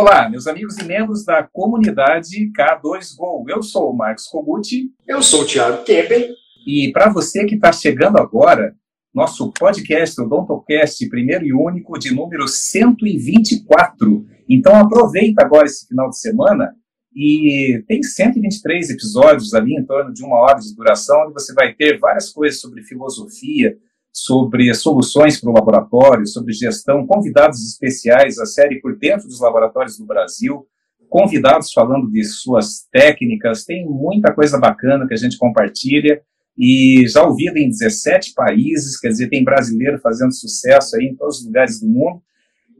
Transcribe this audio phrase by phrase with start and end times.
[0.00, 3.46] Olá, meus amigos e membros da comunidade K2Go.
[3.48, 4.92] Eu sou o Marcos Koguti.
[5.04, 6.36] Eu sou o Thiago Kempen.
[6.64, 8.76] E para você que está chegando agora,
[9.12, 14.24] nosso podcast, o Dontocast, primeiro e único, de número 124.
[14.48, 16.76] Então aproveita agora esse final de semana
[17.12, 21.74] e tem 123 episódios ali, em torno de uma hora de duração, onde você vai
[21.74, 23.76] ter várias coisas sobre filosofia,
[24.12, 29.98] sobre soluções para o laboratório, sobre gestão, convidados especiais, a série por dentro dos laboratórios
[29.98, 30.66] do Brasil,
[31.08, 36.20] convidados falando de suas técnicas, tem muita coisa bacana que a gente compartilha
[36.58, 41.38] e já ouvido em 17 países, quer dizer, tem brasileiro fazendo sucesso aí em todos
[41.38, 42.20] os lugares do mundo.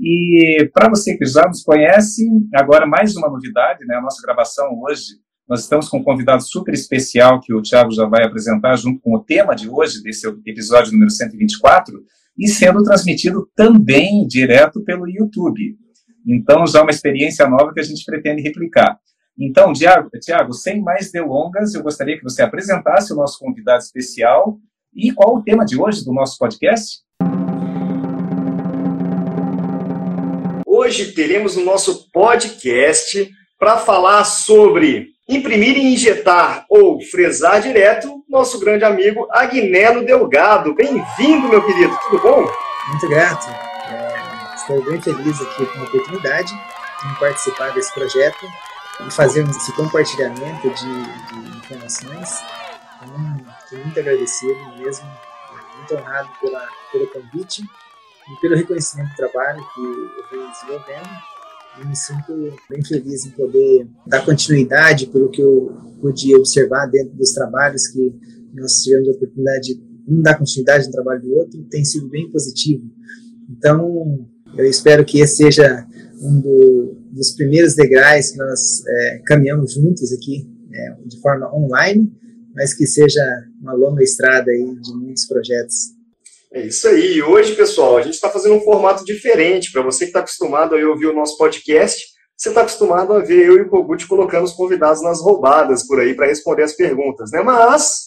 [0.00, 3.96] E para você que já nos conhece, agora mais uma novidade, né?
[3.96, 8.04] A nossa gravação hoje, nós estamos com um convidado super especial que o Thiago já
[8.04, 12.04] vai apresentar junto com o tema de hoje, desse episódio número 124,
[12.36, 15.74] e sendo transmitido também direto pelo YouTube.
[16.26, 18.98] Então, já uma experiência nova que a gente pretende replicar.
[19.40, 24.58] Então, Tiago, Tiago, sem mais delongas, eu gostaria que você apresentasse o nosso convidado especial
[24.94, 26.98] e qual o tema de hoje do nosso podcast?
[30.66, 38.58] Hoje teremos o nosso podcast para falar sobre imprimir e injetar ou fresar direto nosso
[38.58, 40.74] grande amigo Agnello Delgado.
[40.74, 42.50] Bem-vindo, meu querido, tudo bom?
[42.88, 43.46] Muito grato.
[43.90, 48.46] É, estou bem feliz aqui com a oportunidade de participar desse projeto
[49.06, 52.42] e fazermos esse compartilhamento de, de informações.
[53.02, 55.06] Então, estou muito agradecido mesmo,
[55.76, 61.37] muito honrado pela, pelo convite e pelo reconhecimento do trabalho que eu venho desenvolvendo.
[61.80, 67.16] E me sinto bem feliz em poder dar continuidade pelo que eu pude observar dentro
[67.16, 68.12] dos trabalhos que
[68.54, 72.30] nós tivemos a oportunidade de um dar continuidade no trabalho do outro, tem sido bem
[72.30, 72.90] positivo.
[73.50, 75.86] Então, eu espero que esse seja
[76.20, 82.10] um do, dos primeiros degraus que nós é, caminhamos juntos aqui é, de forma online,
[82.54, 83.22] mas que seja
[83.60, 85.97] uma longa estrada aí de muitos projetos.
[86.52, 87.22] É isso aí.
[87.22, 89.70] Hoje, pessoal, a gente está fazendo um formato diferente.
[89.70, 92.02] Para você que está acostumado a ouvir o nosso podcast,
[92.34, 96.00] você está acostumado a ver eu e o Kogut colocando os convidados nas roubadas por
[96.00, 97.42] aí para responder as perguntas, né?
[97.42, 98.06] Mas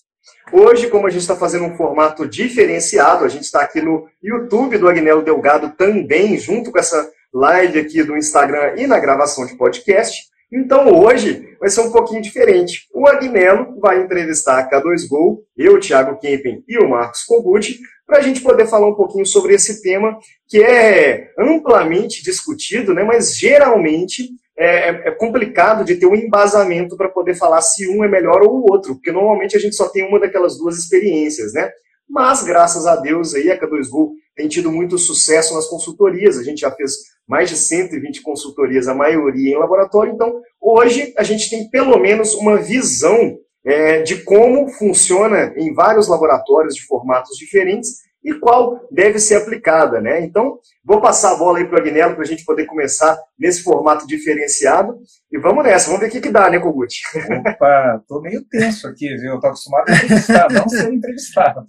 [0.51, 4.77] hoje, como a gente está fazendo um formato diferenciado, a gente está aqui no YouTube
[4.79, 9.55] do Agnello Delgado também, junto com essa live aqui do Instagram e na gravação de
[9.55, 10.30] podcast.
[10.51, 12.87] Então hoje vai ser um pouquinho diferente.
[12.93, 18.21] O Agnello vai entrevistar a K2Go, eu, Thiago Kempen e o Marcos Kogut, para a
[18.21, 20.17] gente poder falar um pouquinho sobre esse tema
[20.49, 26.97] que é amplamente discutido, né, mas geralmente é, é, é complicado de ter um embasamento
[26.97, 29.87] para poder falar se um é melhor ou o outro, porque normalmente a gente só
[29.87, 31.71] tem uma daquelas duas experiências, né?
[32.11, 36.37] Mas, graças a Deus, aí a K2Go tem tido muito sucesso nas consultorias.
[36.37, 36.91] A gente já fez
[37.31, 40.11] mais de 120 consultorias, a maioria em laboratório.
[40.11, 46.09] Então, hoje, a gente tem pelo menos uma visão é, de como funciona em vários
[46.09, 50.01] laboratórios de formatos diferentes e qual deve ser aplicada.
[50.01, 50.25] Né?
[50.25, 53.63] Então, vou passar a bola aí para o Agnello para a gente poder começar nesse
[53.63, 54.99] formato diferenciado.
[55.31, 57.01] E vamos nessa, vamos ver o que, que dá, né, Kogut?
[57.47, 59.35] Opa, tô meio tenso aqui, viu?
[59.35, 61.63] Eu tô acostumado a entrevistar, não ser entrevistado.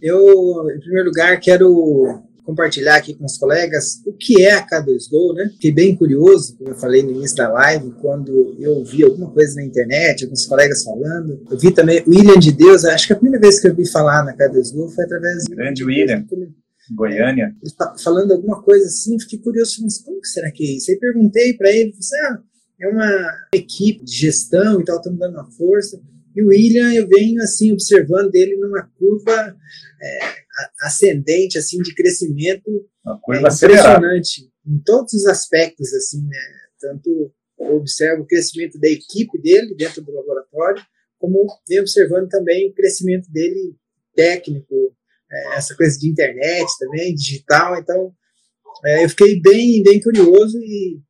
[0.00, 0.20] Eu,
[0.74, 5.50] em primeiro lugar, quero compartilhar aqui com os colegas o que é a K2Go, né?
[5.52, 9.56] Fiquei bem curioso, como eu falei no início da live, quando eu vi alguma coisa
[9.56, 11.44] na internet, alguns colegas falando.
[11.50, 13.86] Eu vi também o William de Deus, acho que a primeira vez que eu vi
[13.86, 15.44] falar na K2Go foi através...
[15.44, 16.24] Grande William,
[16.96, 17.54] Goiânia.
[18.02, 20.90] Falando alguma coisa assim, fiquei curioso, mas como que será que é isso?
[20.90, 22.38] Aí perguntei para ele, falei, ah,
[22.80, 26.00] é uma equipe de gestão e tal, estamos dando uma força.
[26.38, 29.56] E o William, eu venho assim observando dele numa curva
[30.00, 30.18] é,
[30.82, 32.70] ascendente, assim, de crescimento
[33.04, 36.38] uma curva é, impressionante em todos os aspectos, assim, né?
[36.80, 40.80] Tanto eu observo o crescimento da equipe dele dentro do laboratório,
[41.18, 43.74] como venho observando também o crescimento dele
[44.14, 44.94] técnico,
[45.28, 47.76] é, essa coisa de internet também, digital.
[47.80, 48.12] Então,
[48.84, 51.00] é, eu fiquei bem, bem curioso e,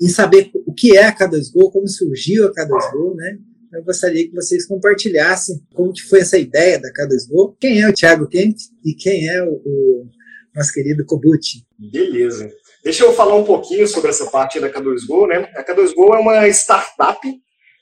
[0.00, 3.38] em saber o que é a K2Go, como surgiu a K2Go, né?
[3.72, 7.92] Eu gostaria que vocês compartilhassem como que foi essa ideia da K2Go, quem é o
[7.92, 10.08] Thiago Kemp e quem é o, o
[10.54, 11.64] nosso querido Kobuchi.
[11.78, 12.50] Beleza.
[12.82, 15.50] Deixa eu falar um pouquinho sobre essa parte da K2Go, né?
[15.54, 17.20] A K2Go é uma startup,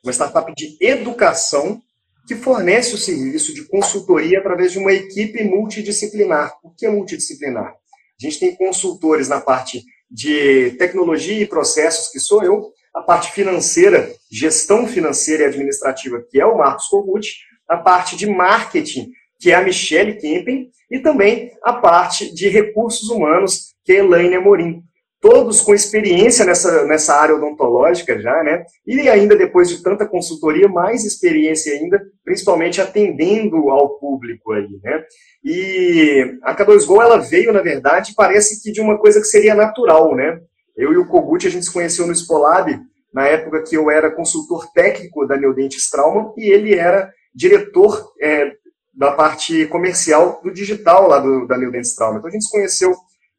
[0.05, 1.81] uma startup de educação
[2.26, 6.52] que fornece o serviço de consultoria através de uma equipe multidisciplinar.
[6.62, 7.69] O que é multidisciplinar?
[7.69, 13.31] A gente tem consultores na parte de tecnologia e processos, que sou eu, a parte
[13.31, 17.29] financeira, gestão financeira e administrativa, que é o Marcos Kogut,
[17.69, 23.09] a parte de marketing, que é a Michelle Kempen, e também a parte de recursos
[23.09, 24.83] humanos, que é a Elaine Amorim.
[25.21, 28.65] todos com experiência nessa, nessa área odontológica já, né?
[28.87, 35.05] E ainda depois de tanta consultoria, mais experiência ainda, principalmente atendendo ao público ali, né?
[35.45, 40.15] E a K2Go, ela veio, na verdade, parece que de uma coisa que seria natural,
[40.15, 40.41] né?
[40.77, 42.79] Eu e o Kogut, a gente se conheceu no Spolab,
[43.13, 48.53] na época que eu era consultor técnico da Neodentes Trauma, e ele era diretor é,
[48.95, 52.19] da parte comercial do digital lá do, da Neodentes Trauma.
[52.19, 52.95] Então a gente se conheceu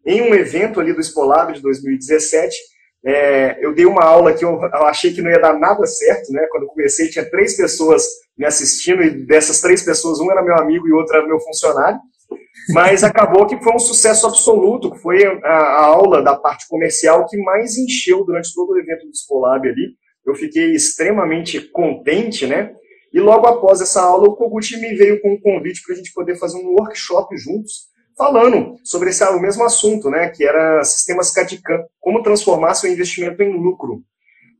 [0.05, 2.55] em um evento ali do Spolab de 2017,
[3.05, 6.31] é, eu dei uma aula que eu, eu, achei que não ia dar nada certo,
[6.33, 6.45] né?
[6.51, 8.03] Quando eu comecei, tinha três pessoas
[8.37, 11.99] me assistindo, e dessas três pessoas, um era meu amigo e outro era meu funcionário.
[12.73, 17.37] Mas acabou que foi um sucesso absoluto, foi a, a aula da parte comercial que
[17.37, 19.95] mais encheu durante todo o evento do Spolab ali.
[20.25, 22.73] Eu fiquei extremamente contente, né?
[23.11, 26.13] E logo após essa aula, o Kogut me veio com um convite para a gente
[26.13, 31.31] poder fazer um workshop juntos, falando sobre esse, o mesmo assunto, né, que era sistemas
[31.31, 34.03] CAD-CAM, como transformar seu investimento em lucro.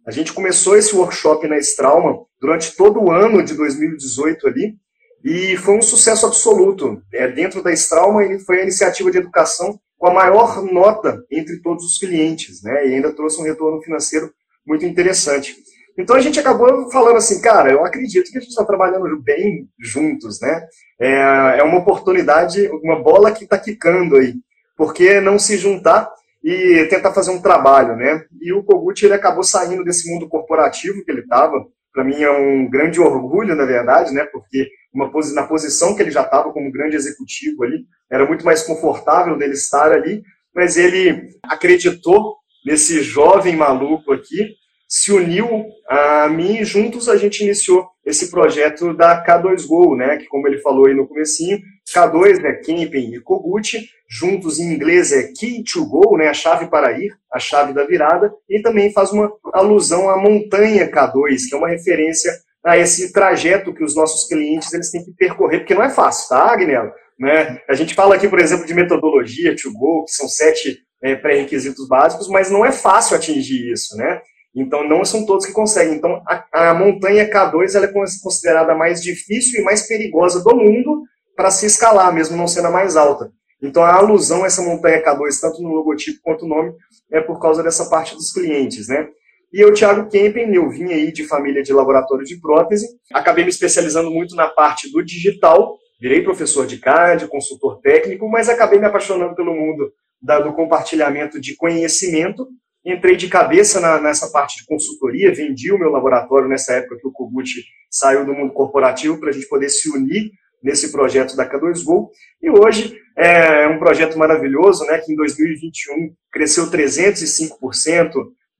[0.07, 4.75] A gente começou esse workshop na Strauma durante todo o ano de 2018 ali,
[5.24, 7.01] e foi um sucesso absoluto.
[7.13, 11.62] É, dentro da Strauma, ele foi a iniciativa de educação com a maior nota entre
[11.62, 14.31] todos os clientes, né, e ainda trouxe um retorno financeiro
[14.66, 15.57] muito interessante.
[15.98, 19.68] Então a gente acabou falando assim, cara, eu acredito que a gente está trabalhando bem
[19.77, 20.66] juntos, né?
[20.98, 24.36] É, é uma oportunidade, uma bola que está quicando aí.
[24.77, 26.10] Por que não se juntar
[26.42, 28.24] e tentar fazer um trabalho, né?
[28.42, 31.65] E o Kogut ele acabou saindo desse mundo corporativo que ele estava.
[31.94, 34.25] Para mim é um grande orgulho, na verdade, né?
[34.25, 38.63] Porque uma, na posição que ele já estava como grande executivo ali, era muito mais
[38.63, 44.59] confortável dele estar ali, mas ele acreditou nesse jovem maluco aqui
[44.89, 50.25] se uniu a mim e juntos a gente iniciou esse projeto da K2Go, né, que
[50.25, 51.59] como ele falou aí no comecinho,
[51.94, 56.68] K2 é Camping e Kogut, juntos em inglês é Key to Go, né, a chave
[56.68, 61.56] para ir, a chave da virada, e também faz uma alusão à montanha K2, que
[61.56, 62.31] é uma referência
[62.63, 66.30] a esse trajeto que os nossos clientes eles têm que percorrer, porque não é fácil,
[66.30, 66.91] tá, Agnello?
[67.19, 67.62] Né?
[67.68, 71.88] A gente fala aqui, por exemplo, de metodologia to go, que são sete é, pré-requisitos
[71.88, 74.21] básicos, mas não é fácil atingir isso, né?
[74.56, 75.95] Então, não são todos que conseguem.
[75.95, 77.94] Então, a, a montanha K2 ela é
[78.24, 81.03] considerada a mais difícil e mais perigosa do mundo
[81.39, 83.31] para se escalar, mesmo não sendo a mais alta.
[83.63, 86.74] Então, a alusão a essa montanha K2, tanto no logotipo quanto no nome,
[87.09, 89.07] é por causa dessa parte dos clientes, né?
[89.53, 93.51] E eu, Thiago Kempen, eu vim aí de família de laboratório de prótese, acabei me
[93.51, 98.88] especializando muito na parte do digital, virei professor de CAD, consultor técnico, mas acabei me
[98.88, 102.50] apaixonando pelo mundo da, do compartilhamento de conhecimento,
[102.86, 107.07] Entrei de cabeça na, nessa parte de consultoria, vendi o meu laboratório nessa época que
[107.07, 107.50] o Kogut
[107.89, 110.31] saiu do mundo corporativo para a gente poder se unir
[110.64, 112.10] nesse projeto da K2Go.
[112.42, 118.12] E hoje é um projeto maravilhoso, né, que em 2021 cresceu 305%,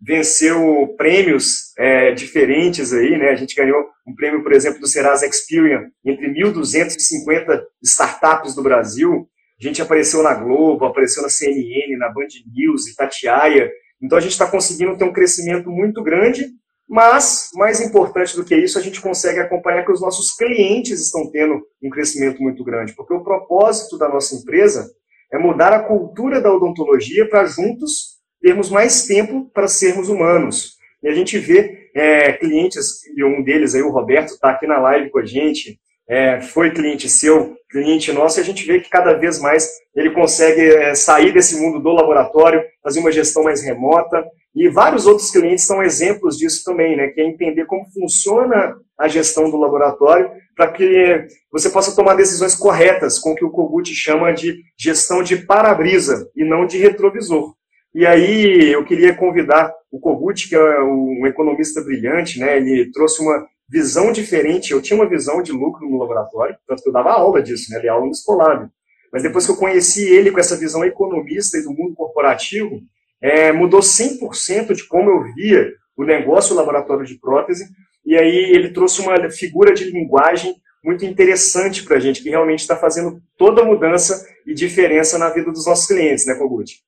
[0.01, 3.30] venceu prêmios é, diferentes aí, né?
[3.30, 9.28] A gente ganhou um prêmio, por exemplo, do Serasa Experian entre 1.250 startups do Brasil.
[9.60, 13.69] A gente apareceu na Globo, apareceu na CNN, na Band News, Itatiaia.
[14.01, 16.48] Então a gente está conseguindo ter um crescimento muito grande,
[16.89, 21.30] mas, mais importante do que isso, a gente consegue acompanhar que os nossos clientes estão
[21.30, 24.89] tendo um crescimento muito grande, porque o propósito da nossa empresa
[25.31, 30.77] é mudar a cultura da odontologia para juntos termos mais tempo para sermos humanos.
[31.03, 34.79] E a gente vê é, clientes, e um deles aí, o Roberto, está aqui na
[34.79, 35.79] live com a gente,
[36.10, 40.10] é, foi cliente seu, cliente nosso, e a gente vê que cada vez mais ele
[40.10, 44.25] consegue é, sair desse mundo do laboratório, fazer uma gestão mais remota,
[44.56, 49.08] e vários outros clientes são exemplos disso também, né, que é entender como funciona a
[49.08, 53.94] gestão do laboratório para que você possa tomar decisões corretas com o que o Kogut
[53.94, 57.54] chama de gestão de para-brisa e não de retrovisor.
[57.94, 63.22] E aí eu queria convidar o Kogut, que é um economista brilhante, né, ele trouxe
[63.22, 64.71] uma visão diferente.
[64.71, 67.79] Eu tinha uma visão de lucro no laboratório, tanto que eu dava aula disso, né?
[67.79, 68.69] Dei aula no Escolab.
[69.11, 72.81] Mas depois que eu conheci ele com essa visão economista e do mundo corporativo,
[73.21, 77.65] é, mudou 100% de como eu via o negócio o laboratório de prótese.
[78.05, 82.61] E aí ele trouxe uma figura de linguagem muito interessante para a gente, que realmente
[82.61, 86.81] está fazendo toda a mudança e diferença na vida dos nossos clientes, né, Kogut?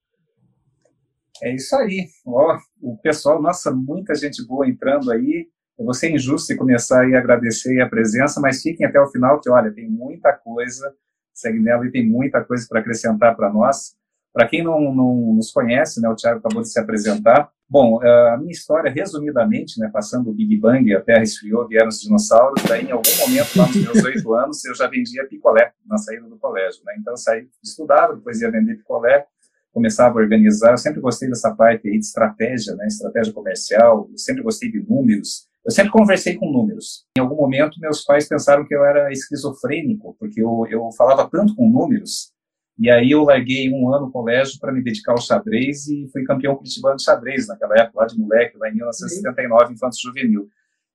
[1.44, 2.08] É isso aí.
[2.26, 5.48] Ó, o pessoal, nossa, muita gente boa entrando aí.
[5.82, 9.42] Eu vou ser injusto e começar a agradecer a presença, mas fiquem até o final,
[9.42, 10.94] que olha, tem muita coisa,
[11.34, 13.96] segue nela e tem muita coisa para acrescentar para nós.
[14.32, 17.50] Para quem não, não, nos conhece, né, o Tiago acabou de se apresentar.
[17.68, 22.00] Bom, a minha história, resumidamente, né, passando o Big Bang, a Terra esfriou, vieram os
[22.00, 25.98] dinossauros, daí em algum momento, lá nos meus oito anos, eu já vendia picolé na
[25.98, 26.84] saída do colégio.
[26.86, 26.94] Né?
[27.00, 29.26] Então eu saí, estudava, depois ia vender picolé,
[29.74, 30.74] começava a organizar.
[30.74, 32.86] Eu sempre gostei dessa parte aí de estratégia, né?
[32.86, 34.08] Estratégia comercial.
[34.12, 35.50] Eu sempre gostei de números.
[35.64, 37.06] Eu sempre conversei com números.
[37.18, 41.56] Em algum momento, meus pais pensaram que eu era esquizofrênico, porque eu, eu falava tanto
[41.56, 42.32] com números.
[42.80, 46.24] E aí eu larguei um ano no colégio para me dedicar ao xadrez e fui
[46.24, 50.50] campeão curitibano de xadrez naquela época, lá de moleque, lá em 1979, infanto juvenil.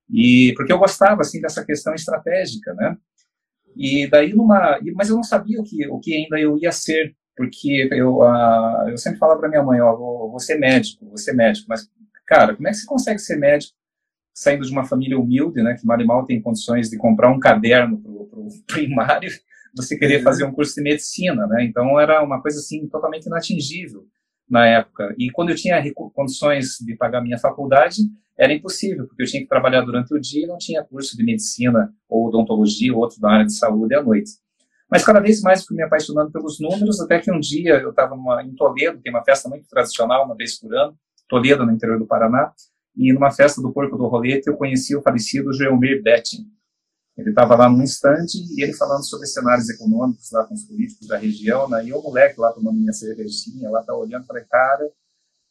[0.09, 2.97] E porque eu gostava assim dessa questão estratégica, né?
[3.75, 7.15] E daí numa, mas eu não sabia o que o que ainda eu ia ser,
[7.37, 11.17] porque eu uh, eu sempre falava para minha mãe, ó, vou, vou ser médico, vou
[11.17, 11.87] ser médico, mas
[12.25, 13.76] cara, como é que você consegue ser médico
[14.37, 17.39] saindo de uma família humilde, né, que mal e mal tem condições de comprar um
[17.39, 19.31] caderno para o primário,
[19.75, 20.23] você querer uhum.
[20.23, 21.63] fazer um curso de medicina, né?
[21.63, 24.05] Então era uma coisa assim totalmente inatingível
[24.47, 25.13] na época.
[25.17, 27.97] E quando eu tinha condições de pagar minha faculdade,
[28.37, 31.23] era impossível, porque eu tinha que trabalhar durante o dia e não tinha curso de
[31.23, 34.31] medicina ou odontologia ou outro da área de saúde à noite.
[34.89, 38.15] Mas cada vez mais fui me apaixonando pelos números, até que um dia eu estava
[38.43, 40.95] em Toledo, tem uma festa muito tradicional, uma vez por ano,
[41.27, 42.53] Toledo, no interior do Paraná,
[42.97, 46.45] e numa festa do Porco do Rolete eu conheci o falecido Geomir Betting.
[47.15, 51.07] Ele estava lá num instante e ele falando sobre cenários econômicos lá com os políticos
[51.07, 51.85] da região, né?
[51.85, 54.91] e o moleque lá tomando minha cervejinha, lá tá olhando, falei, cara,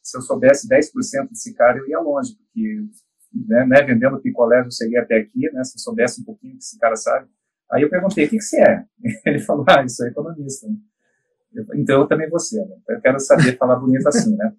[0.01, 2.85] se eu soubesse 10% desse cara, eu ia longe, porque
[3.33, 6.63] né, né, vendendo picolé eu cheguei até aqui, né, se eu soubesse um pouquinho que
[6.63, 7.27] esse cara sabe.
[7.69, 8.85] Aí eu perguntei, o que, que você é?
[9.25, 10.67] Ele falou, ah, isso é economista.
[11.53, 12.77] Eu, então eu também vou ser, né?
[12.87, 14.53] Eu quero saber falar bonito assim, né?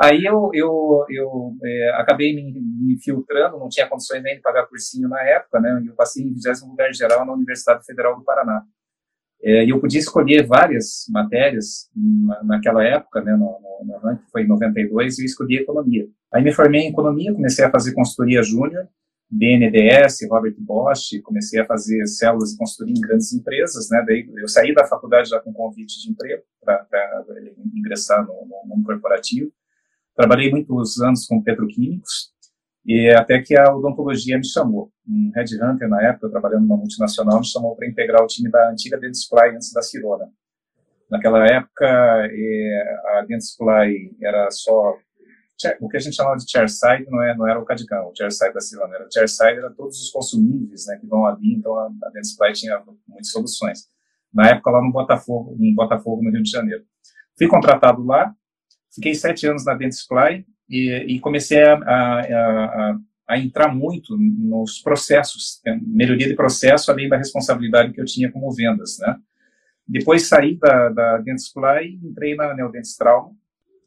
[0.00, 4.66] Aí eu, eu, eu é, acabei me, me, filtrando, não tinha condições nem de pagar
[4.66, 5.82] cursinho na época, né?
[5.86, 8.64] Eu passei em 20 lugar geral na Universidade Federal do Paraná.
[9.42, 14.42] É, e eu podia escolher várias matérias na, naquela época, né, no, no, no, foi
[14.42, 16.06] em 92, e eu escolhi economia.
[16.32, 18.86] Aí me formei em economia, comecei a fazer consultoria júnior,
[19.30, 24.48] BNDES, Robert Bosch, comecei a fazer células de consultoria em grandes empresas, né, daí eu
[24.48, 26.84] saí da faculdade já com convite de emprego para
[27.74, 29.52] ingressar no, no mundo corporativo.
[30.16, 32.32] Trabalhei muitos anos com petroquímicos,
[32.84, 34.90] e até que a odontologia me chamou.
[35.06, 38.98] Um headhunter, na época, trabalhando numa multinacional, me chamou para integrar o time da antiga
[38.98, 40.28] Dentsply antes da Cirona.
[41.10, 44.96] Naquela época, a Dentsply era só
[45.80, 48.54] o que a gente chamava de chairside não, é, não era o Cadicão, o chairside
[48.54, 51.86] da Cirona, era o chairside era todos os consumíveis né, que vão ali, então a,
[52.04, 53.86] a Dentsply tinha muitas soluções.
[54.32, 56.84] Na época, lá no Botafogo, em Botafogo, no Rio de Janeiro.
[57.36, 58.32] Fui contratado lá,
[58.94, 62.98] fiquei sete anos na Dentsply, e, e comecei a, a, a,
[63.28, 68.30] a, entrar muito nos processos, né, melhoria de processo, além da responsabilidade que eu tinha
[68.30, 69.16] como vendas, né?
[69.86, 73.32] Depois saí da, da Dentsply e entrei na Neodentes Trauma,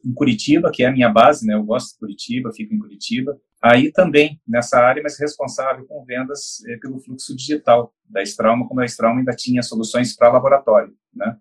[0.04, 1.54] em Curitiba, que é a minha base, né?
[1.54, 3.38] Eu gosto de Curitiba, fico em Curitiba.
[3.62, 8.80] Aí também nessa área, mas responsável com vendas é, pelo fluxo digital da Strauma, quando
[8.80, 11.36] a Strauma ainda tinha soluções para laboratório, né?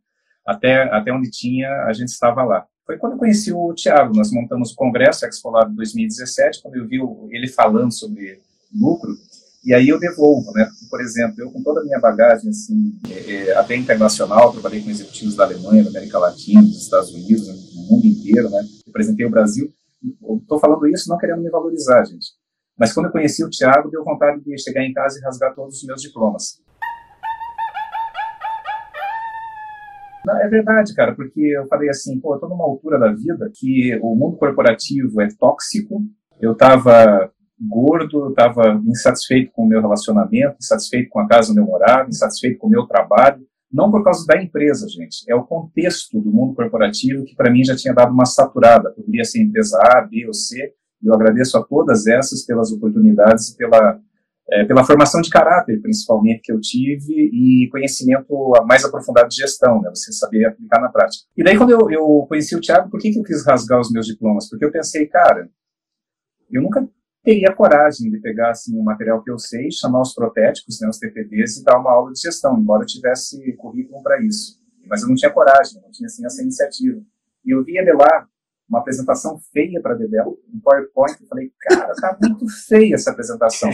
[0.45, 4.15] Até, até onde tinha, a gente estava lá foi quando eu conheci o Tiago.
[4.15, 6.99] Nós montamos o Congresso Expo 2017, quando eu vi
[7.31, 8.41] ele falando sobre
[8.73, 9.15] lucro,
[9.65, 10.69] e aí eu devolvo, né?
[10.89, 14.89] Por exemplo, eu com toda a minha bagagem, assim, é, é até internacional, trabalhei com
[14.89, 18.61] executivos da Alemanha, da América Latina, dos Estados Unidos, no mundo inteiro, né?
[18.85, 19.73] Representei o Brasil.
[20.41, 22.27] Estou falando isso não querendo me valorizar, gente.
[22.77, 25.77] Mas quando eu conheci o Tiago, deu vontade de chegar em casa e rasgar todos
[25.77, 26.61] os meus diplomas.
[30.25, 33.51] Não, é verdade, cara, porque eu falei assim, pô, eu tô numa altura da vida
[33.53, 36.01] que o mundo corporativo é tóxico,
[36.39, 41.59] eu tava gordo, eu tava insatisfeito com o meu relacionamento, insatisfeito com a casa onde
[41.59, 45.43] eu morava, insatisfeito com o meu trabalho, não por causa da empresa, gente, é o
[45.43, 49.79] contexto do mundo corporativo que para mim já tinha dado uma saturada, poderia ser empresa
[49.81, 53.99] A, B ou C, e eu agradeço a todas essas pelas oportunidades e pela
[54.51, 58.27] é, pela formação de caráter, principalmente, que eu tive, e conhecimento
[58.65, 61.23] mais aprofundado de gestão, né, você saber aplicar na prática.
[61.35, 63.91] E daí, quando eu, eu conheci o Thiago, por que, que eu quis rasgar os
[63.91, 64.49] meus diplomas?
[64.49, 65.49] Porque eu pensei, cara,
[66.51, 66.87] eu nunca
[67.23, 70.97] teria coragem de pegar assim, um material que eu sei, chamar os protéticos, né, os
[70.97, 74.61] TPDs, e dar uma aula de gestão, embora eu tivesse currículo para isso.
[74.85, 77.01] Mas eu não tinha coragem, não tinha assim, essa iniciativa.
[77.45, 78.27] E eu via de lá
[78.67, 83.69] uma apresentação feia para Dedel, um PowerPoint, eu falei, cara, tá muito feia essa apresentação.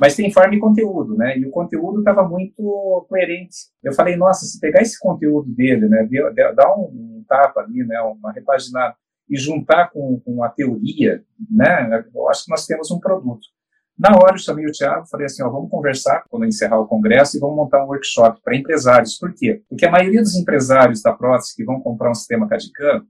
[0.00, 1.36] Mas tem forma e conteúdo, né?
[1.38, 3.56] E o conteúdo estava muito coerente.
[3.82, 6.08] Eu falei, nossa, se pegar esse conteúdo dele, né,
[6.54, 8.94] dar um, um tapa ali, né, uma repaginada,
[9.28, 13.46] e juntar com, com a teoria, né, eu acho que nós temos um produto.
[13.98, 17.36] Na hora eu chamei o Thiago, falei assim, ó, vamos conversar quando encerrar o congresso
[17.36, 19.18] e vamos montar um workshop para empresários.
[19.18, 19.60] Por quê?
[19.68, 23.04] Porque a maioria dos empresários da prótese que vão comprar um sistema CAD-CAM,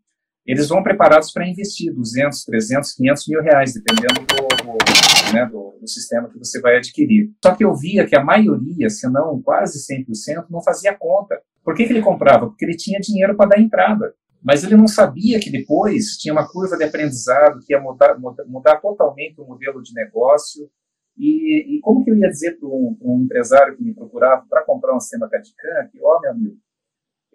[0.46, 5.78] eles vão preparados para investir 200, 300, 500 mil reais, dependendo do, do, né, do,
[5.78, 7.30] do, sistema que você vai adquirir.
[7.44, 11.74] Só que eu via que a maioria, se não quase 100%, não fazia conta Por
[11.74, 12.46] que, que ele comprava?
[12.46, 14.14] Porque ele tinha dinheiro para dar entrada.
[14.42, 18.80] Mas ele não sabia que depois tinha uma curva de aprendizado que ia mudar, mudar,
[18.80, 20.70] totalmente o modelo de negócio.
[21.16, 24.64] E, e, como que eu ia dizer para um, um, empresário que me procurava para
[24.64, 26.56] comprar um sistema CAD-CAM que, ó, oh, meu amigo,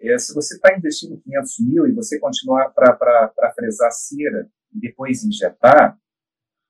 [0.00, 5.22] é, se você está investindo 500 mil e você continuar para fresar cera e depois
[5.22, 5.98] injetar,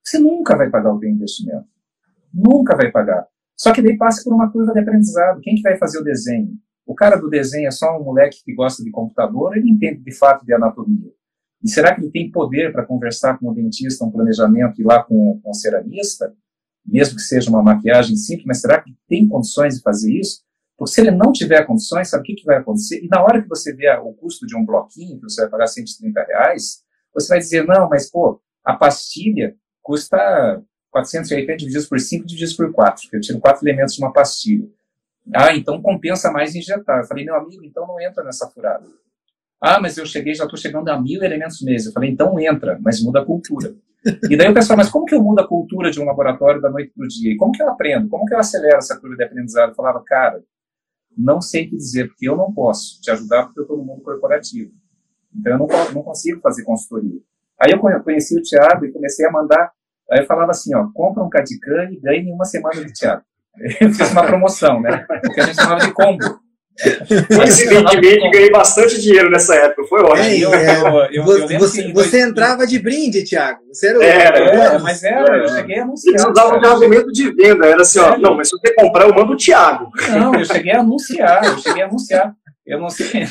[0.05, 1.67] você nunca vai pagar o teu investimento.
[2.33, 3.27] Nunca vai pagar.
[3.57, 5.41] Só que daí passa por uma curva de aprendizado.
[5.41, 6.59] Quem que vai fazer o desenho?
[6.87, 10.13] O cara do desenho é só um moleque que gosta de computador, ele entende de
[10.13, 11.11] fato de anatomia.
[11.63, 15.03] E será que ele tem poder para conversar com o dentista, um planejamento, ir lá
[15.03, 16.35] com, com o ceramista,
[16.85, 20.43] mesmo que seja uma maquiagem simples, mas será que tem condições de fazer isso?
[20.77, 23.03] Porque se ele não tiver condições, sabe o que, que vai acontecer?
[23.03, 25.69] E na hora que você vê o custo de um bloquinho, que você vai pagar
[25.69, 26.83] 130 reais,
[27.15, 32.73] você vai dizer, não, mas pô, a pastilha custa 480 divididos por 5 divididos por
[32.73, 34.69] 4, eu tiro quatro elementos de uma pastilha.
[35.33, 37.01] Ah, então compensa mais injetar.
[37.01, 38.87] Eu falei, meu amigo, então não entra nessa furada.
[39.61, 41.87] Ah, mas eu cheguei, já estou chegando a mil elementos mês.
[41.87, 43.75] Eu falei, então entra, mas muda a cultura.
[44.31, 46.69] E daí o pessoal, mas como que eu mudo a cultura de um laboratório da
[46.69, 47.33] noite para o dia?
[47.33, 48.07] E como que eu aprendo?
[48.11, 49.71] Como que eu acelero essa curva de aprendizado?
[49.71, 50.45] Eu falava, cara,
[51.17, 53.83] não sei o que dizer, porque eu não posso te ajudar porque eu estou no
[53.83, 54.73] mundo corporativo.
[55.35, 57.19] Então eu não, não consigo fazer consultoria.
[57.59, 59.73] Aí eu conheci o Thiago e comecei a mandar.
[60.11, 63.23] Aí eu falava assim, ó, compra um Cadican e ganhe uma semana de Thiago.
[63.81, 65.07] Eu fiz uma promoção, né?
[65.25, 66.45] O que a gente chamava de combo.
[67.37, 70.25] Coincidentemente, ganhei bastante dinheiro nessa época, foi ótimo.
[70.25, 73.61] É, eu, eu, eu, você, você entrava de brinde, Thiago.
[73.73, 76.15] Você era, era, era mas era, eu cheguei a anunciar.
[76.15, 79.15] Eles usavam de argumento de venda, era assim, ó, não, mas se você comprar, eu
[79.15, 79.89] mando o Thiago.
[80.11, 82.35] Não, eu cheguei a anunciar, eu cheguei a anunciar.
[82.67, 83.27] Eu não sei,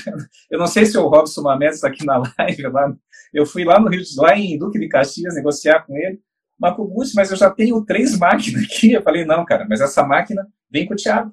[0.50, 2.94] eu não sei se o Robson Mamedes está aqui na live, lá,
[3.34, 6.20] eu fui lá no Rio de lá em Duque de Caxias negociar com ele.
[6.64, 8.94] Macubucci, mas eu já tenho três máquinas aqui.
[8.94, 11.32] Eu falei, não, cara, mas essa máquina vem com o Thiago.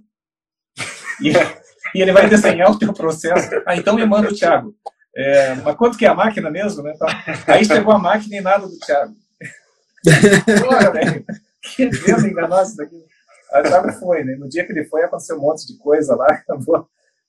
[1.23, 1.33] E,
[1.95, 3.51] e ele vai desenhar o teu processo.
[3.67, 4.75] Ah, então me manda o Thiago.
[5.15, 6.95] É, mas quanto que é a máquina mesmo, né?
[6.95, 7.09] Então,
[7.47, 9.13] aí chegou a máquina e nada do Thiago.
[10.63, 11.25] Porra, velho.
[11.61, 11.91] Que
[12.27, 13.05] enganosa daqui.
[13.53, 14.35] Aí o Thiago foi, né?
[14.37, 16.27] No dia que ele foi, aconteceu um monte de coisa lá.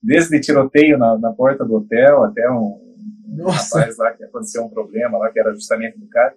[0.02, 2.96] Desde tiroteio na, na porta do hotel até um,
[3.28, 6.34] um rapaz lá que aconteceu um problema lá, que era justamente do cara.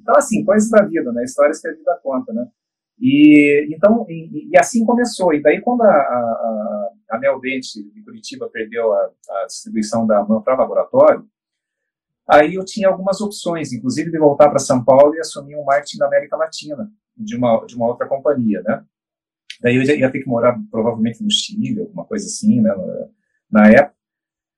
[0.00, 1.24] Então, assim, coisas da vida, né?
[1.24, 2.46] Histórias que a vida conta, né?
[3.00, 5.32] E, então, e, e assim começou.
[5.32, 10.42] E daí, quando a, a, a Neodente de Curitiba perdeu a, a distribuição da AMAN
[10.42, 11.24] para laboratório,
[12.26, 15.98] aí eu tinha algumas opções, inclusive de voltar para São Paulo e assumir um marketing
[15.98, 18.84] da América Latina, de uma, de uma outra companhia, né?
[19.60, 22.72] Daí eu ia ter que morar provavelmente no Chile, alguma coisa assim, né,
[23.50, 23.97] na época.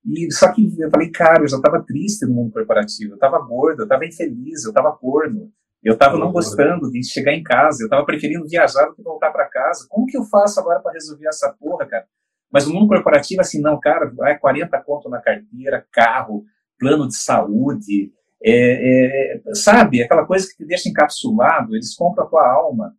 [0.05, 3.39] E só que eu falei, cara, eu já estava triste no mundo corporativo, eu estava
[3.39, 5.51] gordo, eu estava infeliz, eu estava corno,
[5.83, 9.31] eu estava não gostando de chegar em casa, eu estava preferindo viajar do que voltar
[9.31, 9.85] para casa.
[9.89, 12.05] Como que eu faço agora para resolver essa porra, cara?
[12.51, 16.43] Mas o mundo corporativo, assim, não, cara, é 40 conto na carteira, carro,
[16.77, 18.11] plano de saúde,
[18.43, 22.95] é, é, sabe, aquela coisa que te deixa encapsulado, eles compram a tua alma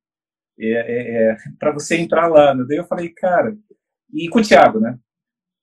[0.59, 2.55] é, é, é para você entrar lá.
[2.55, 2.65] Né?
[2.69, 3.57] Daí eu falei, cara,
[4.13, 4.99] e com o Thiago, né?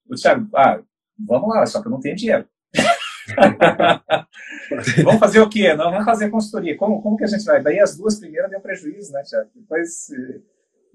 [0.09, 0.81] O Thiago, ah,
[1.19, 2.45] vamos lá, só que eu não tenho dinheiro.
[5.03, 5.73] vamos fazer o quê?
[5.73, 6.77] Não, vamos fazer consultoria.
[6.77, 7.61] Como, como que a gente vai?
[7.61, 9.49] Daí as duas primeiras deu prejuízo, né, Tiago?
[9.55, 10.09] Depois.
[10.11, 10.41] Eh,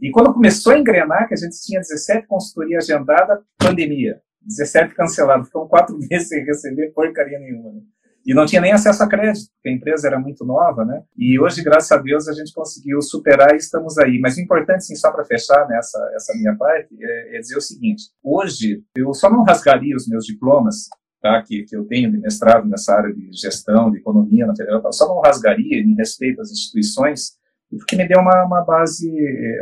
[0.00, 4.20] e quando começou a engrenar, que a gente tinha 17 consultorias agendadas, pandemia.
[4.42, 5.46] 17 canceladas.
[5.46, 7.72] Ficam quatro meses sem receber porcaria nenhuma.
[7.72, 7.80] Né?
[8.24, 11.02] E não tinha nem acesso a crédito, porque a empresa era muito nova, né?
[11.16, 14.18] E hoje, graças a Deus, a gente conseguiu superar e estamos aí.
[14.18, 17.60] Mas o importante, sim, só para fechar nessa essa minha parte, é, é, dizer o
[17.60, 20.88] seguinte: hoje, eu só não rasgaria os meus diplomas.
[21.20, 24.92] Tá, que, que eu tenho de mestrado nessa área de gestão, de economia na federal,
[24.92, 27.38] só não rasgaria em respeito às instituições,
[27.70, 29.10] porque me deu uma, uma base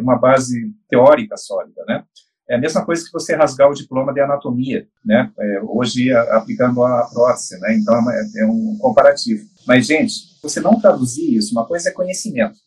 [0.01, 2.03] uma base teórica sólida, né?
[2.49, 5.31] É a mesma coisa que você rasgar o diploma de anatomia, né?
[5.39, 7.77] É, hoje a, aplicando a prótese, né?
[7.77, 9.45] Então é, é, um comparativo.
[9.67, 12.59] Mas gente, você não traduzir isso, uma coisa é conhecimento,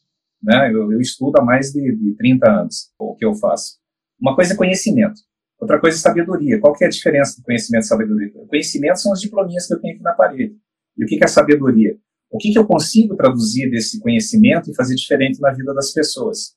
[0.41, 0.71] né?
[0.73, 3.77] Eu, eu estudo há mais de, de 30 anos o que eu faço.
[4.19, 5.19] Uma coisa é conhecimento.
[5.59, 6.59] Outra coisa é sabedoria.
[6.59, 8.31] Qual que é a diferença do conhecimento e sabedoria?
[8.35, 10.55] O conhecimento são os diplominhas que eu tenho aqui na parede.
[10.97, 11.97] E o que, que é sabedoria?
[12.29, 16.55] O que, que eu consigo traduzir desse conhecimento e fazer diferente na vida das pessoas?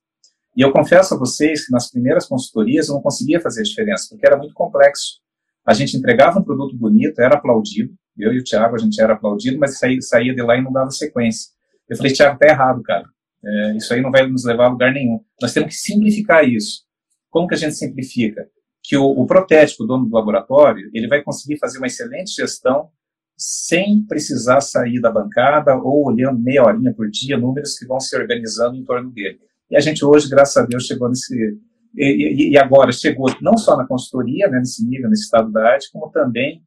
[0.58, 4.08] E eu confesso a vocês que nas primeiras consultorias eu não conseguia fazer a diferença,
[4.10, 5.20] porque era muito complexo.
[5.64, 9.12] A gente entregava um produto bonito, era aplaudido, eu e o Thiago, a gente era
[9.12, 11.52] aplaudido, mas saía, saía de lá e não dava sequência.
[11.88, 13.04] Eu falei, Thiago, tá errado, cara.
[13.44, 15.20] É, isso aí não vai nos levar a lugar nenhum.
[15.40, 16.82] Nós temos que simplificar isso.
[17.30, 18.48] Como que a gente simplifica?
[18.82, 22.90] Que o, o protético, o dono do laboratório, ele vai conseguir fazer uma excelente gestão
[23.36, 28.16] sem precisar sair da bancada ou olhando meia horinha por dia números que vão se
[28.16, 29.38] organizando em torno dele.
[29.70, 31.58] E a gente hoje, graças a Deus, chegou nesse,
[31.94, 35.90] e, e, agora chegou não só na consultoria, né, nesse nível, nesse estado da arte,
[35.92, 36.62] como também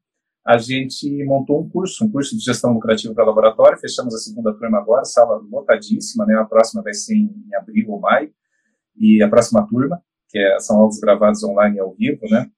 [0.46, 4.54] a gente montou um curso, um curso de gestão lucrativa para laboratório, fechamos a segunda
[4.54, 8.34] turma agora, sala lotadíssima, né, a próxima vai ser em, abril ou maio,
[8.98, 12.50] e a próxima turma, que é, são aulas gravados online e ao vivo, né,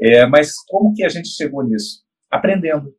[0.00, 2.02] é, mas como que a gente chegou nisso?
[2.30, 2.94] Aprendendo,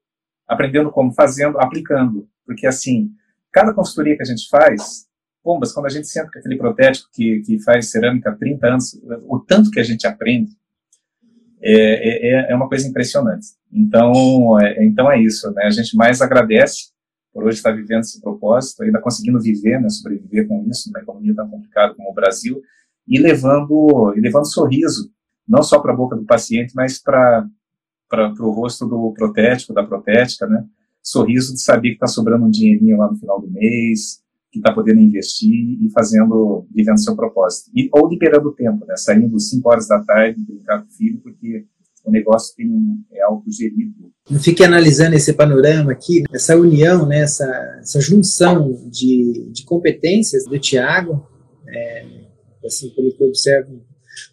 [0.48, 3.10] aprendendo como, fazendo, aplicando, porque assim,
[3.52, 5.08] cada consultoria que a gente faz,
[5.44, 9.02] pombas, quando a gente senta com aquele protético que, que faz cerâmica há 30 anos,
[9.28, 10.52] o tanto que a gente aprende,
[11.62, 13.48] é, é, é uma coisa impressionante.
[13.72, 15.66] Então, é, então é isso, né?
[15.66, 16.92] A gente mais agradece
[17.34, 21.34] por hoje estar vivendo esse propósito, ainda conseguindo viver, né, sobreviver com isso, numa economia
[21.34, 22.62] tão complicada como o Brasil,
[23.08, 25.10] e levando, e levando sorriso,
[25.48, 27.48] não só para a boca do paciente, mas para
[28.40, 30.66] o rosto do protético, da protética, né?
[31.02, 34.74] Sorriso de saber que está sobrando um dinheirinho lá no final do mês, que está
[34.74, 37.72] podendo investir e fazendo, vivendo seu propósito.
[37.74, 38.96] E, ou liberando tempo, né?
[38.98, 41.66] Saindo 5 horas da tarde, brincar com o filho, porque
[42.04, 42.70] o negócio tem,
[43.14, 44.12] é algo gerido.
[44.30, 47.46] Eu fiquei analisando esse panorama aqui, essa união, né, essa,
[47.80, 51.26] essa junção de, de competências do Tiago,
[51.68, 52.06] é,
[52.66, 53.82] assim, pelo que eu observo,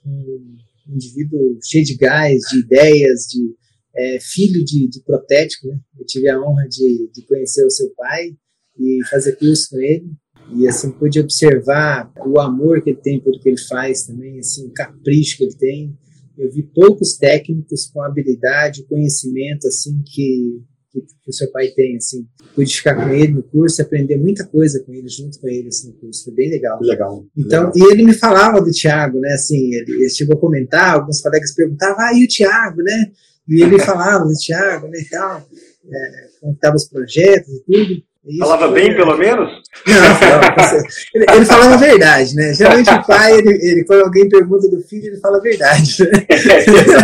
[0.07, 0.57] um
[0.89, 3.55] indivíduo cheio de gás, de ideias, de
[3.95, 5.79] é, filho de, de protético, né?
[5.99, 8.37] Eu tive a honra de, de conhecer o seu pai,
[8.79, 10.07] e fazer curso com ele.
[10.55, 14.67] E assim, pude observar o amor que ele tem pelo que ele faz também, assim,
[14.67, 15.99] o capricho que ele tem.
[16.39, 21.97] Eu vi poucos técnicos com habilidade, conhecimento, assim, que, que, que, o seu pai tem,
[21.97, 22.27] assim.
[22.55, 25.89] Pude ficar com ele no curso, aprender muita coisa com ele, junto com ele, assim,
[25.89, 26.25] no curso.
[26.25, 26.79] Foi bem legal.
[26.81, 27.27] Legal.
[27.37, 27.73] Então, legal.
[27.77, 31.55] e ele me falava do Tiago, né, assim, ele, ele chegou a comentar, alguns colegas
[31.55, 33.13] perguntavam, ah, e o Tiago, né?
[33.49, 35.47] E ele falava do Tiago, né, e tal,
[35.91, 38.08] é, os projetos e tudo.
[38.29, 39.51] Isso falava bem, pelo menos?
[39.89, 40.77] Não, falava,
[41.15, 42.53] ele, ele, falava a verdade, né?
[42.53, 45.97] Geralmente o pai, ele, ele, quando alguém pergunta do filho, ele fala a verdade.
[46.01, 46.27] Né?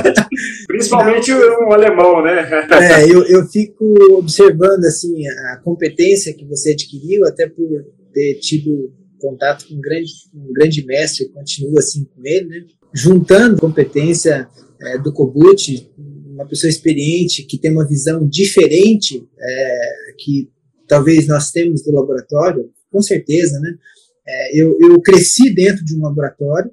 [0.68, 2.46] Principalmente um alemão, né?
[2.72, 3.84] É, eu, eu fico
[4.18, 7.66] observando, assim, a competência que você adquiriu, até por
[8.12, 12.64] ter tido contato com um grande, um grande mestre, continua assim com ele, né?
[12.92, 14.46] Juntando competência
[14.80, 15.90] é, do Kobuchi,
[16.34, 20.50] uma pessoa experiente, que tem uma visão diferente, é, que
[20.86, 23.74] talvez nós temos do laboratório, com certeza, né?
[24.26, 26.70] É, eu, eu cresci dentro de um laboratório,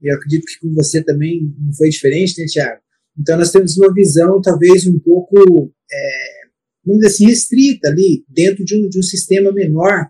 [0.00, 2.80] e eu acredito que com você também não foi diferente, né, Tiago?
[3.18, 6.30] Então nós temos uma visão talvez um pouco, é,
[6.84, 10.08] vamos dizer assim, restrita ali, dentro de um, de um sistema menor,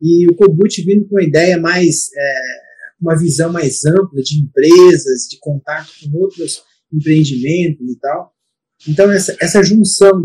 [0.00, 2.42] e o Cobut vindo com uma ideia mais, é,
[3.00, 8.32] uma visão mais ampla de empresas, de contato com outros empreendimentos e tal.
[8.88, 10.22] Então essa, essa junção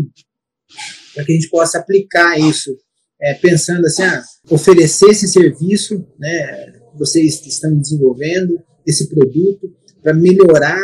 [1.16, 2.76] para que a gente possa aplicar isso,
[3.18, 10.78] é, pensando assim, ah, oferecer esse serviço, né, vocês estão desenvolvendo, esse produto, para melhorar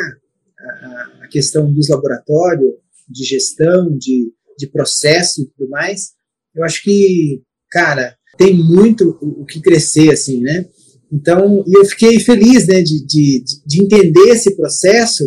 [0.58, 2.72] a, a, questão dos laboratórios,
[3.06, 6.12] de gestão, de, de processo e tudo mais,
[6.54, 10.66] eu acho que, cara, tem muito o, o que crescer, assim, né?
[11.12, 15.24] Então, e eu fiquei feliz, né, de, de, de entender esse processo,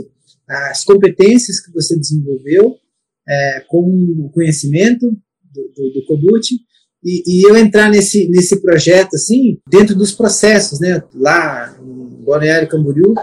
[0.48, 2.76] as competências que você desenvolveu,
[3.28, 3.82] é, com
[4.20, 6.56] o conhecimento do, do, do Kobuchi
[7.04, 11.04] e, e, eu entrar nesse, nesse projeto, assim, dentro dos processos, né?
[11.14, 13.14] Lá em Balneário Camboriú,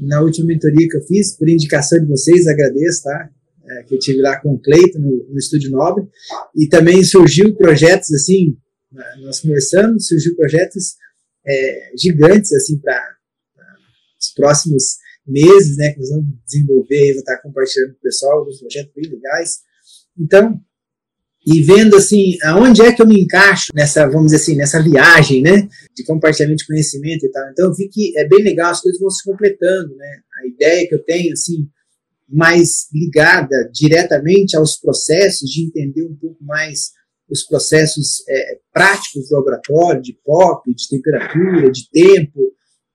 [0.00, 3.30] na última mentoria que eu fiz, por indicação de vocês, agradeço, tá?
[3.64, 6.04] É, que eu tive lá com o Cleiton no, no Estúdio Nobre,
[6.56, 8.56] e também surgiu projetos, assim,
[9.20, 10.96] nós conversamos, surgiu projetos
[11.46, 13.00] é, gigantes, assim, para
[14.20, 18.58] os próximos meses, né, que nós vamos desenvolver vou estar compartilhando com o pessoal, alguns
[18.60, 19.60] projetos bem legais.
[20.18, 20.60] Então,
[21.44, 25.42] e vendo assim, aonde é que eu me encaixo nessa, vamos dizer assim, nessa viagem,
[25.42, 27.50] né, de compartilhamento de conhecimento e tal.
[27.50, 30.20] Então, eu vi que é bem legal, as coisas vão se completando, né.
[30.42, 31.68] A ideia que eu tenho, assim,
[32.28, 36.92] mais ligada diretamente aos processos, de entender um pouco mais
[37.28, 42.40] os processos é, práticos do laboratório, de POP, de temperatura, de tempo,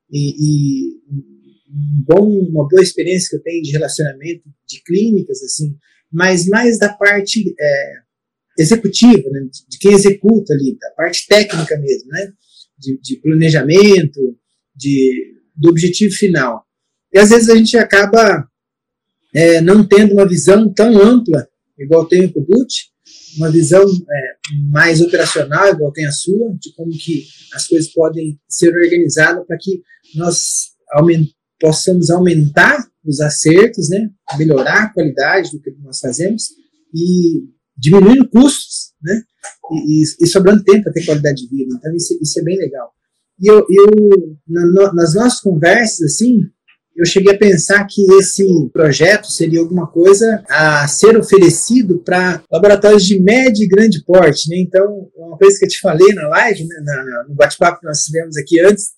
[0.10, 0.97] e, e
[1.68, 5.76] bom, uma boa experiência que eu tenho de relacionamento de clínicas, assim,
[6.12, 7.94] mas mais da parte é,
[8.58, 12.32] executiva, né, de quem executa ali, da parte técnica mesmo, né,
[12.78, 14.38] de, de planejamento,
[14.76, 16.64] de, do objetivo final.
[17.14, 18.48] E às vezes a gente acaba
[19.34, 22.92] é, não tendo uma visão tão ampla, igual tem o Kubut,
[23.38, 24.34] uma visão é,
[24.70, 29.58] mais operacional, igual tem a sua, de como que as coisas podem ser organizadas para
[29.60, 29.82] que
[30.16, 36.44] nós aumentemos possamos aumentar os acertos, né, melhorar a qualidade do que nós fazemos
[36.94, 37.44] e
[37.78, 39.22] diminuindo custos, né,
[39.72, 41.76] e, e sobrando tempo para ter qualidade de vida.
[41.78, 42.92] Então isso, isso é bem legal.
[43.40, 46.42] E eu, eu na, nas nossas conversas assim,
[46.98, 48.44] eu cheguei a pensar que esse
[48.74, 54.50] projeto seria alguma coisa a ser oferecido para laboratórios de médio e grande porte.
[54.50, 54.58] Né?
[54.58, 58.00] Então, uma coisa que eu te falei na live, né, na, no bate-papo que nós
[58.00, 58.94] tivemos aqui antes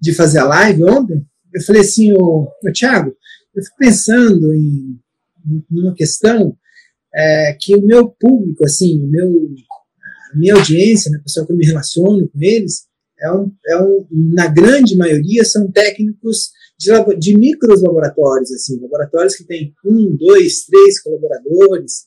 [0.00, 3.14] de fazer a live ontem, eu falei assim, ô, ô Thiago,
[3.54, 4.98] eu fico pensando em,
[5.46, 6.56] em uma questão
[7.14, 9.28] é, que o meu público, assim, o meu,
[10.32, 12.86] a minha audiência, né, o pessoal que eu me relaciono com eles,
[13.20, 19.36] é um, é um, na grande maioria são técnicos de, de micros laboratórios, assim, laboratórios
[19.36, 22.06] que têm um, dois, três colaboradores,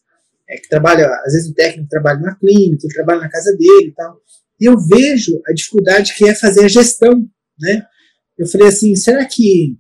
[0.50, 3.94] é, que trabalha, às vezes o técnico trabalha na clínica, trabalha na casa dele e
[3.94, 4.18] tal.
[4.60, 7.28] E eu vejo a dificuldade que é fazer a gestão,
[7.60, 7.86] né?
[8.38, 9.78] Eu falei assim, será que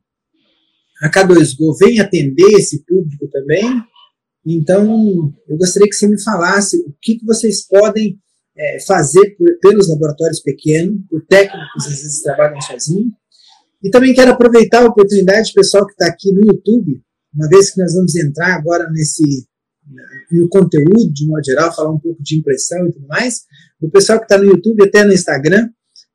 [1.01, 3.65] a K2Go vem atender esse público também?
[4.45, 8.19] Então, eu gostaria que você me falasse o que, que vocês podem
[8.55, 13.11] é, fazer por, pelos laboratórios pequenos, por técnicos, às vezes trabalham sozinhos.
[13.83, 17.01] E também quero aproveitar a oportunidade, pessoal que está aqui no YouTube,
[17.33, 19.47] uma vez que nós vamos entrar agora nesse
[20.31, 23.41] no conteúdo, de modo geral, falar um pouco de impressão e tudo mais.
[23.81, 25.69] O pessoal que está no YouTube, até no Instagram,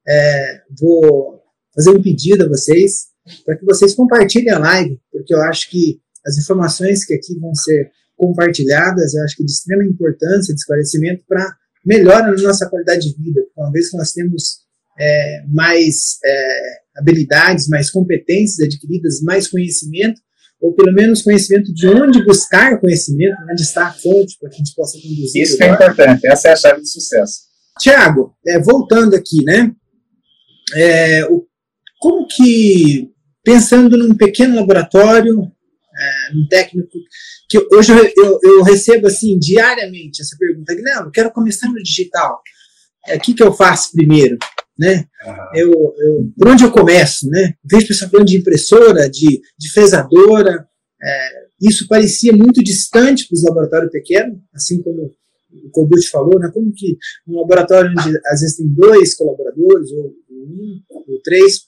[0.08, 1.37] é, vou
[1.78, 3.06] fazer um pedido a vocês
[3.44, 7.54] para que vocês compartilhem a live, porque eu acho que as informações que aqui vão
[7.54, 11.46] ser compartilhadas, eu acho que de extrema importância, de esclarecimento para
[11.86, 14.58] melhora na nossa qualidade de vida, uma vez que nós temos
[14.98, 16.60] é, mais é,
[16.96, 20.20] habilidades, mais competências adquiridas, mais conhecimento,
[20.60, 24.58] ou pelo menos conhecimento de onde buscar conhecimento, onde está a fonte, para que a
[24.58, 25.42] gente possa conduzir.
[25.42, 27.42] Isso é importante, essa é a chave de sucesso.
[27.78, 29.70] Tiago, é, voltando aqui, né?
[30.74, 31.47] É, o,
[31.98, 33.10] como que,
[33.42, 35.50] pensando num pequeno laboratório,
[35.98, 36.98] é, um técnico,
[37.48, 42.40] que hoje eu, eu, eu, recebo assim diariamente essa pergunta, eu quero começar no digital.
[43.06, 44.36] É, o que, eu faço primeiro?
[44.78, 45.06] Né?
[45.54, 47.28] Eu, eu, por onde eu começo?
[47.28, 47.54] Né?
[47.64, 50.68] Vejo pessoal falando de impressora, de, de fresadora.
[51.02, 51.30] É,
[51.60, 55.12] isso parecia muito distante para os laboratórios pequenos, assim como
[55.50, 56.50] o Colbert falou, né?
[56.52, 61.67] como que um laboratório onde às vezes tem dois colaboradores, ou um, ou três,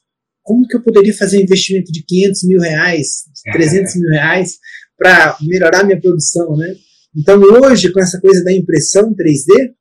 [0.51, 4.59] como que eu poderia fazer um investimento de 500 mil reais, 300 mil reais
[4.99, 6.75] para melhorar minha produção, né?
[7.17, 9.73] Então hoje, com essa coisa da impressão 3D,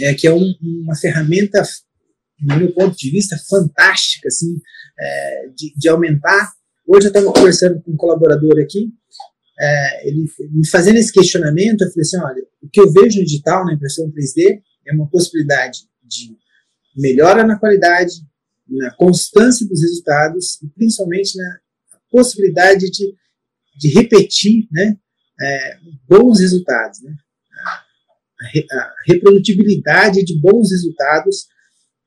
[0.00, 1.62] é, que é um, uma ferramenta,
[2.40, 4.58] no meu ponto de vista, fantástica, assim,
[4.98, 6.50] é, de, de, aumentar.
[6.86, 8.88] Hoje eu estava conversando com um colaborador aqui,
[9.60, 13.26] é, ele me fazendo esse questionamento, eu falei assim, olha, o que eu vejo no
[13.26, 16.34] digital, na impressão 3D, é uma possibilidade de
[16.96, 18.14] melhora na qualidade,
[18.68, 21.58] na constância dos resultados e principalmente na
[22.10, 23.14] possibilidade de,
[23.78, 24.96] de repetir né,
[25.40, 25.78] é,
[26.08, 27.00] bons resultados.
[27.02, 27.14] Né?
[27.64, 31.46] A, a, reprodutibilidade de bons resultados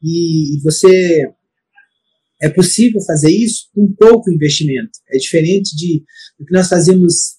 [0.04, 1.30] e, você
[2.41, 4.91] é possível fazer isso com pouco investimento.
[5.10, 6.04] É diferente de
[6.39, 7.36] do que nós fazíamos,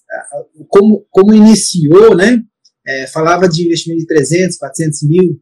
[0.69, 2.41] como, como iniciou, né?
[2.85, 5.41] É, falava de investimento de 300, 400 mil.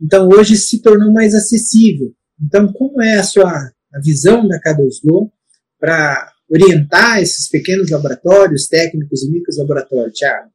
[0.00, 2.14] Então, hoje se tornou mais acessível.
[2.42, 5.30] Então, como é a sua a visão da K2Go
[5.78, 10.50] para orientar esses pequenos laboratórios, técnicos e micros laboratórios, Thiago?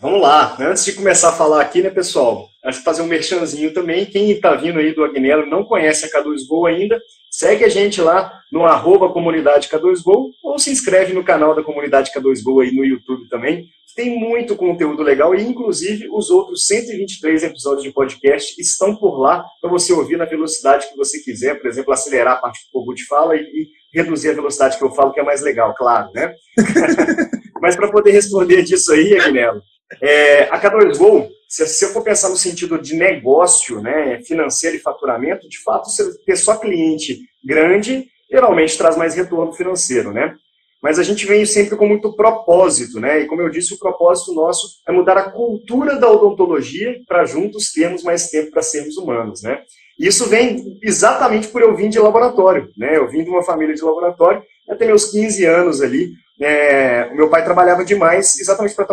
[0.00, 0.56] Vamos lá.
[0.60, 2.48] Antes de começar a falar aqui, né, pessoal?
[2.64, 4.06] Acho que fazer um merchanzinho também.
[4.06, 8.32] Quem está vindo aí do Agnello não conhece a K2Go ainda, segue a gente lá
[8.52, 13.28] no arroba comunidade K2Go ou se inscreve no canal da comunidade K2Go aí no YouTube
[13.28, 13.68] também.
[13.98, 19.44] Tem muito conteúdo legal e, inclusive, os outros 123 episódios de podcast estão por lá
[19.60, 21.56] para você ouvir na velocidade que você quiser.
[21.56, 24.84] Por exemplo, acelerar a parte que o Kogut fala e, e reduzir a velocidade que
[24.84, 26.32] eu falo, que é mais legal, claro, né?
[27.60, 29.60] Mas para poder responder disso aí, Aguinelo,
[30.00, 34.80] é, a K2Go, se, se eu for pensar no sentido de negócio, né, financeiro e
[34.80, 35.88] faturamento, de fato,
[36.24, 40.36] ter só cliente grande geralmente traz mais retorno financeiro, né?
[40.82, 43.20] Mas a gente vem sempre com muito propósito, né?
[43.20, 47.72] E como eu disse, o propósito nosso é mudar a cultura da odontologia para juntos
[47.72, 49.62] termos mais tempo para sermos humanos, né?
[49.98, 52.96] E isso vem exatamente por eu vim de laboratório, né?
[52.96, 57.42] Eu vim de uma família de laboratório, até meus 15 anos ali, é, meu pai
[57.44, 58.86] trabalhava demais exatamente para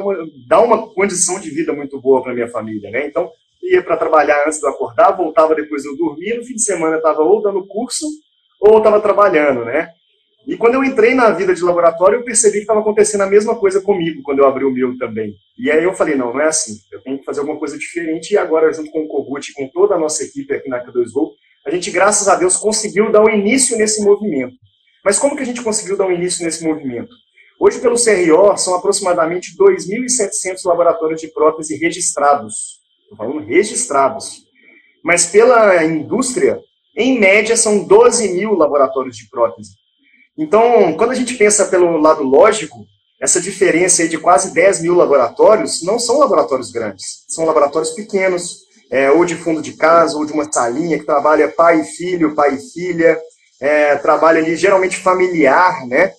[0.48, 3.06] dar uma condição de vida muito boa para minha família, né?
[3.06, 3.30] Então,
[3.62, 6.98] ia para trabalhar antes de eu acordar, voltava depois eu dormia, no fim de semana
[6.98, 8.08] estava ou dando curso
[8.60, 9.90] ou estava trabalhando, né?
[10.48, 13.56] E quando eu entrei na vida de laboratório, eu percebi que estava acontecendo a mesma
[13.56, 15.36] coisa comigo quando eu abri o meu também.
[15.58, 16.78] E aí eu falei, não, não é assim.
[16.92, 18.34] Eu tenho que fazer alguma coisa diferente.
[18.34, 21.32] E agora, junto com o Kogut, com toda a nossa equipe aqui na K2Go,
[21.66, 24.54] a gente, graças a Deus, conseguiu dar um início nesse movimento.
[25.04, 27.10] Mas como que a gente conseguiu dar um início nesse movimento?
[27.60, 32.82] Hoje, pelo CRO, são aproximadamente 2.700 laboratórios de prótese registrados.
[33.02, 34.46] Estou falando registrados.
[35.04, 36.60] Mas pela indústria,
[36.96, 39.72] em média, são 12 mil laboratórios de prótese.
[40.38, 42.86] Então, quando a gente pensa pelo lado lógico,
[43.22, 49.10] essa diferença de quase 10 mil laboratórios não são laboratórios grandes, são laboratórios pequenos, é,
[49.10, 52.56] ou de fundo de casa, ou de uma salinha que trabalha pai e filho, pai
[52.56, 53.18] e filha,
[53.60, 56.12] é, trabalha ali geralmente familiar, né?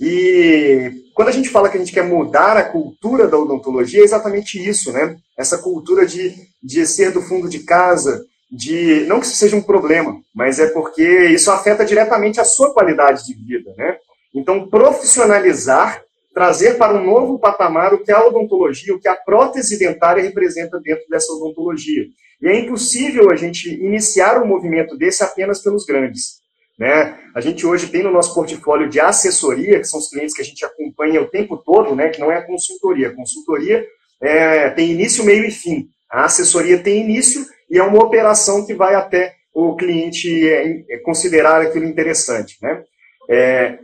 [0.00, 4.04] E quando a gente fala que a gente quer mudar a cultura da odontologia, é
[4.04, 5.16] exatamente isso, né?
[5.38, 9.62] Essa cultura de, de ser do fundo de casa, de não que isso seja um
[9.62, 13.96] problema, mas é porque isso afeta diretamente a sua qualidade de vida, né?
[14.34, 16.02] Então, profissionalizar,
[16.34, 20.80] trazer para um novo patamar o que a odontologia, o que a prótese dentária representa
[20.80, 22.04] dentro dessa odontologia.
[22.40, 26.40] E é impossível a gente iniciar um movimento desse apenas pelos grandes.
[26.78, 27.18] Né?
[27.34, 30.44] A gente hoje tem no nosso portfólio de assessoria, que são os clientes que a
[30.44, 32.08] gente acompanha o tempo todo, né?
[32.08, 33.14] que não é consultoria.
[33.14, 33.84] Consultoria
[34.22, 35.88] é, tem início, meio e fim.
[36.10, 40.98] A assessoria tem início e é uma operação que vai até o cliente é, é,
[40.98, 42.56] considerar aquilo interessante.
[42.60, 42.82] Né?
[43.28, 43.78] É,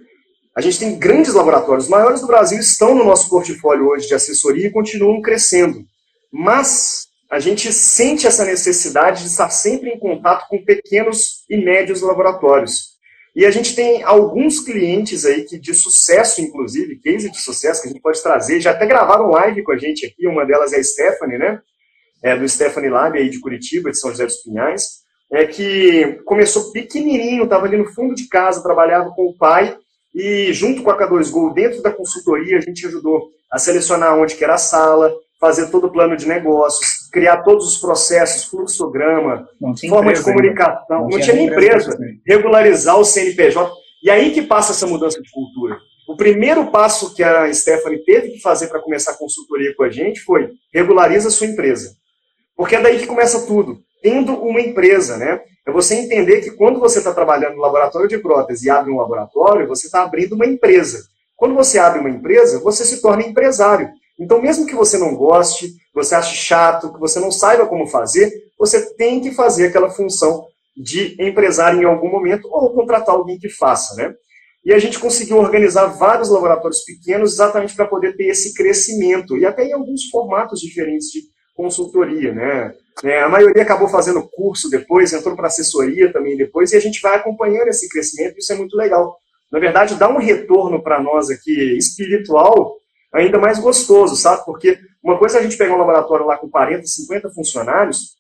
[0.57, 4.15] a gente tem grandes laboratórios, os maiores do Brasil estão no nosso portfólio hoje de
[4.15, 5.85] assessoria e continuam crescendo.
[6.33, 12.01] Mas a gente sente essa necessidade de estar sempre em contato com pequenos e médios
[12.01, 12.97] laboratórios.
[13.35, 17.89] E a gente tem alguns clientes aí que de sucesso, inclusive, case de sucesso que
[17.89, 20.79] a gente pode trazer, já até gravaram live com a gente aqui, uma delas é
[20.79, 21.61] a Stephanie, né?
[22.23, 26.73] É, do Stephanie Lab aí de Curitiba, de São José dos Pinhais, é que começou
[26.73, 29.77] pequenininho, estava ali no fundo de casa, trabalhava com o pai,
[30.15, 34.45] e junto com a K2Go, dentro da consultoria, a gente ajudou a selecionar onde que
[34.45, 39.47] era a sala, fazer todo o plano de negócios, criar todos os processos, fluxograma,
[39.89, 43.71] forma de comunicação, não, não, tinha nem empresa, empresa regularizar o CNPJ.
[44.03, 45.77] E aí que passa essa mudança de cultura.
[46.09, 49.91] O primeiro passo que a Stephanie teve que fazer para começar a consultoria com a
[49.91, 51.97] gente foi regulariza a sua empresa.
[52.57, 53.79] Porque é daí que começa tudo.
[54.03, 55.41] Tendo uma empresa, né?
[55.67, 58.99] É você entender que quando você está trabalhando no laboratório de prótese e abre um
[58.99, 61.05] laboratório, você está abrindo uma empresa.
[61.37, 63.91] Quando você abre uma empresa, você se torna empresário.
[64.19, 68.33] Então, mesmo que você não goste, você ache chato, que você não saiba como fazer,
[68.59, 73.49] você tem que fazer aquela função de empresário em algum momento ou contratar alguém que
[73.49, 74.15] faça, né?
[74.65, 79.47] E a gente conseguiu organizar vários laboratórios pequenos exatamente para poder ter esse crescimento e
[79.47, 81.21] até em alguns formatos diferentes de
[81.57, 82.75] consultoria, né?
[83.03, 87.01] É, a maioria acabou fazendo curso depois, entrou para assessoria também depois, e a gente
[87.01, 89.19] vai acompanhando esse crescimento, isso é muito legal.
[89.51, 92.77] Na verdade, dá um retorno para nós aqui espiritual
[93.13, 94.45] ainda mais gostoso, sabe?
[94.45, 98.17] Porque uma coisa é a gente pegar um laboratório lá com 40, 50 funcionários,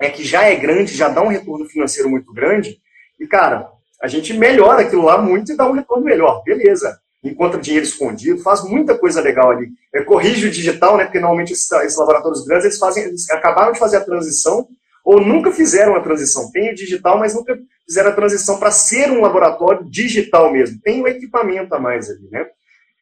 [0.00, 2.78] é que já é grande, já dá um retorno financeiro muito grande,
[3.20, 3.68] e, cara,
[4.02, 6.42] a gente melhora aquilo lá muito e dá um retorno melhor.
[6.42, 6.98] Beleza.
[7.22, 9.68] Encontra dinheiro escondido, faz muita coisa legal ali.
[9.94, 11.04] É, corrige o digital, né?
[11.04, 14.66] Porque normalmente esses, esses laboratórios grandes, eles, fazem, eles acabaram de fazer a transição
[15.04, 16.50] ou nunca fizeram a transição.
[16.50, 20.80] Tem o digital, mas nunca fizeram a transição para ser um laboratório digital mesmo.
[20.82, 22.46] Tem o equipamento a mais ali, né?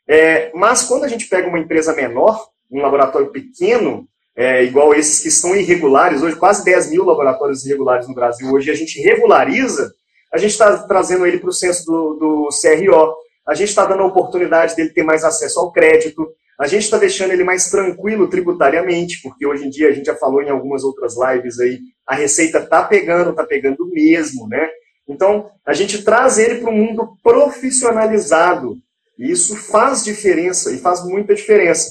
[0.08, 5.20] É, mas quando a gente pega uma empresa menor, um laboratório pequeno, é, igual esses
[5.20, 9.92] que são irregulares, hoje quase 10 mil laboratórios irregulares no Brasil, hoje a gente regulariza,
[10.32, 13.14] a gente está trazendo ele para o censo do, do CRO,
[13.50, 16.24] a gente está dando a oportunidade dele ter mais acesso ao crédito,
[16.56, 20.14] a gente está deixando ele mais tranquilo tributariamente, porque hoje em dia a gente já
[20.14, 24.68] falou em algumas outras lives aí, a receita está pegando, está pegando mesmo, né?
[25.08, 28.76] Então, a gente traz ele para um mundo profissionalizado,
[29.18, 31.90] e isso faz diferença, e faz muita diferença.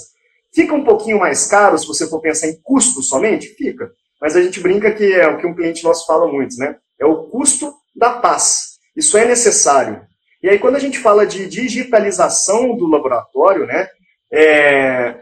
[0.55, 3.49] Fica um pouquinho mais caro se você for pensar em custo somente?
[3.49, 3.91] Fica.
[4.21, 6.77] Mas a gente brinca que é o que um cliente nosso fala muito, né?
[6.97, 8.77] É o custo da paz.
[8.95, 10.07] Isso é necessário.
[10.41, 13.87] E aí, quando a gente fala de digitalização do laboratório, né?
[14.31, 15.15] É,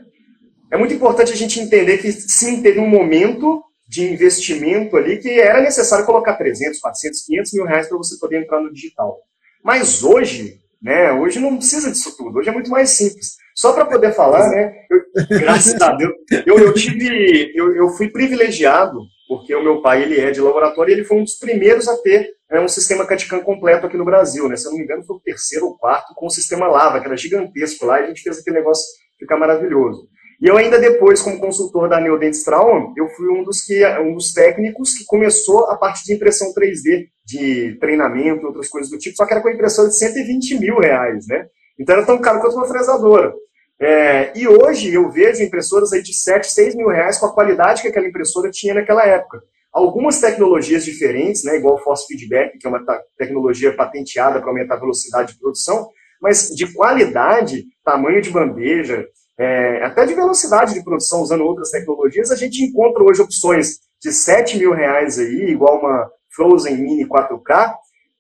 [0.72, 5.40] é muito importante a gente entender que sim, teve um momento de investimento ali que
[5.40, 9.18] era necessário colocar 300, 400, 500 mil reais para você poder entrar no digital.
[9.64, 11.12] Mas hoje, né?
[11.14, 13.38] Hoje não precisa disso tudo, hoje é muito mais simples.
[13.56, 14.74] Só para poder falar, né?
[14.92, 16.14] Eu, graças a Deus,
[16.46, 20.92] eu, eu tive, eu, eu fui privilegiado, porque o meu pai ele é de laboratório
[20.92, 24.06] e ele foi um dos primeiros a ter né, um sistema CAD-CAM completo aqui no
[24.06, 24.56] Brasil, né?
[24.56, 27.08] Se eu não me engano, foi o terceiro ou quarto com o sistema Lava, que
[27.08, 28.86] era gigantesco lá, e a gente fez aquele negócio
[29.20, 30.08] ficar maravilhoso.
[30.40, 34.14] E eu ainda depois, como consultor da Neodentes Trauma, eu fui um dos, que, um
[34.14, 39.16] dos técnicos que começou a parte de impressão 3D, de treinamento, outras coisas do tipo,
[39.16, 41.48] só que era com a impressora de 120 mil reais, né?
[41.80, 43.34] Então era tão caro quanto uma fresadora.
[43.80, 47.82] É, e hoje eu vejo impressoras aí de 7, 6 mil reais com a qualidade
[47.82, 49.42] que aquela impressora tinha naquela época.
[49.78, 52.84] Algumas tecnologias diferentes, né, igual o Force Feedback, que é uma
[53.16, 55.88] tecnologia patenteada para aumentar a velocidade de produção,
[56.20, 59.06] mas de qualidade, tamanho de bandeja,
[59.38, 64.12] é, até de velocidade de produção usando outras tecnologias, a gente encontra hoje opções de
[64.12, 67.76] 7 mil reais aí, igual uma Frozen Mini 4K,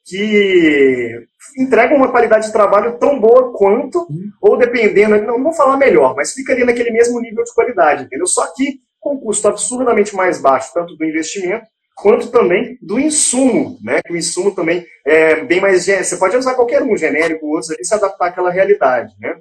[0.05, 1.19] que
[1.57, 4.29] entregam uma qualidade de trabalho tão boa quanto, hum.
[4.39, 8.27] ou dependendo, não vou falar melhor, mas ficaria naquele mesmo nível de qualidade, entendeu?
[8.27, 11.65] Só que com um custo absurdamente mais baixo, tanto do investimento
[11.97, 14.01] quanto também do insumo, né?
[14.05, 15.85] Que o insumo também é bem mais.
[15.85, 19.35] Você pode usar qualquer um, genérico, outros ali, se adaptar àquela realidade, né?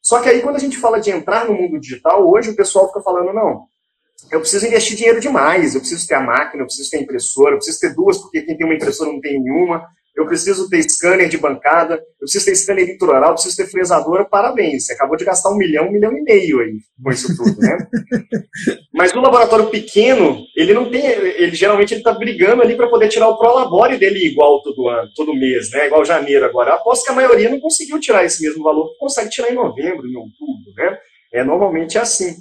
[0.00, 2.86] Só que aí, quando a gente fala de entrar no mundo digital, hoje o pessoal
[2.86, 3.66] fica falando, não,
[4.30, 7.50] eu preciso investir dinheiro demais, eu preciso ter a máquina, eu preciso ter a impressora,
[7.50, 9.84] eu preciso ter duas, porque quem tem uma impressora não tem nenhuma,
[10.16, 14.24] eu preciso ter scanner de bancada, eu preciso ter scanner litoral, eu preciso ter fresadora,
[14.24, 17.54] parabéns, você acabou de gastar um milhão, um milhão e meio aí com isso tudo,
[17.58, 17.76] né?
[18.94, 23.08] Mas no laboratório pequeno, ele não tem, ele geralmente ele está brigando ali para poder
[23.08, 25.86] tirar o prolabore dele igual todo ano, todo mês, né?
[25.86, 26.70] Igual janeiro agora.
[26.70, 30.06] Eu aposto que a maioria não conseguiu tirar esse mesmo valor, consegue tirar em novembro,
[30.06, 30.98] em outubro, né?
[31.32, 32.34] É normalmente assim.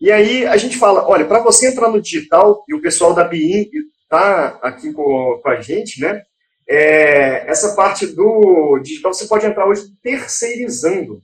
[0.00, 3.22] E aí a gente fala, olha, para você entrar no digital, e o pessoal da
[3.22, 3.68] BIM
[4.02, 6.20] está aqui com, com a gente, né?
[6.68, 11.22] É, essa parte do digital você pode entrar hoje terceirizando.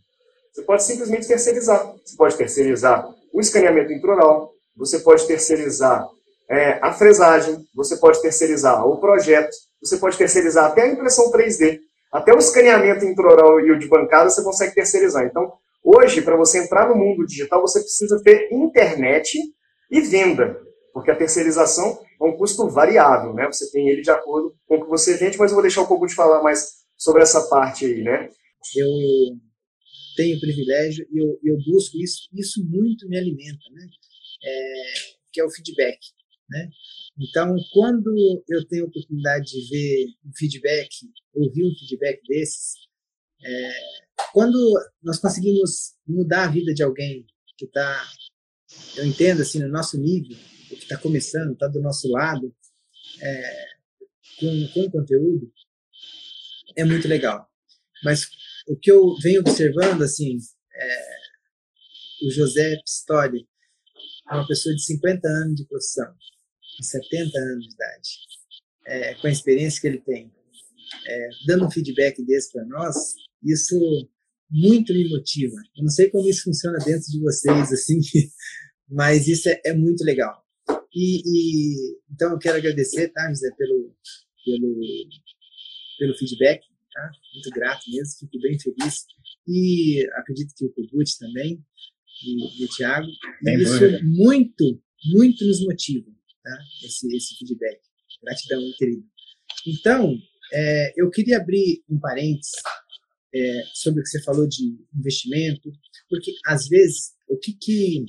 [0.53, 1.95] Você pode simplesmente terceirizar.
[2.05, 6.07] Você pode terceirizar o escaneamento intraoral, você pode terceirizar
[6.51, 11.78] é, a fresagem, você pode terceirizar o projeto, você pode terceirizar até a impressão 3D,
[12.11, 15.24] até o escaneamento intraoral e o de bancada você consegue terceirizar.
[15.24, 15.53] Então,
[15.84, 19.39] hoje, para você entrar no mundo digital, você precisa ter internet
[19.91, 20.59] e venda,
[20.93, 23.47] porque a terceirização é um custo variável, né?
[23.47, 25.86] Você tem ele de acordo com o que você vende, mas eu vou deixar um
[25.86, 28.30] pouco de falar mais sobre essa parte aí, né?
[28.76, 28.89] Eu
[30.16, 33.86] tenho privilégio e eu, eu busco isso, isso muito me alimenta, né?
[34.45, 34.93] É,
[35.32, 35.99] que é o feedback,
[36.49, 36.68] né?
[37.20, 40.89] Então, quando eu tenho a oportunidade de ver um feedback,
[41.34, 42.74] ouvir um feedback desses,
[43.45, 43.72] é,
[44.32, 44.57] quando
[45.03, 47.26] nós conseguimos mudar a vida de alguém
[47.57, 48.09] que está,
[48.97, 50.36] eu entendo assim, no nosso nível,
[50.79, 52.55] que está começando, está do nosso lado,
[53.20, 53.66] é,
[54.39, 55.53] com, com conteúdo,
[56.76, 57.49] é muito legal.
[58.05, 58.29] Mas
[58.66, 60.39] o que eu venho observando, assim,
[60.74, 61.18] é,
[62.26, 63.47] o José Pistori
[64.31, 66.14] é uma pessoa de 50 anos de profissão,
[66.79, 68.09] de 70 anos de idade,
[68.87, 70.33] é, com a experiência que ele tem,
[71.07, 73.76] é, dando um feedback desse para nós, isso
[74.51, 75.57] muito me motiva.
[75.76, 78.01] Eu não sei como isso funciona dentro de vocês, assim,
[78.89, 80.45] mas isso é, é muito legal.
[80.95, 83.95] E, e, então eu quero agradecer, tá, José, pelo,
[84.45, 84.80] pelo,
[85.99, 87.11] pelo feedback, tá?
[87.34, 89.07] Muito grato mesmo, fico bem feliz.
[89.47, 91.62] E acredito que o Kogut também,
[92.22, 93.09] e, e o Thiago.
[93.43, 94.01] E isso dúvida.
[94.05, 96.11] muito, muito nos motiva,
[96.43, 96.59] tá?
[96.84, 97.80] Esse, esse feedback.
[98.22, 99.05] Gratidão, querido.
[99.66, 100.16] Então,
[100.53, 102.53] é, eu queria abrir um parênteses
[103.34, 105.70] é, sobre o que você falou de investimento,
[106.09, 108.05] porque às vezes o que, que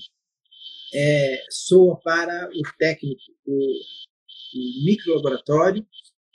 [0.93, 5.85] é, soa para o técnico, o, o micro laboratório,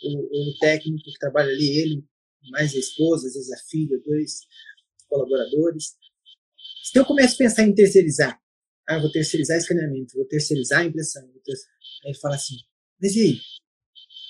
[0.03, 2.05] o, o, técnico que trabalha ali, ele,
[2.51, 4.41] mais a esposa, às vezes a filha, dois
[5.09, 5.97] colaboradores.
[6.83, 8.41] Se eu começo a pensar em terceirizar,
[8.87, 11.41] ah, vou terceirizar escaneamento, vou terceirizar a impressão, aí
[12.05, 12.57] ele fala assim,
[13.01, 13.41] mas e aí?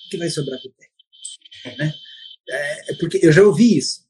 [0.06, 1.82] O que vai sobrar para o técnico?
[1.82, 1.94] Né?
[2.48, 4.06] É, é, porque eu já ouvi isso.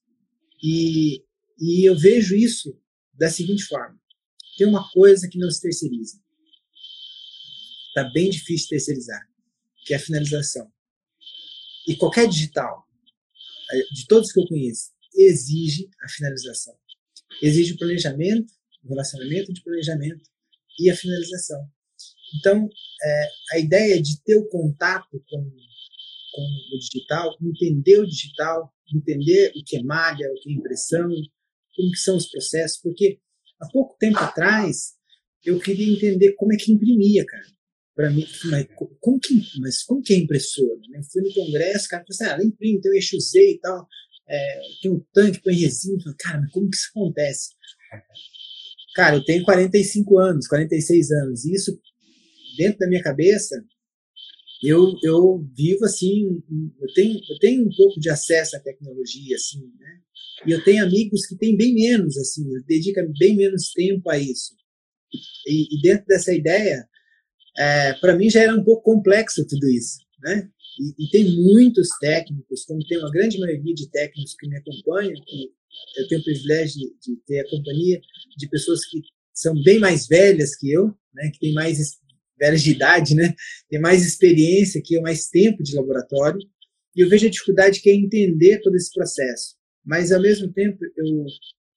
[0.63, 1.25] E,
[1.59, 2.79] e eu vejo isso
[3.13, 3.99] da seguinte forma
[4.57, 6.19] tem uma coisa que não se terceiriza.
[7.89, 9.29] Está bem difícil terceirizar,
[9.85, 10.71] que é a finalização.
[11.87, 12.87] E qualquer digital,
[13.73, 16.75] eh, de todos que eu conheço, exige a finalização.
[17.43, 18.53] Exige o planejamento,
[18.85, 20.29] o relacionamento de planejamento
[20.79, 21.69] e a finalização.
[22.37, 22.69] Então,
[23.03, 25.51] é, a ideia de ter o contato com,
[26.33, 31.09] com o digital, entender o digital, entender o que é malha, o que é impressão,
[31.77, 33.21] como que são os processos, porque
[33.61, 34.95] Há pouco tempo atrás,
[35.45, 37.45] eu queria entender como é que imprimia, cara.
[37.95, 38.67] Para mim, mas
[39.01, 40.81] como, que, mas como que é impressora?
[40.89, 41.01] Né?
[41.13, 43.87] Fui no congresso, cara, falou assim, ah, ela imprime, tem o eixo Z e tal,
[44.29, 46.03] é, tem um tanque, põe resina.
[46.03, 47.51] Falei, cara, mas como que isso acontece?
[48.95, 51.79] Cara, eu tenho 45 anos, 46 anos, e isso,
[52.57, 53.65] dentro da minha cabeça,
[54.69, 56.43] eu, eu vivo assim,
[56.81, 60.01] eu tenho, eu tenho um pouco de acesso à tecnologia, assim, né?
[60.47, 64.55] E eu tenho amigos que têm bem menos, assim, dedicam bem menos tempo a isso.
[65.47, 66.87] E, e dentro dessa ideia,
[67.57, 70.49] é, para mim já era um pouco complexo tudo isso, né?
[70.81, 75.15] E, e, tem muitos técnicos, como tem uma grande maioria de técnicos que me acompanham,
[75.25, 75.53] que
[75.97, 78.01] eu tenho o privilégio de, de ter a companhia
[78.37, 79.01] de pessoas que
[79.33, 81.31] são bem mais velhas que eu, né?
[81.33, 81.79] Que têm mais
[82.39, 83.35] velhas de idade, né?
[83.69, 86.39] Tem mais experiência eu, mais tempo de laboratório.
[86.97, 89.57] E eu vejo a dificuldade que é entender todo esse processo.
[89.85, 91.27] Mas, ao mesmo tempo, eu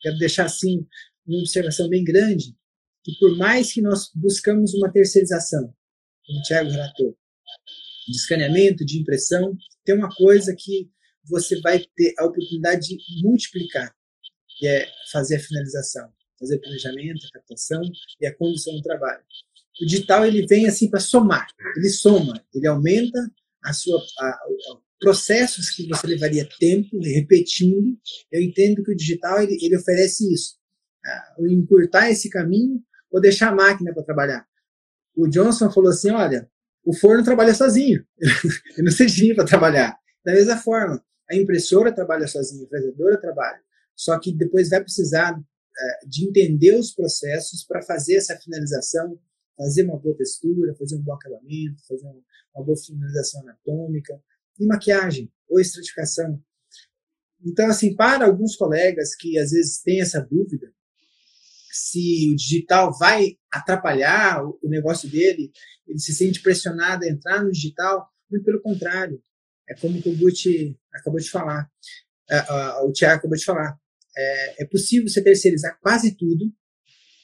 [0.01, 0.85] quero deixar, assim,
[1.25, 2.55] uma observação bem grande,
[3.03, 5.73] que por mais que nós buscamos uma terceirização,
[6.25, 7.17] como o Thiago relatou,
[8.07, 10.89] de escaneamento, de impressão, tem uma coisa que
[11.25, 13.93] você vai ter a oportunidade de multiplicar,
[14.57, 17.81] que é fazer a finalização, fazer o planejamento, a captação
[18.21, 19.23] e a condução do trabalho.
[19.81, 23.19] O digital ele vem assim para somar, ele soma, ele aumenta
[23.63, 24.37] a sua a, a,
[24.99, 27.97] processos que você levaria tempo repetindo.
[28.31, 30.55] Eu entendo que o digital ele, ele oferece isso,
[31.39, 34.45] uh, encurtar esse caminho ou deixar a máquina para trabalhar.
[35.15, 36.49] O Johnson falou assim, olha,
[36.83, 38.05] o forno trabalha sozinho,
[38.77, 39.97] ele não servia para trabalhar.
[40.23, 43.59] Da mesma forma, a impressora trabalha sozinha, a fazedora trabalha.
[43.95, 49.19] Só que depois vai precisar uh, de entender os processos para fazer essa finalização,
[49.57, 52.05] fazer uma boa textura, fazer um bom acabamento, fazer
[52.55, 54.21] uma boa finalização anatômica,
[54.59, 56.41] e maquiagem ou estratificação.
[57.45, 60.71] Então, assim, para alguns colegas que às vezes têm essa dúvida,
[61.71, 65.51] se o digital vai atrapalhar o, negócio dele,
[65.87, 69.21] ele se sente pressionado a entrar no digital, muito pelo contrário.
[69.69, 71.69] É como o Kogut acabou de falar,
[72.83, 73.77] o Tiago acabou de falar.
[74.17, 76.51] É, é possível você terceirizar quase tudo,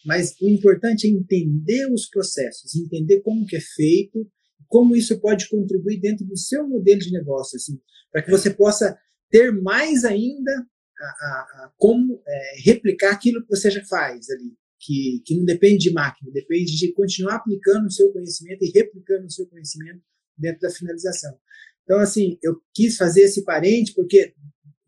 [0.06, 4.30] mas o importante é entender os processos, entender como que é feito,
[4.68, 7.80] como isso pode contribuir dentro do seu modelo de negócio, assim,
[8.12, 8.98] para que você possa
[9.30, 14.54] ter mais ainda a, a, a como é, replicar aquilo que você já faz ali,
[14.80, 19.26] que, que não depende de máquina, depende de continuar aplicando o seu conhecimento e replicando
[19.26, 20.02] o seu conhecimento
[20.38, 21.38] dentro da finalização.
[21.84, 24.34] Então, assim, eu quis fazer esse parente porque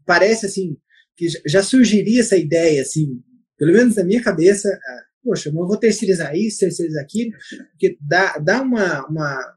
[0.06, 0.78] parece, assim,
[1.16, 3.22] que já surgiria essa ideia, assim,
[3.58, 7.32] pelo menos na minha cabeça, ah, poxa, eu vou terceirizar isso, terceirizar aquilo,
[7.72, 9.56] porque dá, dá uma, uma,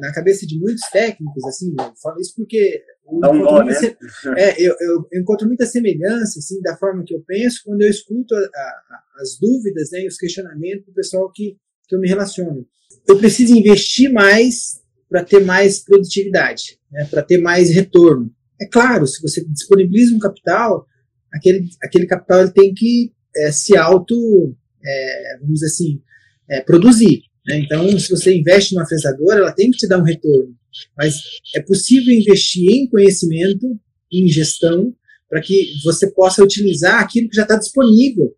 [0.00, 3.74] na cabeça de muitos técnicos, assim, eu falo isso porque eu, encontro, né?
[3.74, 3.96] se...
[4.36, 8.34] é, eu, eu, encontro muita semelhança, assim, da forma que eu penso quando eu escuto
[8.34, 11.56] a, a, as dúvidas, né, e os questionamentos do pessoal que,
[11.88, 12.66] que eu me relaciono.
[13.08, 18.30] Eu preciso investir mais para ter mais produtividade, né, para ter mais retorno.
[18.60, 20.86] É claro, se você disponibiliza um capital,
[21.32, 24.54] aquele, aquele capital ele tem que é, se auto,
[24.84, 26.02] é, vamos dizer assim,
[26.48, 27.22] é, produzir.
[27.46, 27.60] Né?
[27.60, 30.54] Então, se você investe numa fresadora, ela tem que te dar um retorno.
[30.96, 31.22] Mas
[31.54, 33.78] é possível investir em conhecimento,
[34.12, 34.94] em gestão,
[35.28, 38.34] para que você possa utilizar aquilo que já está disponível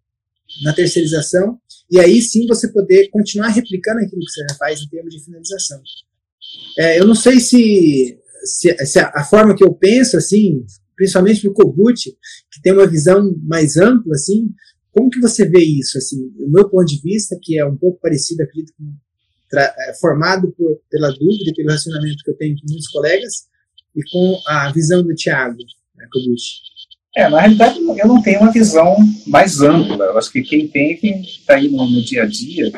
[0.63, 1.59] na terceirização
[1.91, 5.25] e aí sim você poder continuar replicando aquilo que você já faz em termos de
[5.25, 5.83] finalização.
[6.97, 10.65] Eu não sei se, se, se, a forma que eu penso, assim,
[10.97, 12.11] principalmente para o Kogut,
[12.51, 14.49] que tem uma visão mais ampla, assim,
[14.93, 18.01] como que você vê isso, assim, o meu ponto de vista, que é um pouco
[18.01, 18.93] parecido, acredito, com,
[19.59, 23.49] é, formado por, pela dúvida e pelo racionamento que eu tenho com muitos colegas,
[23.97, 25.57] e com a visão do Tiago,
[25.97, 26.07] né,
[27.17, 30.07] É, na realidade, eu não tenho uma visão mais ampla.
[30.07, 32.73] Eu acho que quem tem quem está aí no, no, dia a dia.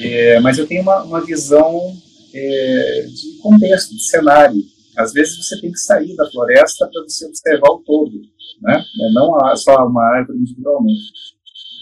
[0.00, 1.94] É, mas eu tenho uma, uma visão
[2.32, 4.56] é, de contexto, de cenário.
[4.96, 8.20] Às vezes você tem que sair da floresta para você observar o todo,
[8.62, 8.82] né?
[9.14, 11.00] não só uma árvore individualmente.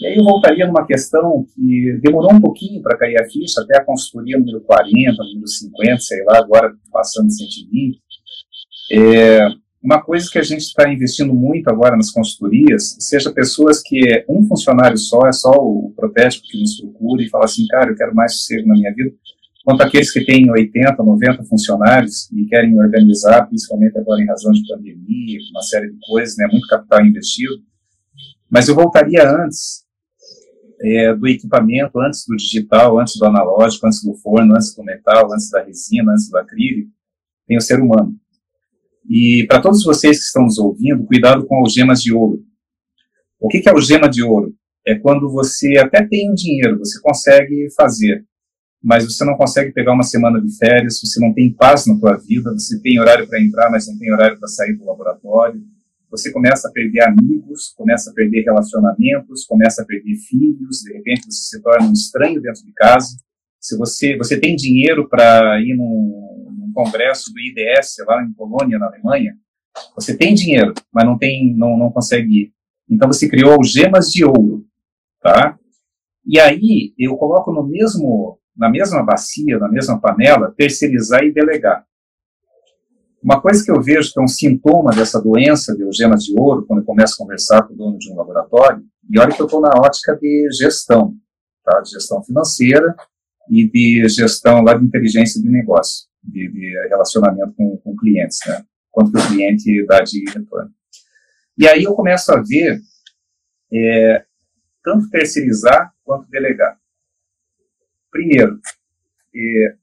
[0.01, 3.77] E aí eu voltaria numa questão que demorou um pouquinho para cair a ficha, até
[3.77, 7.99] a consultoria número 40, número 50, sei lá, agora passando de 120.
[8.91, 9.49] É,
[9.83, 14.25] uma coisa que a gente está investindo muito agora nas consultorias, seja pessoas que é
[14.29, 17.95] um funcionário só, é só o protético que nos procura e fala assim, cara, eu
[17.95, 19.13] quero mais sossego na minha vida,
[19.69, 24.67] quanto aqueles que têm 80, 90 funcionários e querem organizar, principalmente agora em razão de
[24.67, 27.61] pandemia, uma série de coisas, né, muito capital investido.
[28.49, 29.85] Mas eu voltaria antes,
[30.81, 35.31] é, do equipamento, antes do digital, antes do analógico, antes do forno, antes do metal,
[35.31, 36.89] antes da resina, antes do acrílico,
[37.45, 38.15] tem o ser humano.
[39.07, 42.43] E para todos vocês que estão nos ouvindo, cuidado com algemas de ouro.
[43.39, 44.51] O que, que é algema de ouro?
[44.83, 48.25] É quando você até tem dinheiro, você consegue fazer,
[48.81, 52.17] mas você não consegue pegar uma semana de férias, você não tem paz na tua
[52.17, 55.61] vida, você tem horário para entrar, mas não tem horário para sair do laboratório,
[56.09, 61.25] você começa a perder amigos, começa a perder relacionamentos, começa a perder filhos, de repente
[61.25, 63.15] você se torna um estranho dentro de casa.
[63.59, 68.79] Se você, você tem dinheiro para ir num, num, congresso do IDS lá em Polônia,
[68.79, 69.35] na Alemanha,
[69.93, 72.53] você tem dinheiro, mas não tem, não, não consegue ir.
[72.89, 74.65] Então você criou algemas de ouro,
[75.21, 75.59] tá?
[76.25, 81.85] E aí eu coloco no mesmo, na mesma bacia, na mesma panela, terceirizar e delegar.
[83.23, 86.65] Uma coisa que eu vejo que é um sintoma dessa doença de algemas de ouro,
[86.65, 89.45] quando eu começo a conversar com o dono de um laboratório, e olha que eu
[89.45, 91.15] estou na ótica de gestão,
[91.63, 91.79] tá?
[91.81, 92.95] de gestão financeira
[93.49, 98.63] e de gestão lá de inteligência de negócio, de, de relacionamento com, com clientes, né?
[98.91, 100.69] quanto que o cliente dá de retorno.
[101.57, 102.79] E aí eu começo a ver
[103.73, 104.23] é,
[104.83, 106.77] tanto terceirizar quanto delegar.
[108.11, 108.59] Primeiro,
[109.35, 109.75] é,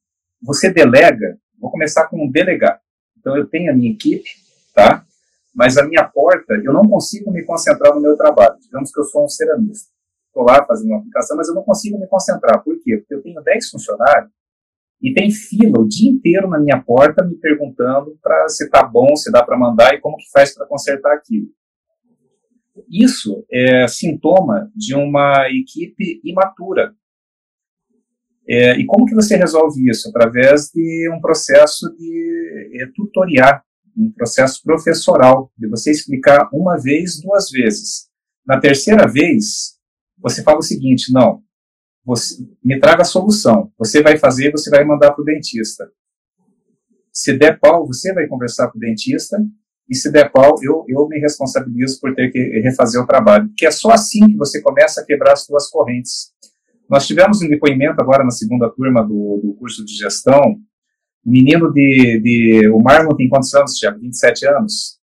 [0.43, 2.81] você delega, vou começar com delegar.
[3.19, 4.29] Então, eu tenho a minha equipe,
[4.75, 5.05] tá?
[5.55, 8.59] Mas a minha porta, eu não consigo me concentrar no meu trabalho.
[8.61, 9.91] Digamos que eu sou um ceramista.
[10.27, 12.63] Estou lá fazendo uma aplicação, mas eu não consigo me concentrar.
[12.63, 12.99] Por quê?
[12.99, 14.31] Porque eu tenho 10 funcionários
[15.01, 19.15] e tem fila o dia inteiro na minha porta me perguntando para se está bom,
[19.17, 21.49] se dá para mandar e como que faz para consertar aquilo.
[22.91, 26.95] Isso é sintoma de uma equipe imatura.
[28.49, 30.09] É, e como que você resolve isso?
[30.09, 33.63] Através de um processo de é, tutoriar,
[33.97, 38.09] um processo professoral, de você explicar uma vez, duas vezes.
[38.47, 39.77] Na terceira vez,
[40.19, 41.43] você fala o seguinte: não,
[42.05, 43.73] você, me traga a solução.
[43.77, 45.91] Você vai fazer, você vai mandar para o dentista.
[47.13, 49.39] Se der pau, você vai conversar com o dentista.
[49.89, 53.49] E se der pau, eu, eu me responsabilizo por ter que refazer o trabalho.
[53.49, 56.33] Porque é só assim que você começa a quebrar as suas correntes.
[56.89, 60.43] Nós tivemos um depoimento agora na segunda turma do, do curso de gestão.
[61.25, 62.69] Um menino de, de.
[62.69, 63.99] O Marlon tem quantos anos, Tiago?
[63.99, 64.99] 27 anos?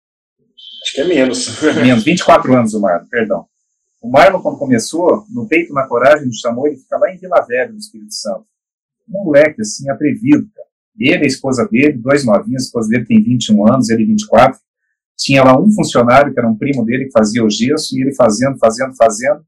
[0.83, 1.61] Acho que é menos.
[1.61, 3.45] Menos, 24 anos o Marlon, perdão.
[4.01, 7.41] O Marlon, quando começou, no peito, na coragem, nos chamou, ele fica lá em Vila
[7.41, 8.45] Velha, no Espírito Santo.
[9.07, 10.67] Um moleque, assim, atrevido, cara.
[10.99, 14.59] Ele, a esposa dele, dois novinhos, a esposa dele tem 21 anos, ele 24.
[15.17, 18.13] Tinha lá um funcionário, que era um primo dele, que fazia o gesso, e ele
[18.13, 19.43] fazendo, fazendo, fazendo.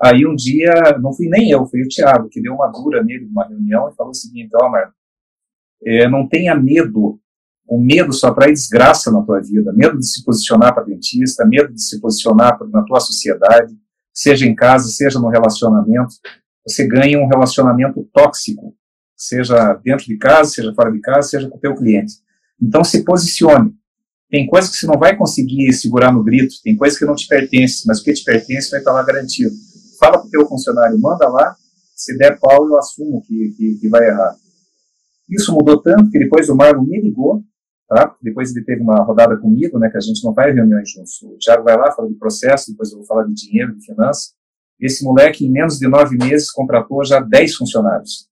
[0.00, 3.26] Aí um dia, não fui nem eu, foi o Tiago, que deu uma dura nele
[3.26, 4.92] numa reunião e falou o seguinte, ó, Marlon,
[5.84, 7.20] é, não tenha medo
[7.68, 11.72] o medo só traz desgraça na tua vida, medo de se posicionar para dentista, medo
[11.72, 13.76] de se posicionar na tua sociedade,
[14.10, 16.14] seja em casa, seja no relacionamento.
[16.66, 18.74] Você ganha um relacionamento tóxico,
[19.14, 22.14] seja dentro de casa, seja fora de casa, seja com o teu cliente.
[22.60, 23.74] Então se posicione.
[24.30, 27.26] Tem coisas que você não vai conseguir segurar no grito, tem coisas que não te
[27.26, 29.54] pertencem, mas o que te pertence vai estar lá garantido.
[29.98, 31.56] Fala para o teu funcionário, manda lá,
[31.94, 34.34] se der pau eu assumo que, que, que vai errar.
[35.28, 37.42] Isso mudou tanto que depois o Marlon me ligou
[37.88, 38.14] Tá?
[38.22, 41.22] Depois ele teve uma rodada comigo, né, que a gente não faz reuniões juntos.
[41.22, 44.34] O Thiago vai lá, fala de processo, depois eu vou falar de dinheiro, de finanças.
[44.78, 48.28] Esse moleque, em menos de nove meses, contratou já dez funcionários.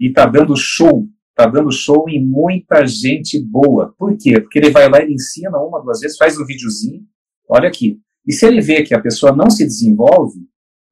[0.00, 1.06] E tá dando show,
[1.36, 3.94] tá dando show em muita gente boa.
[3.96, 4.40] Por quê?
[4.40, 7.04] Porque ele vai lá, ele ensina uma, duas vezes, faz um videozinho,
[7.48, 8.00] olha aqui.
[8.26, 10.40] E se ele vê que a pessoa não se desenvolve,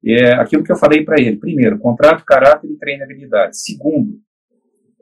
[0.05, 1.37] é aquilo que eu falei para ele.
[1.37, 3.59] Primeiro, contrato, caráter e treinabilidade.
[3.59, 4.19] Segundo,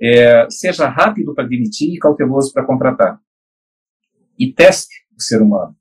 [0.02, 3.20] é, seja rápido para demitir e cauteloso para contratar.
[4.40, 5.76] E teste o ser humano.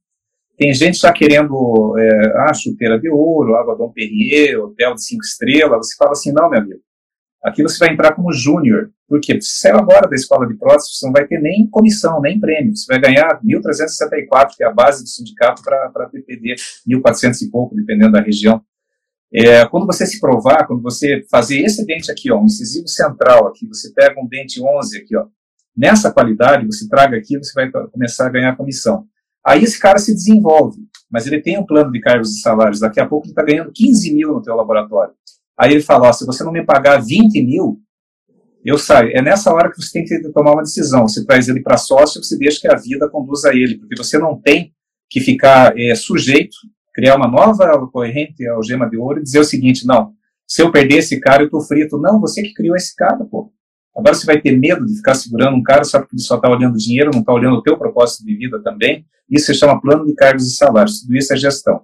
[0.58, 5.24] Tem gente já querendo é, ah, chuteira de ouro, água Dom Perrier, hotel de cinco
[5.24, 5.88] estrelas.
[5.88, 6.80] Você fala assim, não, meu amigo,
[7.42, 8.90] aqui você vai entrar como júnior.
[9.12, 12.40] Porque você saiu agora da escola de prótese, você não vai ter nem comissão, nem
[12.40, 12.74] prêmio.
[12.74, 16.54] Você vai ganhar 1.364, que é a base do sindicato para PPD,
[16.88, 18.62] 1.400 e pouco, dependendo da região.
[19.30, 23.46] É, quando você se provar, quando você fazer esse dente aqui, ó, um incisivo central
[23.48, 25.26] aqui, você pega um dente 11 aqui, ó,
[25.76, 29.04] nessa qualidade, você traga aqui, você vai começar a ganhar comissão.
[29.44, 32.98] Aí esse cara se desenvolve, mas ele tem um plano de cargos e salários, daqui
[32.98, 35.12] a pouco ele está ganhando 15 mil no teu laboratório.
[35.58, 37.78] Aí ele fala, ó, se você não me pagar 20 mil,
[38.64, 39.10] eu saio.
[39.16, 41.06] É nessa hora que você tem que tomar uma decisão.
[41.08, 44.18] Você traz ele para sócio, ou você deixa que a vida conduza ele, porque você
[44.18, 44.72] não tem
[45.10, 46.56] que ficar é, sujeito
[46.94, 50.12] criar uma nova corrente algema de ouro e dizer o seguinte, não,
[50.46, 51.98] se eu perder esse cara, eu tô frito.
[51.98, 53.52] Não, você que criou esse cara, pô.
[53.96, 56.48] Agora você vai ter medo de ficar segurando um cara só porque ele só está
[56.48, 59.04] olhando dinheiro, não está olhando o teu propósito de vida também.
[59.30, 61.00] Isso se chama plano de cargos e salários.
[61.00, 61.82] Tudo isso é gestão.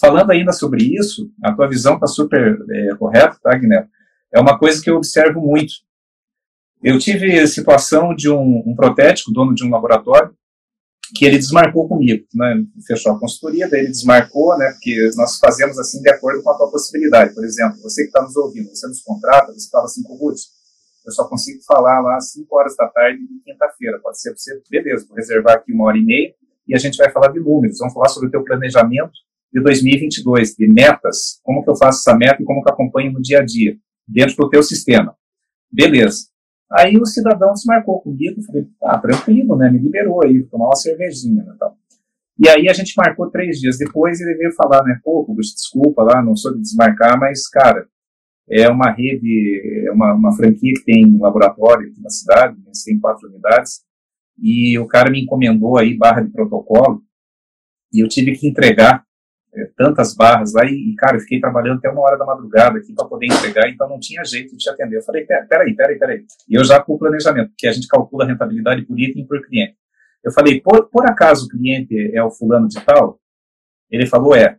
[0.00, 3.88] Falando ainda sobre isso, a tua visão está super é, correta, tá, Guilherme?
[4.32, 5.74] É uma coisa que eu observo muito.
[6.82, 10.34] Eu tive a situação de um, um protético, dono de um laboratório,
[11.14, 12.64] que ele desmarcou comigo, né?
[12.86, 14.70] Fechou a consultoria, daí ele desmarcou, né?
[14.72, 17.34] Porque nós fazemos assim de acordo com a tua possibilidade.
[17.34, 20.38] Por exemplo, você que está nos ouvindo, você nos contrata, você fala assim, Ruth,
[21.04, 24.00] eu só consigo falar lá às 5 horas da tarde de quinta-feira.
[24.02, 26.34] Pode ser você, beleza, vou reservar aqui uma hora e meia
[26.66, 27.78] e a gente vai falar de números.
[27.78, 29.12] Vamos falar sobre o teu planejamento
[29.52, 33.12] de 2022, de metas, como que eu faço essa meta e como que eu acompanho
[33.12, 33.76] no dia a dia,
[34.08, 35.14] dentro do teu sistema.
[35.70, 36.31] Beleza.
[36.72, 41.44] Aí o cidadão desmarcou comigo, falei, ah, tranquilo, né, me liberou aí, tomar uma cervejinha,
[41.44, 41.76] né, tal.
[42.38, 46.22] E aí a gente marcou três dias depois, ele veio falar, né, pô, desculpa lá,
[46.22, 47.86] não sou de desmarcar, mas, cara,
[48.48, 52.72] é uma rede, é uma, uma franquia que tem um laboratório aqui na cidade, né,
[52.84, 53.82] tem quatro unidades,
[54.38, 57.02] e o cara me encomendou aí barra de protocolo,
[57.92, 59.04] e eu tive que entregar
[59.76, 63.06] tantas barras lá, e, cara, eu fiquei trabalhando até uma hora da madrugada aqui para
[63.06, 64.96] poder entregar, então não tinha jeito de te atender.
[64.96, 66.24] Eu falei, peraí, peraí, peraí.
[66.48, 69.44] E eu já com o planejamento, porque a gente calcula a rentabilidade por item por
[69.46, 69.76] cliente.
[70.24, 73.20] Eu falei, por, por acaso o cliente é o fulano de tal?
[73.90, 74.56] Ele falou, é.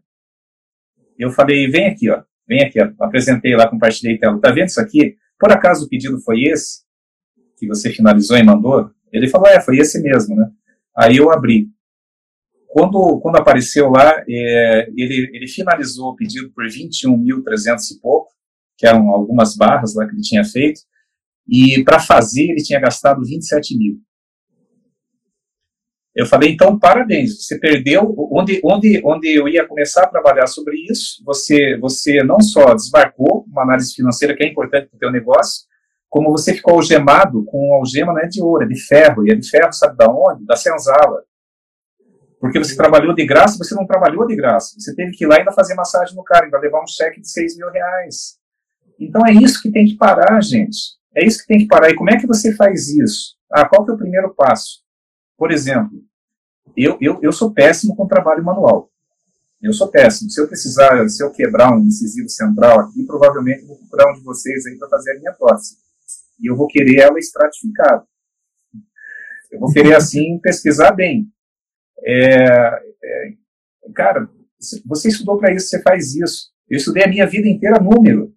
[1.17, 2.91] Eu falei, vem aqui, ó, vem aqui, ó.
[2.99, 4.39] apresentei lá, compartilhei tela.
[4.39, 5.15] Tá vendo isso aqui?
[5.39, 6.83] Por acaso o pedido foi esse?
[7.63, 8.91] que você finalizou e mandou?
[9.11, 10.49] Ele falou, é, foi esse mesmo, né?
[10.95, 11.67] Aí eu abri.
[12.73, 18.31] Quando, quando apareceu lá, é, ele, ele finalizou o pedido por 21.300 e pouco,
[18.75, 20.81] que eram algumas barras lá que ele tinha feito,
[21.47, 23.99] e para fazer ele tinha gastado 27 mil.
[26.15, 30.75] Eu falei, então, parabéns, você perdeu, onde, onde, onde eu ia começar a trabalhar sobre
[30.89, 35.11] isso, você, você não só desmarcou uma análise financeira que é importante para o teu
[35.11, 35.65] negócio,
[36.09, 39.35] como você ficou algemado com algema não é de ouro, é de ferro, e é
[39.35, 40.43] de ferro sabe da onde?
[40.43, 41.21] Da senzala.
[42.43, 44.75] Porque você trabalhou de graça, você não trabalhou de graça.
[44.77, 47.21] Você teve que ir lá e ainda fazer massagem no cara, ainda levar um cheque
[47.21, 48.37] de 6 mil reais.
[48.99, 50.77] Então é isso que tem que parar, gente.
[51.15, 51.89] É isso que tem que parar.
[51.89, 53.37] E como é que você faz isso?
[53.49, 54.81] Ah, qual que é o primeiro passo?
[55.37, 56.03] Por exemplo,
[56.75, 58.91] eu, eu, eu sou péssimo com trabalho manual.
[59.61, 60.29] Eu sou péssimo.
[60.29, 64.21] Se eu precisar, se eu quebrar um incisivo central aqui, provavelmente vou procurar um de
[64.21, 65.77] vocês aí para fazer a minha prótese.
[66.41, 68.03] E eu vou querer ela estratificada.
[69.49, 71.31] Eu vou querer, assim, pesquisar bem.
[72.05, 72.35] É,
[73.03, 73.33] é,
[73.95, 74.29] cara,
[74.85, 76.51] você estudou para isso, você faz isso.
[76.69, 78.33] Eu estudei a minha vida inteira número.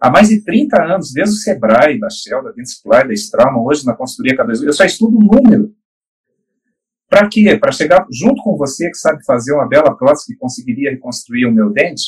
[0.00, 3.84] Há mais de 30 anos, desde o Sebrae, da Shell, da Dentsply, da Straumann, hoje
[3.84, 5.74] na consultoria K2, eu só estudo número.
[7.08, 7.56] Para quê?
[7.58, 11.52] Para chegar junto com você que sabe fazer uma bela prótese que conseguiria reconstruir o
[11.52, 12.02] meu dente,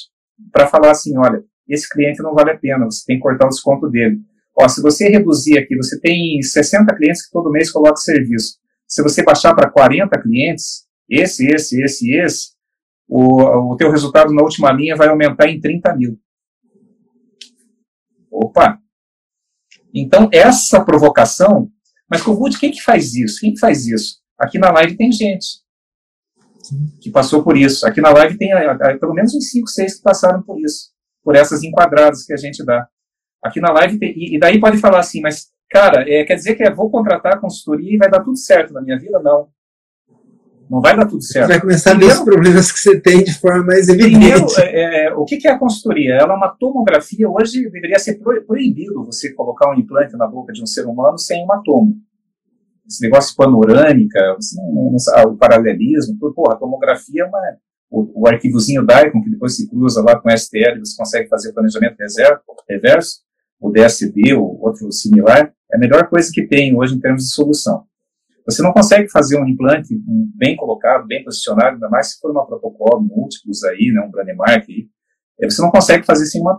[0.53, 3.49] para falar assim, olha, esse cliente não vale a pena, você tem que cortar o
[3.49, 4.21] desconto dele.
[4.57, 8.60] Ó, se você reduzir aqui, você tem 60 clientes que todo mês colocam serviço.
[8.91, 12.49] Se você baixar para 40 clientes, esse, esse, esse, esse,
[13.09, 16.21] o, o teu resultado na última linha vai aumentar em 30 mil.
[18.31, 18.79] Opa!
[19.95, 21.71] Então, essa provocação,
[22.09, 23.41] mas Kogut, quem que faz isso?
[23.41, 24.21] Quem que faz isso?
[24.37, 25.61] Aqui na live tem gente
[27.01, 27.87] que passou por isso.
[27.87, 28.51] Aqui na live tem
[28.99, 30.91] pelo menos uns 5, 6 que passaram por isso,
[31.23, 32.89] por essas enquadradas que a gente dá.
[33.43, 36.63] Aqui na live tem, e, daí pode falar assim, mas, cara, é, quer dizer que
[36.63, 39.19] é, vou contratar a consultoria e vai dar tudo certo na minha vida?
[39.21, 39.49] Não.
[40.71, 41.47] Não vai dar tudo certo.
[41.47, 44.19] Você vai começar a ver os problemas que você tem de forma mais evidente.
[44.19, 46.15] Primeiro, é, é, o que é a consultoria?
[46.15, 47.29] Ela é uma tomografia.
[47.29, 51.43] Hoje deveria ser proibido você colocar um implante na boca de um ser humano sem
[51.43, 51.97] uma tomo.
[52.87, 54.37] Esse negócio panorâmica,
[55.27, 57.41] o paralelismo, tudo, porra, a tomografia é uma,
[57.91, 61.51] o, o arquivozinho DICOM, que depois se cruza lá com o STL, você consegue fazer
[61.51, 61.97] o planejamento
[62.69, 63.21] reverso,
[63.61, 67.33] o DSD ou outro similar, é a melhor coisa que tem hoje em termos de
[67.33, 67.85] solução.
[68.47, 69.95] Você não consegue fazer um implante
[70.35, 74.65] bem colocado, bem posicionado, ainda mais se for uma protocolo múltiplos aí, né, um Branemark
[74.69, 74.89] aí,
[75.41, 76.59] é, você não consegue fazer sem uma.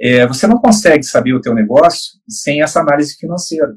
[0.00, 3.74] É, você não consegue saber o teu negócio sem essa análise financeira.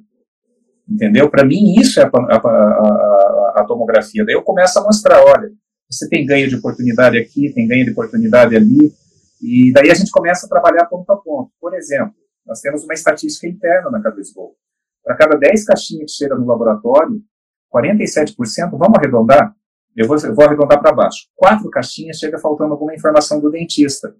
[0.87, 1.29] Entendeu?
[1.29, 4.25] Para mim, isso é a, a, a, a, tomografia.
[4.25, 5.49] Daí eu começo a mostrar, olha,
[5.89, 8.91] você tem ganho de oportunidade aqui, tem ganho de oportunidade ali,
[9.41, 11.51] e daí a gente começa a trabalhar ponto a ponto.
[11.61, 12.13] Por exemplo,
[12.49, 14.55] nós temos uma estatística interna na Cabeça Gol.
[15.03, 17.21] Para cada 10 caixinhas que chegam no laboratório,
[17.71, 18.35] 47%,
[18.71, 19.53] vamos arredondar?
[19.95, 21.27] Eu vou, eu vou arredondar para baixo.
[21.35, 24.15] Quatro caixinhas chega faltando alguma informação do dentista.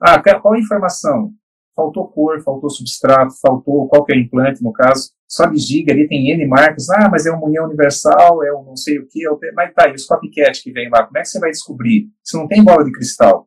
[0.00, 1.30] Ah, qual a informação?
[1.76, 5.10] Faltou cor, faltou substrato, faltou qual que é o implante, no caso.
[5.28, 6.88] Só de giga ali tem N marcas.
[6.88, 9.26] Ah, mas é uma união universal, é um não sei o que.
[9.26, 9.52] É.
[9.52, 12.08] Mas tá, e os copycat que vem lá, como é que você vai descobrir?
[12.24, 13.46] Se não tem bola de cristal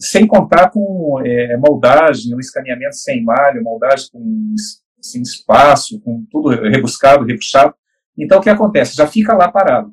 [0.00, 4.54] sem contar com é, moldagem, o escaneamento sem malha, moldagem com
[5.00, 7.74] sem espaço, com tudo rebuscado, repuxado.
[8.18, 8.96] Então, o que acontece?
[8.96, 9.92] Já fica lá parado.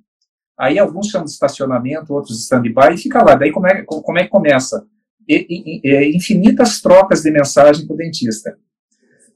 [0.58, 3.36] Aí alguns chamam de estacionamento, outros stand-by, e fica lá.
[3.36, 4.86] Daí como é, como é que começa?
[5.28, 8.58] E, e, e, infinitas trocas de mensagem com o dentista.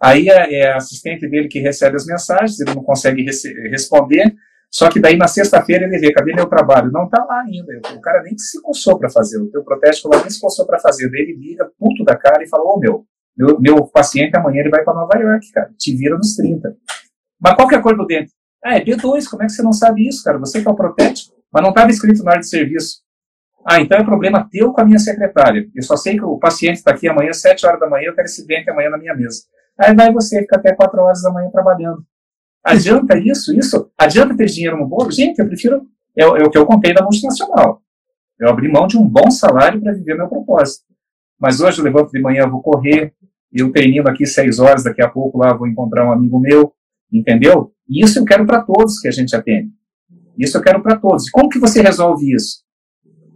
[0.02, 3.24] Aí é, é a assistente dele que recebe as mensagens, ele não consegue
[3.70, 4.34] responder,
[4.72, 6.90] só que daí na sexta-feira ele vê, cadê meu trabalho?
[6.92, 7.74] Não está lá ainda.
[7.94, 10.80] O cara nem se coçou para fazer, o teu protético lá nem se coçou para
[10.80, 11.10] fazer.
[11.12, 13.06] Daí ele liga, puto da cara, e fala, ô oh, meu,
[13.38, 15.70] meu, meu paciente amanhã ele vai para Nova York, cara.
[15.78, 16.74] Te vira nos 30.
[17.40, 18.32] Mas qual que é a cor do dente?
[18.64, 20.38] Ah, é B2, como é que você não sabe isso, cara?
[20.38, 23.02] Você que é o protético, mas não estava escrito na área de serviço.
[23.66, 25.68] Ah, então é problema teu com a minha secretária.
[25.76, 28.26] Eu só sei que o paciente está aqui amanhã, 7 horas da manhã, eu quero
[28.26, 29.42] esse dente amanhã na minha mesa.
[29.78, 32.04] Aí vai você, fica até 4 horas da manhã trabalhando.
[32.64, 33.58] Adianta isso?
[33.58, 33.92] Isso?
[33.98, 35.12] Adianta ter dinheiro no bolo?
[35.12, 35.88] Gente, eu prefiro.
[36.18, 37.82] É, é o que eu contei da multinacional.
[38.40, 40.86] Eu abri mão de um bom salário para viver meu propósito.
[41.40, 43.14] Mas hoje eu levanto de manhã, vou correr,
[43.52, 46.74] eu termino aqui seis horas, daqui a pouco lá vou encontrar um amigo meu,
[47.12, 47.74] entendeu?
[47.90, 49.72] E isso eu quero para todos que a gente atende.
[50.38, 51.28] Isso eu quero para todos.
[51.28, 52.64] E como que você resolve isso?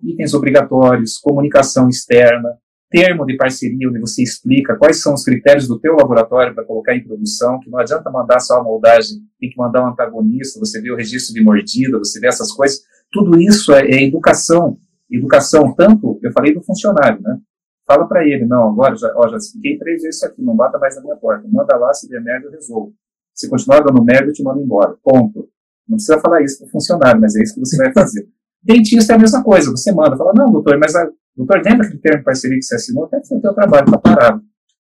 [0.04, 2.50] Itens obrigatórios, comunicação externa,
[2.96, 6.96] termo de parceria onde você explica quais são os critérios do teu laboratório para colocar
[6.96, 10.82] em produção, que não adianta mandar só a moldagem, tem que mandar um antagonista, você
[10.82, 12.80] vê o registro de mordida, você vê essas coisas.
[13.12, 14.78] Tudo isso é, é educação.
[15.12, 17.38] Educação, tanto, eu falei do funcionário, né?
[17.86, 20.80] Fala para ele, não, agora já, ó, já expliquei três vezes isso aqui, não bata
[20.80, 21.46] mais na minha porta.
[21.52, 22.94] Manda lá, se der merda, eu resolvo.
[23.34, 24.96] Se continuar dando merda, eu te mando embora.
[25.04, 25.50] Ponto.
[25.88, 28.26] Não precisa falar isso para o funcionário, mas é isso que você vai fazer.
[28.66, 31.08] Dentista é a mesma coisa, você manda, fala, não, doutor, mas a,
[31.38, 33.06] doutor, lembra aquele termo de parceria que você assinou?
[33.06, 34.42] Até o teu trabalho está parado.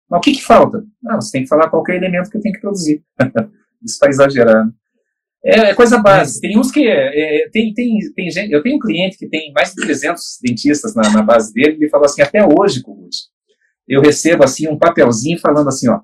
[0.10, 0.82] Mas o que, que falta?
[1.06, 3.04] Ah, você tem que falar qualquer elemento que eu tenho que produzir.
[3.84, 4.74] isso está exagerando.
[5.44, 6.48] É, é, coisa básica.
[6.48, 6.88] Tem uns que.
[6.88, 10.40] É, é, tem, tem, tem gente, eu tenho um cliente que tem mais de 300
[10.42, 13.16] dentistas na, na base dele, e ele falou assim: até hoje, Kugut,
[13.88, 16.00] eu recebo assim um papelzinho falando assim: ó,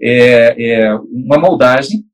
[0.00, 2.04] é, é uma moldagem,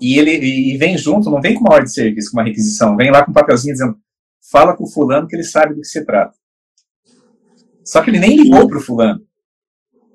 [0.00, 2.96] e ele e vem junto, não vem com uma ordem de serviço, com uma requisição,
[2.96, 3.96] vem lá com um papelzinho dizendo:
[4.50, 6.34] fala com o fulano que ele sabe do que se trata.
[7.84, 9.20] Só que ele nem ligou para o fulano.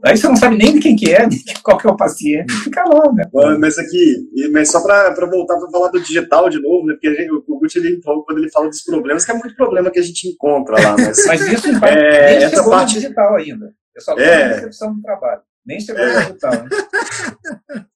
[0.04, 1.28] Aí você não sabe nem de quem que é,
[1.64, 3.28] qual que é o paciente, fica lá, né?
[3.60, 6.94] Mas aqui, mas só para voltar para falar do digital de novo, né?
[6.94, 10.00] Porque gente, o Gucci, ele, quando ele fala dos problemas, que é muito problema que
[10.00, 11.26] a gente encontra lá, mas...
[11.26, 13.74] mas isso não é, nem essa parte digital ainda.
[13.96, 14.48] Eu só é.
[14.54, 15.42] recepção do trabalho.
[15.66, 16.14] Nem chegou é.
[16.14, 17.86] no digital, né?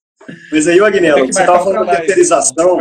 [0.52, 2.80] Mas aí, Agnello, você estava falando da terceirização.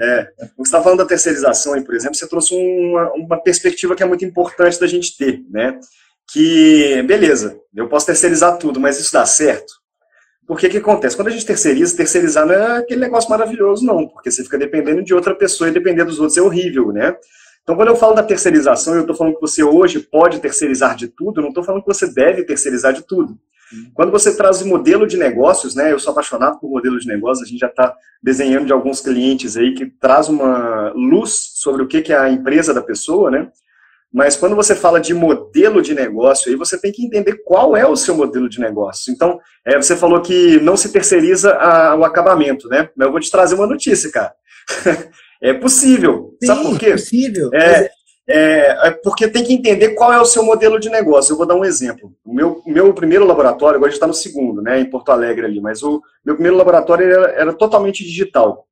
[0.00, 4.02] É, você estava falando da terceirização aí, por exemplo, você trouxe uma, uma perspectiva que
[4.02, 5.78] é muito importante da gente ter, né?
[6.32, 9.74] que, beleza, eu posso terceirizar tudo, mas isso dá certo?
[10.46, 11.14] Porque o que acontece?
[11.14, 15.02] Quando a gente terceiriza, terceirizar não é aquele negócio maravilhoso, não, porque você fica dependendo
[15.02, 17.14] de outra pessoa e depender dos outros é horrível, né?
[17.62, 21.08] Então, quando eu falo da terceirização, eu estou falando que você hoje pode terceirizar de
[21.08, 23.38] tudo, eu não estou falando que você deve terceirizar de tudo.
[23.94, 25.92] Quando você traz o modelo de negócios, né?
[25.92, 29.56] Eu sou apaixonado por modelo de negócios, a gente já está desenhando de alguns clientes
[29.56, 33.48] aí que traz uma luz sobre o que é a empresa da pessoa, né?
[34.12, 37.86] Mas quando você fala de modelo de negócio, aí você tem que entender qual é
[37.86, 39.10] o seu modelo de negócio.
[39.10, 42.90] Então, é, você falou que não se terceiriza a, o acabamento, né?
[42.94, 44.34] Mas eu vou te trazer uma notícia, cara.
[45.42, 46.36] é possível.
[46.40, 46.86] Sim, Sabe por quê?
[46.88, 47.50] É possível.
[47.54, 47.90] É,
[48.28, 51.32] é, é, porque tem que entender qual é o seu modelo de negócio.
[51.32, 52.14] Eu vou dar um exemplo.
[52.24, 55.46] O meu, meu primeiro laboratório, agora a gente está no segundo, né, em Porto Alegre
[55.46, 58.66] ali, mas o meu primeiro laboratório era, era totalmente digital.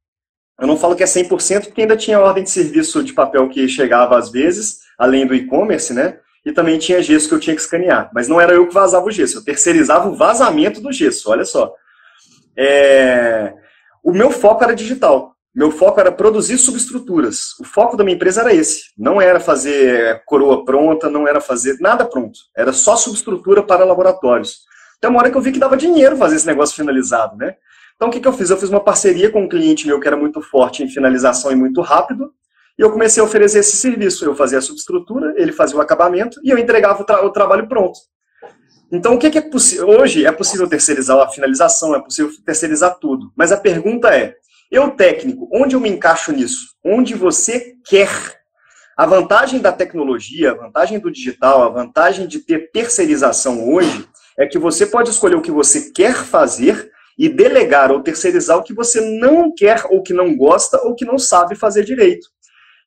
[0.61, 3.67] Eu não falo que é 100%, porque ainda tinha ordem de serviço de papel que
[3.67, 6.19] chegava às vezes, além do e-commerce, né?
[6.45, 8.11] E também tinha gesso que eu tinha que escanear.
[8.15, 11.45] Mas não era eu que vazava o gesso, eu terceirizava o vazamento do gesso, olha
[11.45, 11.75] só.
[12.57, 13.55] É...
[14.03, 15.35] O meu foco era digital.
[15.53, 17.59] Meu foco era produzir subestruturas.
[17.59, 18.85] O foco da minha empresa era esse.
[18.97, 22.39] Não era fazer coroa pronta, não era fazer nada pronto.
[22.57, 24.61] Era só subestrutura para laboratórios.
[24.99, 27.57] Então, uma hora que eu vi que dava dinheiro fazer esse negócio finalizado, né?
[27.97, 28.49] Então, o que, que eu fiz?
[28.49, 31.55] Eu fiz uma parceria com um cliente meu que era muito forte em finalização e
[31.57, 32.33] muito rápido,
[32.79, 34.25] e eu comecei a oferecer esse serviço.
[34.25, 37.67] Eu fazia a subestrutura, ele fazia o acabamento, e eu entregava o, tra o trabalho
[37.67, 37.99] pronto.
[38.93, 39.89] Então, o que, que é possível?
[39.89, 43.33] Hoje é possível terceirizar a finalização, é possível terceirizar tudo.
[43.37, 44.35] Mas a pergunta é:
[44.71, 46.75] eu, técnico, onde eu me encaixo nisso?
[46.85, 48.09] Onde você quer?
[48.97, 54.07] A vantagem da tecnologia, a vantagem do digital, a vantagem de ter terceirização hoje
[54.39, 58.63] é que você pode escolher o que você quer fazer e delegar ou terceirizar o
[58.63, 62.29] que você não quer ou que não gosta ou que não sabe fazer direito.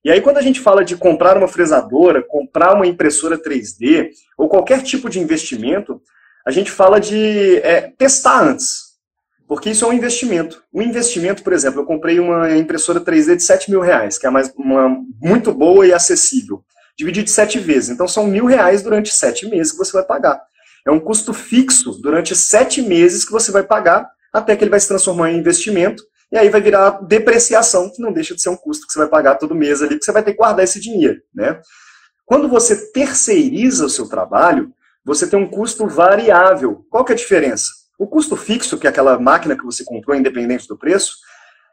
[0.05, 4.49] E aí, quando a gente fala de comprar uma fresadora, comprar uma impressora 3D ou
[4.49, 6.01] qualquer tipo de investimento,
[6.45, 8.82] a gente fala de é, testar antes.
[9.54, 10.64] Porque isso é um investimento.
[10.74, 14.30] Um investimento, por exemplo, eu comprei uma impressora 3D de 7 mil reais, que é
[14.30, 14.89] mais, uma,
[15.22, 16.64] muito boa e acessível.
[16.97, 17.89] Dividido de sete vezes.
[17.89, 20.41] Então são mil reais durante sete meses que você vai pagar.
[20.86, 24.80] É um custo fixo durante sete meses que você vai pagar até que ele vai
[24.80, 28.58] se transformar em investimento, e aí vai virar depreciação, que não deixa de ser um
[28.58, 30.80] custo que você vai pagar todo mês ali, que você vai ter que guardar esse
[30.80, 31.62] dinheiro, né?
[32.26, 34.74] Quando você terceiriza o seu trabalho,
[35.06, 36.84] você tem um custo variável.
[36.89, 37.82] Qual que é a diferença?
[37.97, 41.17] O custo fixo, que é aquela máquina que você comprou independente do preço,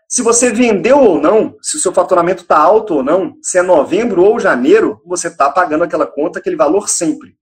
[0.09, 3.63] se você vendeu ou não, se o seu faturamento está alto ou não, se é
[3.63, 7.37] novembro ou janeiro, você está pagando aquela conta, aquele valor sempre.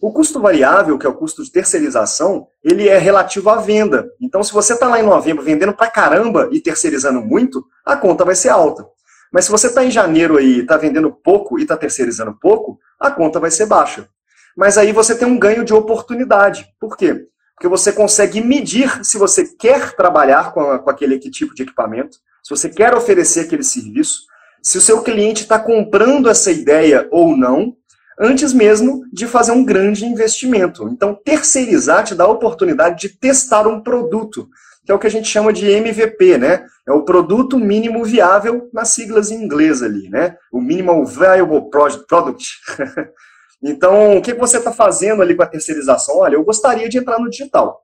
[0.00, 4.06] O custo variável, que é o custo de terceirização, ele é relativo à venda.
[4.20, 8.24] Então, se você está lá em novembro vendendo pra caramba e terceirizando muito, a conta
[8.24, 8.86] vai ser alta.
[9.32, 13.10] Mas se você está em janeiro e está vendendo pouco e está terceirizando pouco, a
[13.10, 14.08] conta vai ser baixa.
[14.56, 16.66] Mas aí você tem um ganho de oportunidade.
[16.78, 17.26] Por quê?
[17.56, 22.50] Porque você consegue medir se você quer trabalhar com, com aquele tipo de equipamento, se
[22.50, 24.26] você quer oferecer aquele serviço,
[24.62, 27.74] se o seu cliente está comprando essa ideia ou não,
[28.18, 30.88] antes mesmo de fazer um grande investimento.
[30.88, 34.48] Então, terceirizar te dá a oportunidade de testar um produto,
[34.84, 36.64] que é o que a gente chama de MVP, né?
[36.86, 40.36] É o produto mínimo viável nas siglas em inglês ali, né?
[40.52, 41.70] O Minimal Viable
[42.06, 42.46] Product.
[43.62, 46.18] então, o que você está fazendo ali com a terceirização?
[46.18, 47.82] Olha, eu gostaria de entrar no digital.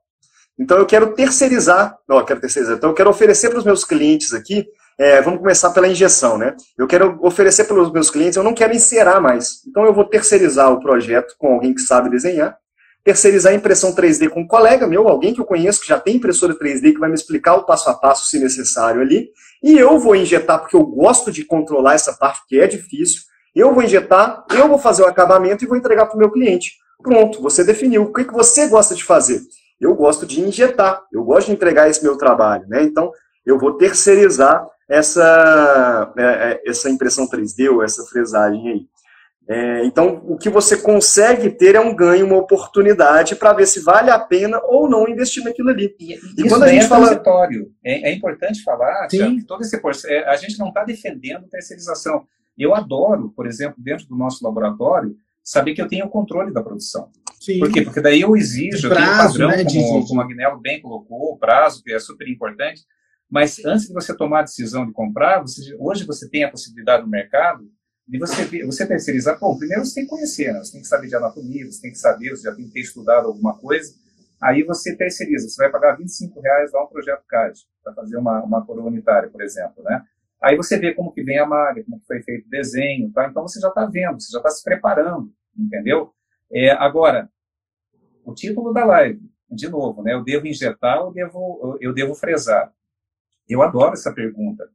[0.57, 4.33] Então, eu quero terceirizar, não, quero terceirizar, então eu quero oferecer para os meus clientes
[4.33, 4.67] aqui
[4.97, 6.55] é, vamos começar pela injeção, né?
[6.77, 9.65] Eu quero oferecer para os meus clientes, eu não quero encerar mais.
[9.67, 12.57] Então eu vou terceirizar o projeto com alguém que sabe desenhar.
[13.03, 16.15] terceirizar a impressão 3D com um colega meu, alguém que eu conheço que já tem
[16.15, 19.29] impressora 3D, que vai me explicar o passo a passo, se necessário, ali.
[19.61, 23.23] E eu vou injetar, porque eu gosto de controlar essa parte que é difícil.
[23.55, 26.73] Eu vou injetar, eu vou fazer o acabamento e vou entregar para o meu cliente.
[27.01, 28.03] Pronto, você definiu.
[28.03, 29.41] O que, que você gosta de fazer?
[29.79, 32.65] Eu gosto de injetar, eu gosto de entregar esse meu trabalho.
[32.67, 32.83] Né?
[32.83, 33.11] Então,
[33.45, 38.85] eu vou terceirizar essa, é, é, essa impressão 3D ou essa fresagem aí.
[39.45, 43.81] É, então, o que você consegue ter é um ganho, uma oportunidade para ver se
[43.81, 45.93] vale a pena ou não investir naquilo ali.
[45.99, 47.21] E, e quando a gente é fala.
[47.83, 49.39] É, é, importante falar Sim.
[49.39, 49.77] que todo esse
[50.07, 52.25] é, a gente não está defendendo terceirização.
[52.57, 56.63] Eu adoro, por exemplo, dentro do nosso laboratório, saber que eu tenho o controle da
[56.63, 57.09] produção.
[57.39, 57.59] Sim.
[57.59, 57.81] Por quê?
[57.81, 61.33] Porque daí eu exijo, prazo, eu tenho padrão, né, como, como o Agnello bem colocou,
[61.33, 62.81] o prazo, que é super importante.
[63.29, 67.03] Mas antes de você tomar a decisão de comprar, você, hoje você tem a possibilidade
[67.03, 67.67] no mercado
[68.07, 70.59] de você, você terceirizar, bom, primeiro você tem que conhecer, né?
[70.59, 72.81] você tem que saber de anatomia, você tem que saber, você já tem que ter
[72.81, 73.93] estudado alguma coisa,
[74.41, 78.43] aí você terceiriza, você vai pagar 25 reais lá um projeto CAD, para fazer uma,
[78.43, 80.03] uma coroa unitária, por exemplo, né?
[80.43, 83.27] Aí você vê como que vem a malha, como que foi feito o desenho, tá?
[83.27, 86.13] Então você já está vendo, você já está se preparando, entendeu?
[86.51, 87.29] É, agora,
[88.25, 90.13] o título da live, de novo, né?
[90.13, 92.73] Eu devo injetar ou devo, eu devo fresar?
[93.47, 94.69] Eu adoro essa pergunta,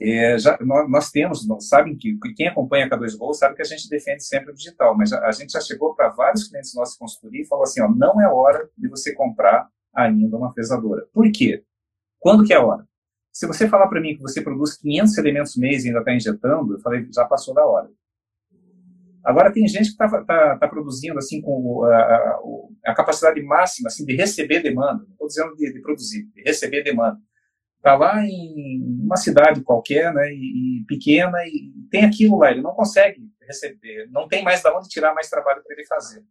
[0.00, 3.62] é, já, nós, nós, temos, nós sabem que quem acompanha a K2 Go sabe que
[3.62, 6.74] a gente defende sempre o digital, mas a, a gente já chegou para vários clientes
[6.74, 10.52] nossos de consultoria e falou assim, ó, não é hora de você comprar ainda uma
[10.52, 11.06] fresadora.
[11.12, 11.64] Por quê?
[12.18, 12.86] Quando que é a hora?
[13.36, 16.72] Se você falar para mim que você produz 500 elementos mês e ainda está injetando,
[16.72, 17.90] eu falei, já passou da hora.
[19.22, 22.40] Agora tem gente que está tá, tá produzindo assim com a,
[22.86, 26.82] a, capacidade máxima assim de receber demanda, não estou dizendo de, de produzir, de receber
[26.82, 27.18] demanda
[27.76, 32.62] está lá em uma cidade qualquer, né, e, e, pequena, e tem aquilo lá, ele
[32.62, 36.24] não consegue receber, não tem mais da onde tirar mais trabalho para ele fazer.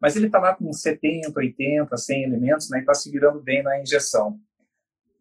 [0.00, 3.62] Mas ele está lá com 70, 80, 100 elementos, né, e está se virando bem
[3.64, 4.38] na injeção.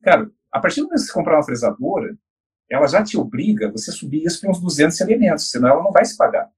[0.03, 2.17] Cara, a partir do momento que você comprar uma fresadora,
[2.69, 6.05] ela já te obriga você subir isso para uns 200 elementos, senão ela não vai
[6.05, 6.49] se pagar.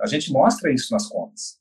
[0.00, 1.60] A gente mostra isso nas contas.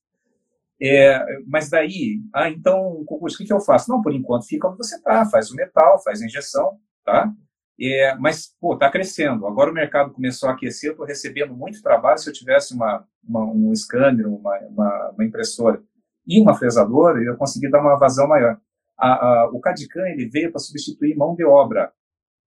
[0.81, 3.91] É, mas daí, ah, então, o que, que eu faço?
[3.91, 7.31] Não, por enquanto, fica onde você está, faz o metal, faz a injeção, tá?
[7.81, 9.45] É, mas, pô, tá crescendo.
[9.45, 12.17] Agora o mercado começou a aquecer, eu estou recebendo muito trabalho.
[12.17, 15.81] Se eu tivesse uma, uma um scanner, uma, uma, uma, impressora
[16.27, 18.59] e uma fresadora, eu ia conseguir dar uma vazão maior.
[18.99, 21.91] A, a, o CADCAM ele veio para substituir mão de obra.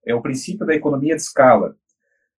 [0.05, 1.75] É o princípio da economia de escala.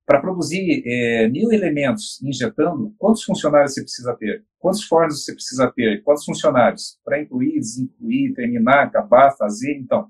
[0.06, 4.44] Para produzir é, mil elementos injetando, quantos funcionários você precisa ter?
[4.60, 6.04] Quantos fornos você precisa ter?
[6.04, 7.00] Quantos funcionários?
[7.06, 9.78] Para incluir, desincluir, terminar, acabar, fazer.
[9.78, 10.10] Então,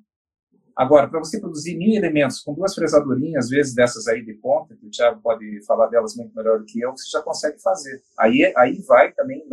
[0.76, 4.76] Agora, para você produzir mil elementos com duas fresadorinhas, às vezes dessas aí de ponta,
[4.76, 8.02] que o Thiago pode falar delas muito melhor do que eu, você já consegue fazer.
[8.20, 9.46] Aí, aí vai também,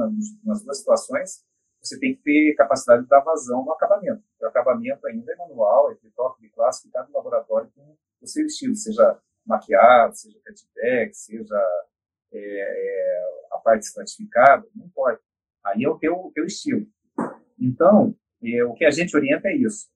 [0.44, 1.42] nas duas situações,
[1.80, 4.22] você tem que ter capacidade de dar vazão no acabamento.
[4.40, 8.26] O acabamento ainda é manual, é de toque de classe, que cada laboratório com o
[8.26, 11.56] seu estilo, seja maquiado, seja catback, seja
[12.32, 13.22] é, é,
[13.52, 15.22] a parte estratificada, não importa.
[15.64, 16.86] Aí é o teu, teu estilo.
[17.58, 19.88] Então, é, o que a gente orienta é isso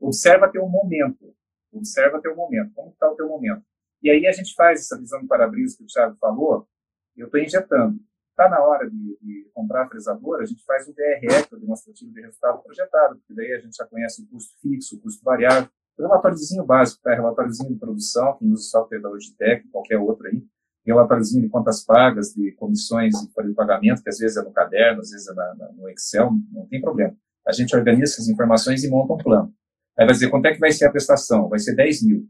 [0.00, 1.34] Observa teu momento.
[1.72, 2.72] Observa teu momento.
[2.74, 3.62] Como está o teu momento?
[4.02, 6.68] E aí a gente faz essa visão do para-brisa que o Thiago falou.
[7.16, 7.98] Eu estou injetando.
[8.36, 11.56] Está na hora de, de, comprar a fresadora, a gente faz o DRE, que é
[11.56, 15.00] o demonstrativo de resultado projetado, porque daí a gente já conhece o custo fixo, o
[15.00, 15.70] custo variável.
[15.98, 17.14] O relatóriozinho básico, tá?
[17.14, 20.44] Relatóriozinho de produção, quem usa software da Logitech, qualquer outro aí.
[20.84, 25.08] Relatóriozinho de contas pagas, de comissões de pagamento, que às vezes é no caderno, às
[25.08, 27.16] vezes é na, na, no Excel, não tem problema.
[27.48, 29.50] A gente organiza essas informações e monta um plano.
[29.98, 31.48] Aí vai dizer, quanto é que vai ser a prestação?
[31.48, 32.28] Vai ser 10 mil.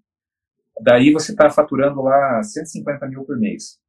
[0.81, 3.85] Daí você está faturando lá 150 mil por mês.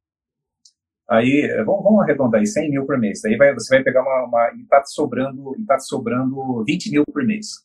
[1.08, 3.20] Aí, eh, vamos, vamos arredondar aí, 100 mil por mês.
[3.22, 6.62] Daí vai, você vai pegar uma, uma e está te sobrando, e tá te sobrando
[6.64, 7.64] 20 mil por mês.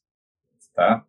[0.74, 1.04] Tá?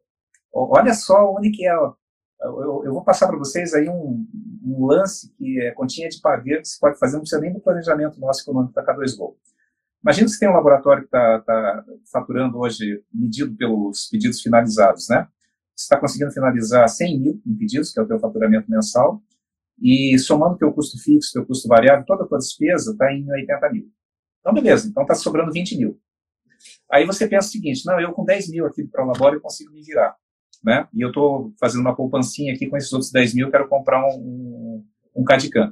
[0.52, 1.72] Olha só onde que é.
[1.72, 4.26] Eu, eu vou passar para vocês aí um,
[4.62, 7.60] um, lance que é continha de padeiro que você pode fazer, não precisa nem do
[7.60, 9.34] planejamento nosso econômico da K2Go.
[10.02, 15.26] Imagina se tem um laboratório que está tá faturando hoje, medido pelos pedidos finalizados, né?
[15.74, 19.22] Você está conseguindo finalizar 100 mil em pedidos, que é o teu faturamento mensal,
[19.80, 23.70] e somando teu custo fixo, teu custo variável, toda a tua despesa está em 80
[23.70, 23.90] mil.
[24.40, 26.00] Então, beleza, então está sobrando 20 mil.
[26.90, 29.40] Aí você pensa o seguinte, não, eu com 10 mil aqui para o laboratório eu
[29.40, 30.14] consigo me virar,
[30.62, 30.88] né?
[30.94, 34.18] E eu estou fazendo uma poupancinha aqui com esses outros 10 mil, quero comprar um,
[34.18, 35.24] um, um.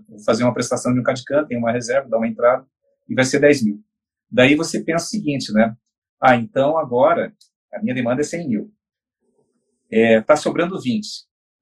[0.09, 2.67] Vou fazer uma prestação de um CADCAM, tem uma reserva, dá uma entrada,
[3.09, 3.81] e vai ser 10 mil.
[4.31, 5.77] Daí você pensa o seguinte, né?
[6.21, 7.35] Ah, então agora
[7.73, 8.73] a minha demanda é 100 mil.
[9.91, 11.07] Está é, tá sobrando 20.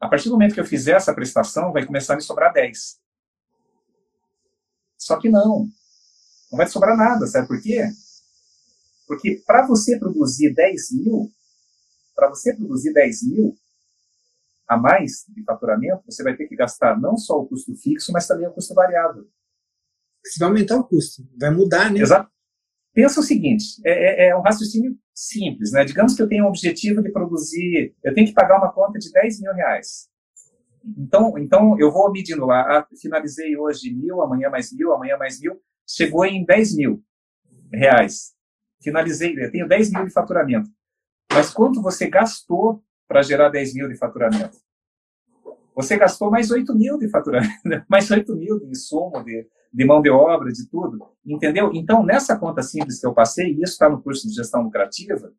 [0.01, 2.98] A partir do momento que eu fizer essa prestação, vai começar a me sobrar 10.
[4.96, 5.68] Só que não.
[6.51, 7.84] Não vai sobrar nada, sabe por quê?
[9.07, 11.30] Porque para você produzir 10 mil,
[12.14, 13.57] para você produzir 10 mil
[14.66, 18.26] a mais de faturamento, você vai ter que gastar não só o custo fixo, mas
[18.26, 19.28] também o custo variável.
[20.24, 22.01] Você vai aumentar o custo, vai mudar, né?
[22.01, 22.30] Exato.
[22.92, 25.85] Pensa o seguinte, é, é, é um raciocínio simples, né?
[25.85, 29.12] Digamos que eu tenho um objetivo de produzir, eu tenho que pagar uma conta de
[29.12, 30.09] 10 mil reais.
[30.97, 35.39] Então, então eu vou medindo lá, ah, finalizei hoje mil, amanhã mais mil, amanhã mais
[35.39, 37.03] mil, chegou em 10 mil
[37.71, 38.33] reais.
[38.83, 40.71] Finalizei, eu tenho 10 mil de faturamento.
[41.31, 44.57] Mas quanto você gastou para gerar 10 mil de faturamento?
[45.77, 47.53] Você gastou mais 8 mil de faturamento,
[47.89, 50.99] mais 8 mil de insumo, de, de mão de obra, de tudo.
[51.25, 51.71] Entendeu?
[51.75, 55.33] Então, nessa conta simples que eu passei, e isso está no curso de gestão lucrativa,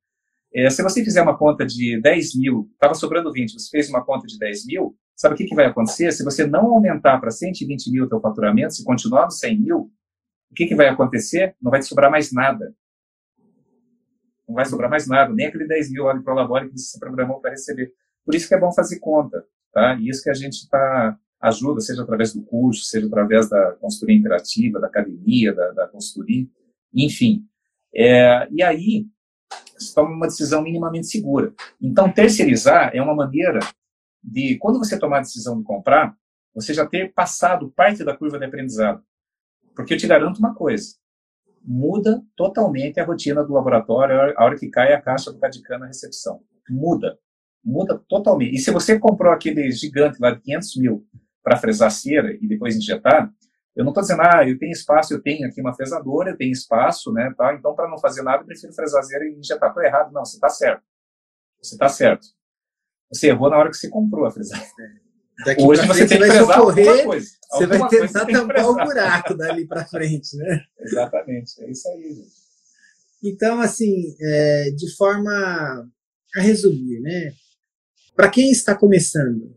[0.53, 4.03] é, se você fizer uma conta de 10 mil, estava sobrando 20, você fez uma
[4.03, 6.11] conta de 10 mil, sabe o que, que vai acontecer?
[6.11, 9.91] Se você não aumentar para 120 mil o teu faturamento, se continuar no 100 mil,
[10.51, 11.55] o que, que vai acontecer?
[11.61, 12.75] Não vai te sobrar mais nada.
[14.45, 16.99] Não vai sobrar mais nada, nem aquele 10 mil lá de Prolabore que você se
[16.99, 17.93] programou para receber.
[18.25, 19.95] Por isso que é bom fazer conta, tá?
[19.95, 24.17] E isso que a gente tá, ajuda, seja através do curso, seja através da consultoria
[24.17, 26.47] interativa, da academia, da, da consultoria,
[26.93, 27.45] enfim.
[27.93, 29.07] É, e aí,
[29.77, 31.53] você toma uma decisão minimamente segura.
[31.81, 33.59] Então, terceirizar é uma maneira
[34.23, 36.15] de, quando você tomar a decisão de comprar,
[36.53, 39.03] você já ter passado parte da curva de aprendizado.
[39.75, 40.95] Porque eu te garanto uma coisa,
[41.63, 45.87] muda totalmente a rotina do laboratório a hora que cai a caixa do Cadicana na
[45.87, 46.41] recepção.
[46.69, 47.17] Muda.
[47.63, 48.55] Muda totalmente.
[48.55, 51.07] E se você comprou aquele gigante lá de 500 mil
[51.43, 53.31] para fresar cera e depois injetar,
[53.75, 56.51] eu não estou dizendo, ah, eu tenho espaço, eu tenho aqui uma fresadora, eu tenho
[56.51, 57.53] espaço, né, tá?
[57.53, 59.69] Então, para não fazer nada, eu prefiro fresar cera e injetar.
[59.69, 60.11] Estou errado.
[60.11, 60.83] Não, você está certo.
[61.61, 62.27] Você está certo.
[63.11, 65.01] Você errou na hora que você comprou a fresadeira.
[65.45, 67.29] Daqui Hoje você tem que prezar socorrer, coisa.
[67.51, 70.63] Você vai tentar tampar o buraco dali para frente, né?
[70.79, 72.13] Exatamente, é isso aí.
[72.13, 72.41] Gente.
[73.23, 75.31] Então, assim, é, de forma
[76.35, 77.33] a resumir, né?
[78.15, 79.55] Para quem está começando,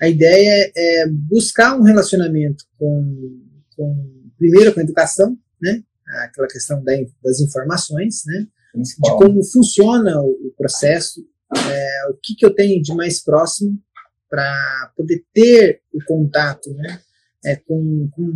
[0.00, 3.42] a ideia é buscar um relacionamento com,
[3.76, 5.82] com primeiro com a educação, né?
[6.24, 8.46] Aquela questão das informações, né?
[8.74, 11.24] De como funciona o, processo,
[11.54, 13.80] é, o que, que eu tenho de mais próximo
[14.28, 17.00] para poder ter o contato né,
[17.44, 18.32] é, com, com,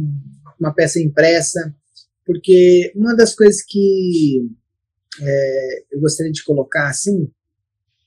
[0.60, 1.74] uma peça impressa,
[2.24, 4.48] porque uma das coisas que
[5.20, 7.28] é, eu gostaria de colocar assim,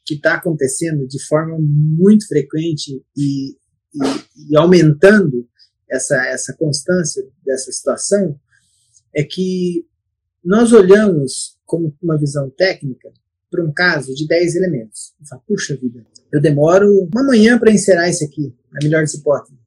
[0.06, 5.48] que está acontecendo de forma muito frequente e, e, e aumentando
[5.90, 8.40] essa, essa constância dessa situação,
[9.14, 9.86] é que
[10.44, 13.12] nós olhamos como uma visão técnica
[13.50, 15.14] para um caso de 10 elementos.
[15.20, 19.14] Eu falo, puxa vida, eu demoro uma manhã para encerar isso aqui, na melhor das
[19.14, 19.60] hipóteses,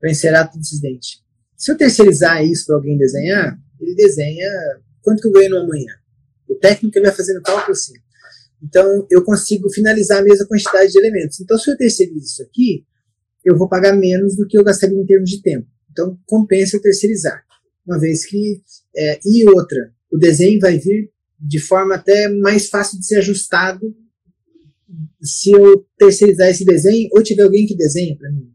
[0.00, 1.22] para encerar todos esses dentes.
[1.56, 4.48] Se eu terceirizar isso para alguém desenhar, ele desenha
[5.02, 5.92] quanto que eu ganho numa manhã.
[6.48, 7.94] O técnico vai fazendo cálculo assim.
[8.62, 11.40] Então, eu consigo finalizar a mesma quantidade de elementos.
[11.40, 12.84] Então, se eu terceirizo isso aqui,
[13.44, 15.66] eu vou pagar menos do que eu gastaria em termos de tempo.
[15.90, 17.42] Então, compensa eu terceirizar.
[17.86, 18.60] Uma vez que.
[18.96, 23.94] É, e outra, o desenho vai vir de forma até mais fácil de ser ajustado
[25.22, 28.50] se eu terceirizar esse desenho ou tiver alguém que desenha para mim.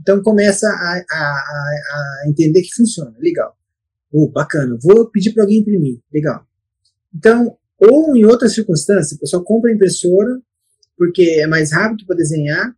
[0.00, 3.56] Então começa a, a, a, entender que funciona, legal.
[4.10, 6.46] Oh, bacana, vou pedir para alguém imprimir, legal.
[7.14, 10.40] Então, ou em outras circunstâncias, a pessoa compra a impressora
[10.96, 12.74] porque é mais rápido para desenhar,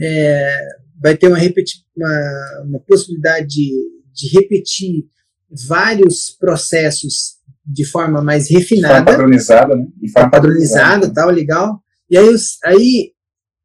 [0.00, 0.68] é,
[1.00, 3.72] vai ter uma, uma, uma possibilidade de,
[4.14, 5.04] de repetir
[5.50, 9.00] vários processos de forma mais refinada.
[9.00, 9.86] De forma padronizada, né?
[9.96, 11.82] De forma padronizada, tal, legal.
[12.08, 13.12] E aí, aí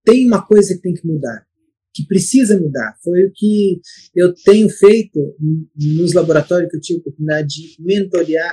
[0.03, 1.45] tem uma coisa que tem que mudar,
[1.93, 2.95] que precisa mudar.
[3.03, 3.79] Foi o que
[4.15, 5.35] eu tenho feito
[5.75, 8.51] nos laboratórios que eu tive a oportunidade de mentorear,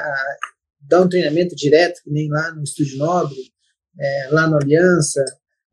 [0.82, 3.36] dar um treinamento direto, que nem lá no Estúdio Nobre,
[3.98, 5.24] é, lá no Aliança,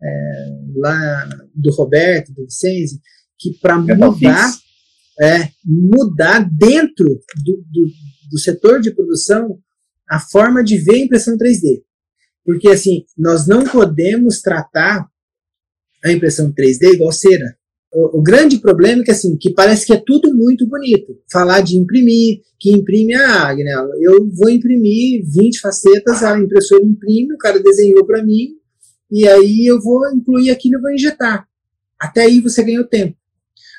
[0.02, 3.00] é, lá do Roberto, do Vicenzi,
[3.40, 4.54] que para mudar,
[5.22, 7.06] é, mudar dentro
[7.44, 7.92] do, do,
[8.32, 9.60] do setor de produção
[10.10, 11.84] a forma de ver a impressão 3D.
[12.46, 15.06] Porque, assim, nós não podemos tratar
[16.04, 17.58] a impressão 3D igual cera.
[18.00, 21.18] O, grande problema é que, assim, que parece que é tudo muito bonito.
[21.32, 23.74] Falar de imprimir, que imprime a Agnes.
[24.00, 28.50] Eu vou imprimir 20 facetas, a impressora imprime, o cara desenhou para mim,
[29.10, 31.48] e aí eu vou incluir aquilo e vou injetar.
[32.00, 33.18] Até aí você ganhou tempo.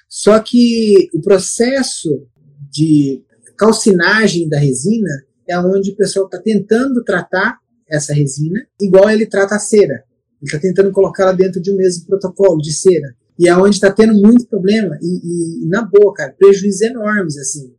[0.09, 2.27] Só que o processo
[2.73, 3.23] de
[3.57, 5.11] calcinagem da resina
[5.49, 7.59] é onde o pessoal está tentando tratar
[7.89, 10.03] essa resina, igual ele trata a cera.
[10.43, 13.15] Ele está tentando colocá-la dentro de um mesmo protocolo de cera.
[13.39, 14.99] E é onde está tendo muito problema.
[15.01, 17.73] E, e, e, na boa, cara, prejuízos enormes, assim.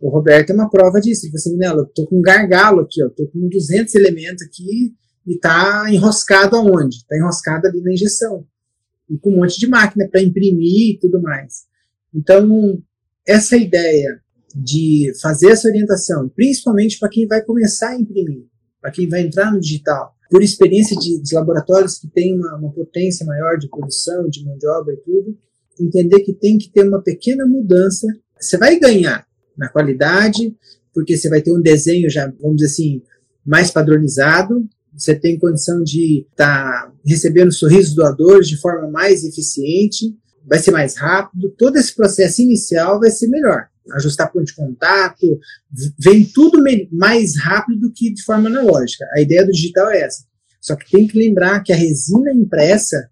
[0.00, 1.24] O Roberto é uma prova disso.
[1.24, 4.46] Ele falou assim, Nela, eu tô com um gargalo aqui, ó, tô com 200 elementos
[4.46, 4.94] aqui
[5.26, 7.06] e tá enroscado aonde?
[7.06, 8.46] Tá enroscado ali na injeção.
[9.10, 11.64] E com um monte de máquina para imprimir e tudo mais.
[12.14, 12.82] Então,
[13.26, 14.20] essa ideia
[14.54, 18.46] de fazer essa orientação, principalmente para quem vai começar a imprimir,
[18.80, 22.72] para quem vai entrar no digital, por experiência de, de laboratórios que têm uma, uma,
[22.72, 25.38] potência maior de produção, de mão de obra e tudo,
[25.80, 28.06] entender que tem que ter uma pequena mudança.
[28.38, 29.26] Você vai ganhar
[29.56, 30.54] na qualidade,
[30.92, 33.02] porque você vai ter um desenho já, vamos dizer assim,
[33.44, 40.14] mais padronizado, você tem condição de estar tá recebendo sorrisos doadores de forma mais eficiente,
[40.44, 43.68] vai ser mais rápido, todo esse processo inicial vai ser melhor.
[43.94, 45.38] Ajustar ponto de contato,
[45.98, 46.62] vem tudo
[46.92, 49.04] mais rápido do que de forma analógica.
[49.14, 50.24] A ideia do digital é essa.
[50.60, 53.08] Só que tem que lembrar que a resina impressa,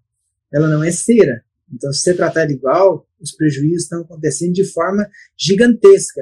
[0.53, 1.43] ela não é cera.
[1.73, 6.21] Então, se você tratar igual, os prejuízos estão acontecendo de forma gigantesca.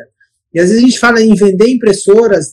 [0.53, 2.49] E às vezes a gente fala em vender impressoras,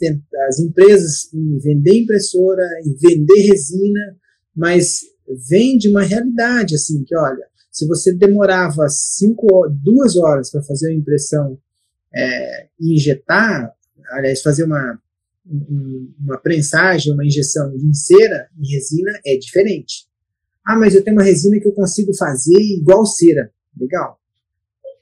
[0.49, 4.17] as empresas em vender impressora, em vender resina,
[4.55, 5.03] mas
[5.49, 10.89] vem de uma realidade, assim, que olha, se você demorava cinco, duas horas para fazer
[10.91, 11.59] uma impressão
[12.15, 13.73] é, injetar,
[14.11, 15.01] aliás, fazer uma,
[16.21, 20.07] uma prensagem, uma injeção em cera, em resina, é diferente.
[20.65, 23.51] Ah, mas eu tenho uma resina que eu consigo fazer igual cera.
[23.79, 24.19] Legal.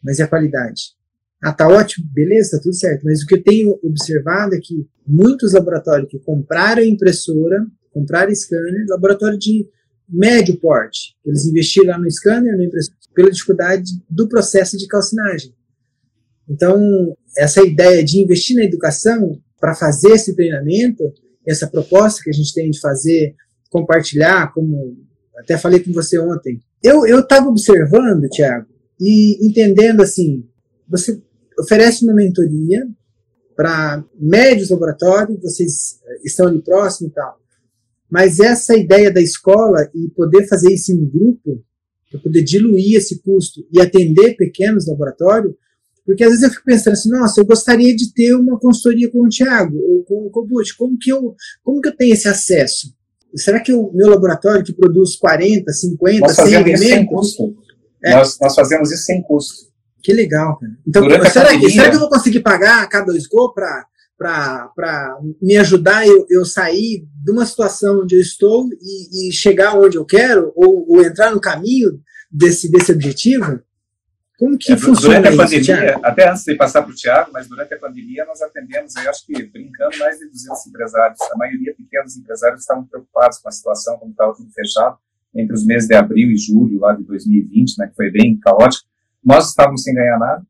[0.02, 0.94] Mas é a qualidade?
[1.42, 3.02] Ah, tá ótimo, beleza, tá tudo certo.
[3.04, 8.86] Mas o que eu tenho observado é que muitos laboratórios que compraram impressora, compraram scanner,
[8.88, 9.66] laboratório de
[10.08, 11.16] médio porte.
[11.24, 15.54] Eles investiram lá no scanner, no impressor, pela dificuldade do processo de calcinagem.
[16.50, 21.04] Então, essa ideia de investir na educação para fazer esse treinamento,
[21.46, 23.36] essa proposta que a gente tem de fazer,
[23.70, 24.98] compartilhar, como
[25.38, 26.60] até falei com você ontem.
[26.82, 28.66] Eu estava observando, Tiago,
[28.98, 30.44] e entendendo assim,
[30.88, 31.22] você
[31.58, 32.84] oferece uma mentoria
[33.54, 37.38] para médios laboratórios, vocês estão ali próximo e tal.
[38.10, 41.62] Mas essa ideia da escola e poder fazer isso em grupo,
[42.10, 45.54] para poder diluir esse custo e atender pequenos laboratórios,
[46.10, 49.24] porque às vezes eu fico pensando assim, nossa, eu gostaria de ter uma consultoria com
[49.24, 52.92] o Thiago ou com o Cobut, como que eu, como que eu tenho esse acesso?
[53.36, 56.80] Será que o meu laboratório que produz 40, 50, nós 100 elementos...
[56.80, 57.54] sem custo.
[58.02, 58.16] É.
[58.16, 59.70] Nós, nós fazemos isso sem custo.
[60.02, 60.72] Que legal, cara.
[60.84, 63.86] Então, será, que, será que eu vou conseguir pagar a K2Go para
[64.18, 69.78] para me ajudar eu, eu sair de uma situação onde eu estou e, e chegar
[69.78, 71.98] onde eu quero ou, ou, entrar no caminho
[72.30, 73.60] desse, desse objetivo?
[74.40, 77.46] Como que é, funciona durante a pandemia, até antes de passar para o Tiago, mas
[77.46, 81.20] durante a pandemia nós atendemos, eu acho que brincando, mais de 200 empresários.
[81.30, 84.96] A maioria pequenos empresários estavam preocupados com a situação, como estava tudo fechado,
[85.34, 88.88] entre os meses de abril e julho lá de 2020, né, que foi bem caótico.
[89.22, 90.42] Nós estávamos sem ganhar nada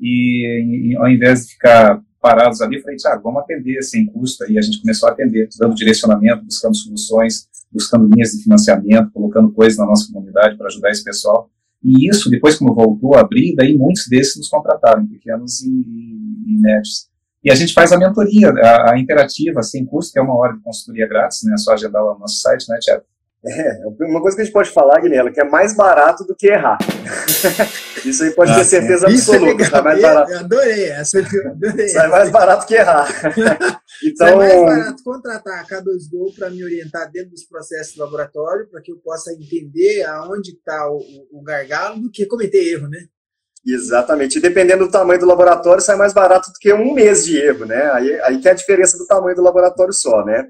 [0.00, 4.42] e, e ao invés de ficar parados ali, falei, Tiago, vamos atender sem custo.
[4.42, 9.52] Aí a gente começou a atender, dando direcionamento, buscando soluções, buscando linhas de financiamento, colocando
[9.52, 11.48] coisas na nossa comunidade para ajudar esse pessoal.
[11.82, 16.60] E isso, depois como voltou a abrir, daí muitos desses nos contrataram, pequenos e, e
[16.60, 17.08] médios.
[17.42, 20.54] E a gente faz a mentoria, a, a, interativa, sem custo, que é uma hora
[20.54, 21.54] de consultoria grátis, né?
[21.54, 23.04] É só agendar lá no nosso site, né, Tiago?
[23.46, 26.48] É, uma coisa que a gente pode falar, Guilherme, que é mais barato do que
[26.48, 26.76] errar.
[28.04, 29.62] Isso aí pode ter certeza absoluta.
[29.62, 30.32] Isso é mais barato.
[30.32, 31.18] Eu adorei essa.
[31.18, 31.90] Eu adorei.
[31.96, 33.08] É mais barato que errar.
[34.04, 38.68] Então, é mais barato contratar a K2Go para me orientar dentro dos processos do laboratório,
[38.70, 41.00] para que eu possa entender aonde está o,
[41.32, 43.06] o gargalo, do que cometer erro, né?
[43.66, 44.38] Exatamente.
[44.38, 47.64] E dependendo do tamanho do laboratório, sai mais barato do que um mês de erro,
[47.64, 47.90] né?
[47.90, 50.48] Aí, aí que é a diferença do tamanho do laboratório só, né?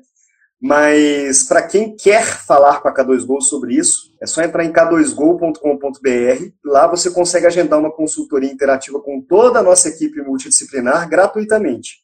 [0.60, 6.50] Mas para quem quer falar com a K2Go sobre isso, é só entrar em k2go.com.br.
[6.64, 11.98] Lá você consegue agendar uma consultoria interativa com toda a nossa equipe multidisciplinar gratuitamente.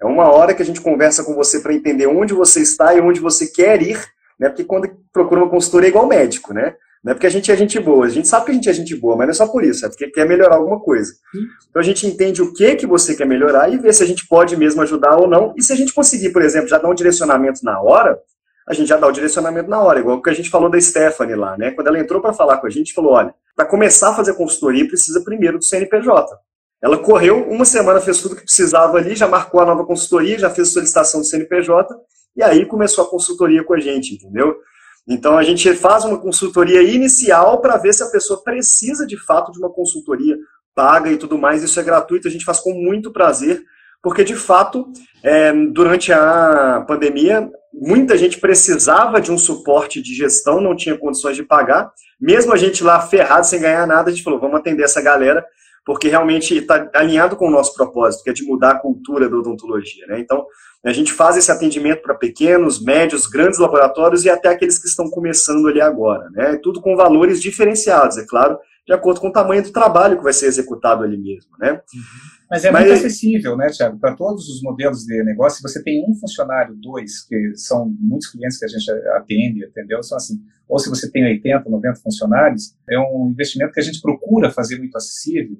[0.00, 3.00] É uma hora que a gente conversa com você para entender onde você está e
[3.00, 3.98] onde você quer ir,
[4.38, 4.48] né?
[4.48, 6.76] Porque quando procura uma consultoria é igual médico, né?
[7.06, 8.72] Não é porque a gente é gente boa, a gente sabe que a gente é
[8.72, 11.12] gente boa, mas não é só por isso, é porque quer melhorar alguma coisa.
[11.70, 14.26] Então a gente entende o que que você quer melhorar e vê se a gente
[14.26, 15.54] pode mesmo ajudar ou não.
[15.56, 18.18] E se a gente conseguir, por exemplo, já dar um direcionamento na hora,
[18.68, 20.80] a gente já dá o direcionamento na hora, igual o que a gente falou da
[20.80, 21.70] Stephanie lá, né?
[21.70, 24.84] Quando ela entrou para falar com a gente, falou: olha, para começar a fazer consultoria,
[24.88, 26.36] precisa primeiro do CNPJ.
[26.82, 30.50] Ela correu, uma semana fez tudo que precisava ali, já marcou a nova consultoria, já
[30.50, 31.86] fez solicitação do CNPJ,
[32.36, 34.56] e aí começou a consultoria com a gente, entendeu?
[35.08, 39.52] Então a gente faz uma consultoria inicial para ver se a pessoa precisa de fato
[39.52, 40.36] de uma consultoria
[40.74, 41.62] paga e tudo mais.
[41.62, 43.62] Isso é gratuito, a gente faz com muito prazer,
[44.02, 44.86] porque de fato,
[45.22, 51.36] é, durante a pandemia, muita gente precisava de um suporte de gestão, não tinha condições
[51.36, 51.90] de pagar.
[52.20, 55.44] Mesmo a gente lá ferrado, sem ganhar nada, a gente falou, vamos atender essa galera,
[55.84, 59.36] porque realmente está alinhado com o nosso propósito, que é de mudar a cultura da
[59.36, 60.06] odontologia.
[60.08, 60.20] Né?
[60.20, 60.44] Então,
[60.88, 65.10] a gente faz esse atendimento para pequenos, médios, grandes laboratórios e até aqueles que estão
[65.10, 66.30] começando ali agora.
[66.30, 66.58] Né?
[66.62, 70.32] Tudo com valores diferenciados, é claro, de acordo com o tamanho do trabalho que vai
[70.32, 71.50] ser executado ali mesmo.
[71.58, 71.72] Né?
[71.72, 72.00] Uhum.
[72.48, 72.86] Mas é Mas...
[72.86, 73.98] muito acessível, né, Tiago?
[73.98, 78.58] Para todos os modelos de negócio, você tem um funcionário, dois, que são muitos clientes
[78.58, 80.00] que a gente atende, entendeu?
[80.02, 84.00] São assim, ou se você tem 80, 90 funcionários, é um investimento que a gente
[84.00, 85.58] procura fazer muito acessível.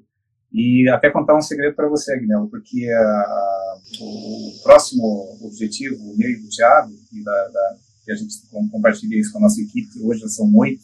[0.53, 6.41] E até contar um segredo para você, Agnello, porque a, o próximo objetivo, o meio
[6.41, 8.35] do Tiago, e da, da, que a gente
[8.71, 10.83] compartilha isso com a nossa equipe, que hoje já são oito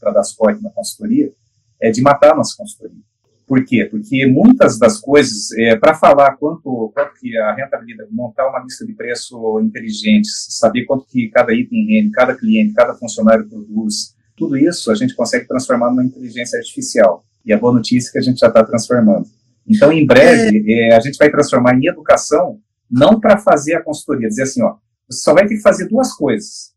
[0.00, 1.32] para dar suporte na consultoria,
[1.80, 3.02] é de matar a nossa consultoria.
[3.46, 3.84] Por quê?
[3.84, 8.84] Porque muitas das coisas, é, para falar quanto, quanto que a rentabilidade, montar uma lista
[8.84, 14.56] de preço inteligente, saber quanto que cada item rende, cada cliente, cada funcionário produz, tudo
[14.56, 17.24] isso a gente consegue transformar numa inteligência artificial.
[17.44, 19.28] E a boa notícia é que a gente já está transformando.
[19.68, 20.90] Então, em breve, é.
[20.90, 22.60] é, a gente vai transformar em educação,
[22.90, 24.76] não para fazer a consultoria, dizer assim, ó,
[25.08, 26.74] você só vai ter que fazer duas coisas.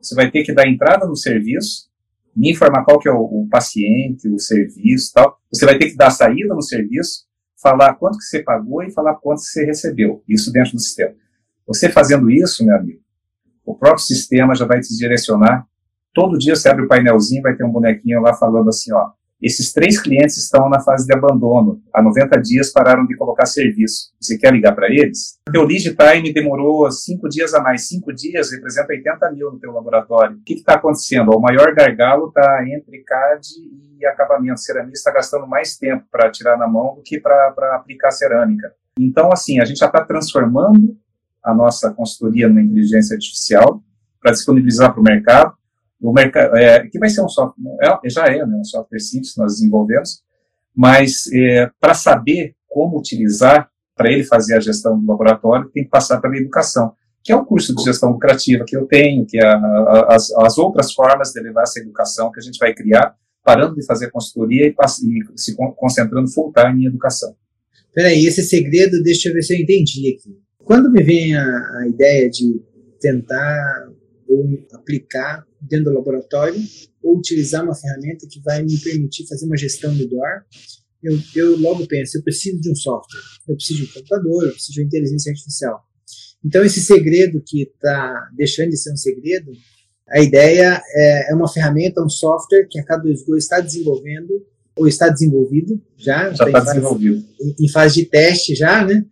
[0.00, 1.88] Você vai ter que dar entrada no serviço,
[2.34, 5.38] me informar qual que é o, o paciente, o serviço tal.
[5.52, 7.26] Você vai ter que dar saída no serviço,
[7.60, 10.24] falar quanto que você pagou e falar quanto que você recebeu.
[10.28, 11.14] Isso dentro do sistema.
[11.66, 13.00] Você fazendo isso, meu amigo,
[13.64, 15.66] o próprio sistema já vai te direcionar.
[16.12, 19.10] Todo dia você abre o painelzinho, vai ter um bonequinho lá falando assim, ó,
[19.42, 21.82] esses três clientes estão na fase de abandono.
[21.92, 24.12] Há 90 dias pararam de colocar serviço.
[24.20, 25.36] Você quer ligar para eles?
[25.48, 27.88] O teu lead time demorou cinco dias a mais.
[27.88, 30.36] Cinco dias representa 80 mil no teu laboratório.
[30.36, 31.32] O que está acontecendo?
[31.32, 33.48] O maior gargalo está entre CAD
[34.00, 34.54] e acabamento.
[34.54, 38.72] O ceramista está gastando mais tempo para tirar na mão do que para aplicar cerâmica.
[38.96, 40.96] Então, assim, a gente já está transformando
[41.42, 43.82] a nossa consultoria numa inteligência artificial
[44.20, 45.54] para disponibilizar para o mercado
[46.02, 49.36] o mercado, é, que vai ser um software, é, já é né, um software simples
[49.36, 50.22] nós desenvolvemos,
[50.74, 55.90] mas é, para saber como utilizar, para ele fazer a gestão do laboratório, tem que
[55.90, 56.92] passar pela educação,
[57.22, 60.32] que é o curso de gestão lucrativa que eu tenho, que é a, a, as,
[60.32, 63.14] as outras formas de levar essa educação que a gente vai criar,
[63.44, 67.34] parando de fazer consultoria e, e se concentrando full time em educação.
[67.94, 70.36] Peraí, esse segredo, deixa eu ver se eu entendi aqui.
[70.64, 72.60] Quando me vem a, a ideia de
[73.00, 73.88] tentar
[74.28, 76.60] ou aplicar dentro do laboratório
[77.02, 80.44] ou utilizar uma ferramenta que vai me permitir fazer uma gestão melhor,
[81.02, 84.52] eu, eu logo penso, eu preciso de um software, eu preciso de um computador, eu
[84.52, 85.80] preciso de uma inteligência artificial.
[86.44, 89.52] Então, esse segredo que está deixando de ser um segredo,
[90.08, 94.44] a ideia é, é, uma ferramenta, um software que a K2Go está desenvolvendo,
[94.76, 97.24] ou está desenvolvido já, já está desenvolvido.
[97.40, 99.04] Em, em fase de teste já, né?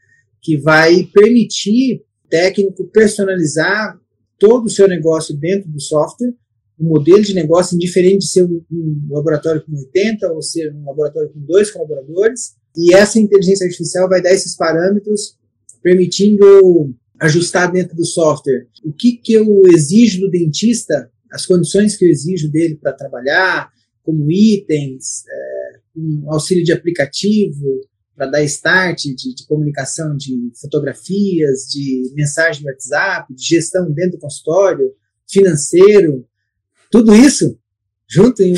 [0.43, 3.99] Que vai permitir técnico personalizar
[4.41, 6.35] todo o seu negócio dentro do software,
[6.79, 10.87] um modelo de negócio indiferente de ser um, um laboratório com 80 ou ser um
[10.87, 15.37] laboratório com dois colaboradores, e essa inteligência artificial vai dar esses parâmetros,
[15.83, 18.67] permitindo ajustar dentro do software.
[18.83, 23.71] O que, que eu exijo do dentista, as condições que eu exijo dele para trabalhar,
[24.03, 27.83] como itens, é, um auxílio de aplicativo,
[28.21, 34.19] para dar start de, de, comunicação de fotografias, de mensagem no WhatsApp, de gestão dentro
[34.19, 34.93] do consultório,
[35.27, 36.27] financeiro,
[36.91, 37.59] tudo isso
[38.07, 38.55] junto em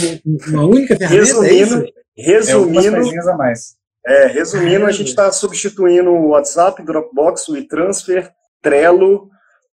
[0.49, 1.47] uma única ferramenta.
[1.47, 3.77] É resumindo, é resumindo, a mais.
[4.05, 9.29] É, resumindo, a gente está substituindo o WhatsApp, Dropbox, o e-transfer, Trello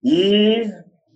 [0.04, 0.66] e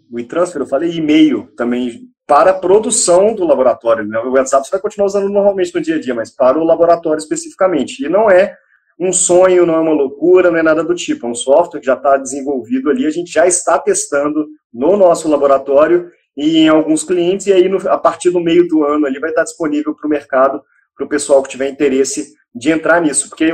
[0.10, 4.08] o e-transfer, eu falei e-mail também para a produção do laboratório.
[4.08, 4.18] Né?
[4.20, 7.20] O WhatsApp você vai continuar usando normalmente no dia a dia, mas para o laboratório
[7.20, 8.06] especificamente.
[8.06, 8.56] E não é
[8.98, 11.28] um sonho, não é uma loucura, não é nada do tipo.
[11.28, 15.28] É um software que já está desenvolvido ali, a gente já está testando no nosso
[15.28, 19.20] laboratório e em alguns clientes, e aí no, a partir do meio do ano ali
[19.20, 20.64] vai estar disponível para o mercado,
[20.96, 23.30] para o pessoal que tiver interesse de entrar nisso.
[23.30, 23.54] Porque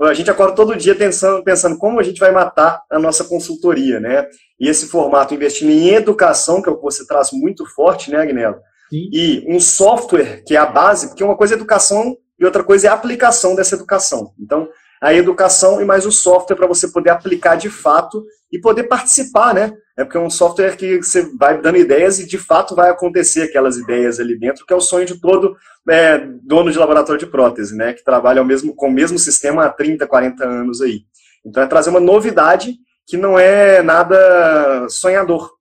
[0.00, 4.00] a gente acorda todo dia pensando, pensando como a gente vai matar a nossa consultoria,
[4.00, 4.26] né?
[4.58, 8.18] E esse formato investindo em educação, que é o que você traz muito forte, né,
[8.18, 8.56] Agnello?
[9.12, 12.86] E um software que é a base, porque uma coisa é educação e outra coisa
[12.86, 14.32] é a aplicação dessa educação.
[14.38, 14.68] Então,
[15.00, 19.54] a educação e mais o software para você poder aplicar de fato e poder participar,
[19.54, 19.72] né?
[20.02, 23.42] É porque é um software que você vai dando ideias e de fato vai acontecer
[23.42, 25.56] aquelas ideias ali dentro, que é o sonho de todo
[25.88, 27.92] é, dono de laboratório de prótese, né?
[27.92, 31.02] Que trabalha mesmo, com o mesmo sistema há 30, 40 anos aí.
[31.46, 32.74] Então é trazer uma novidade
[33.06, 35.52] que não é nada sonhador.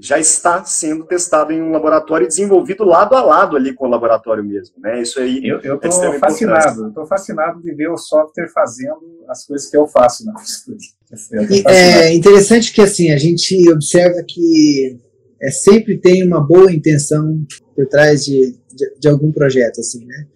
[0.00, 3.90] Já está sendo testado em um laboratório e desenvolvido lado a lado ali com o
[3.90, 5.02] laboratório mesmo, né?
[5.02, 5.46] Isso aí.
[5.46, 9.86] Eu estou é fascinado, estou fascinado de ver o software fazendo as coisas que eu
[9.86, 10.32] faço na
[11.68, 14.98] É interessante que assim a gente observa que
[15.42, 17.44] é, sempre tem uma boa intenção
[17.74, 20.26] por trás de, de, de algum projeto, assim, né?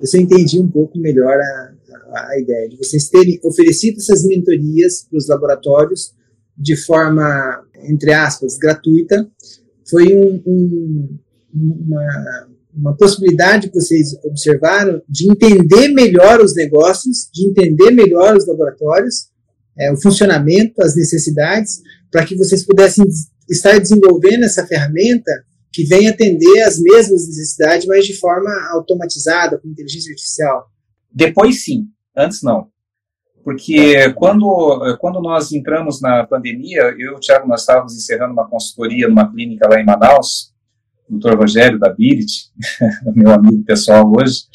[0.00, 1.72] Eu só entendi um pouco melhor a,
[2.28, 6.14] a ideia de vocês terem oferecido essas mentorias para os laboratórios
[6.56, 9.28] de forma, entre aspas, gratuita.
[9.88, 11.18] Foi um, um,
[11.54, 18.46] uma, uma possibilidade que vocês observaram de entender melhor os negócios, de entender melhor os
[18.46, 19.28] laboratórios,
[19.78, 21.80] é, o funcionamento, as necessidades,
[22.10, 23.04] para que vocês pudessem
[23.48, 25.30] estar desenvolvendo essa ferramenta
[25.72, 30.66] que vem atender as mesmas necessidades, mas de forma automatizada, com inteligência artificial.
[31.12, 31.84] Depois sim,
[32.16, 32.68] antes não.
[33.46, 38.48] Porque quando, quando nós entramos na pandemia, eu e o Thiago, nós estávamos encerrando uma
[38.48, 40.52] consultoria numa clínica lá em Manaus,
[41.08, 41.36] o Dr.
[41.36, 42.50] Rogério da Birit,
[43.14, 44.46] meu amigo pessoal hoje,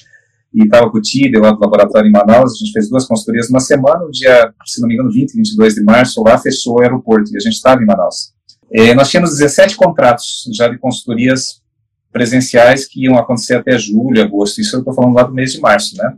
[0.54, 3.50] e estava com o Tide lá do laboratório em Manaus, a gente fez duas consultorias
[3.50, 6.80] numa semana, no dia, se não me engano, 20 e 22 de março, lá fechou
[6.80, 8.34] o aeroporto, e a gente estava em Manaus.
[8.74, 11.62] É, nós tínhamos 17 contratos já de consultorias
[12.12, 15.62] presenciais que iam acontecer até julho, agosto, isso eu estou falando lá do mês de
[15.62, 16.14] março, né?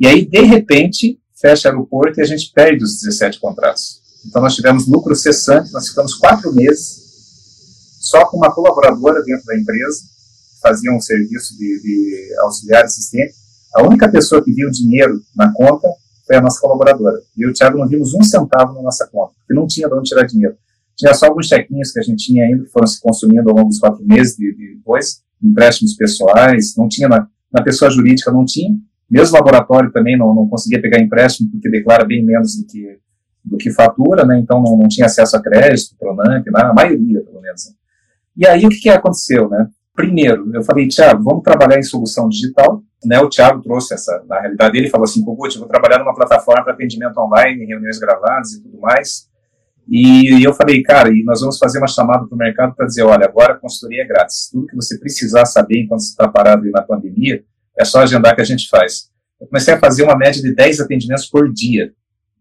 [0.00, 4.00] E aí, de repente, fecha aeroporto e a gente perde os 17 contratos.
[4.26, 7.00] Então, nós tivemos lucro cessante, nós ficamos quatro meses
[8.00, 13.34] só com uma colaboradora dentro da empresa, que fazia um serviço de, de auxiliar assistente.
[13.74, 15.88] A única pessoa que viu dinheiro na conta
[16.26, 17.20] foi a nossa colaboradora.
[17.36, 19.88] E eu e o Thiago não vimos um centavo na nossa conta, porque não tinha
[19.88, 20.56] de onde tirar dinheiro.
[20.96, 23.68] Tinha só alguns chequinhos que a gente tinha ainda, que foram se consumindo ao longo
[23.68, 28.44] dos quatro meses de, de depois, empréstimos pessoais, não tinha na, na pessoa jurídica, não
[28.44, 28.70] tinha,
[29.10, 32.98] mesmo laboratório também não, não conseguia pegar empréstimo porque declara bem menos do que,
[33.44, 34.38] do que fatura, né?
[34.38, 37.66] Então não, não tinha acesso a crédito, Pronamp, a maioria, pelo menos.
[37.66, 37.72] Né?
[38.36, 39.66] E aí o que, que aconteceu, né?
[39.94, 42.82] Primeiro, eu falei, Tiago, vamos trabalhar em solução digital.
[43.04, 46.14] Né, o Tiago trouxe essa, na realidade, ele falou assim, Kogut, eu vou trabalhar numa
[46.14, 49.28] plataforma para atendimento online, reuniões gravadas e tudo mais.
[49.88, 53.02] E eu falei, cara, e nós vamos fazer uma chamada para o mercado para dizer,
[53.02, 54.48] olha, agora a consultoria é grátis.
[54.52, 57.42] Tudo que você precisar saber enquanto você está parado aí na pandemia,
[57.80, 59.10] é só agendar que a gente faz.
[59.40, 61.92] Eu comecei a fazer uma média de 10 atendimentos por dia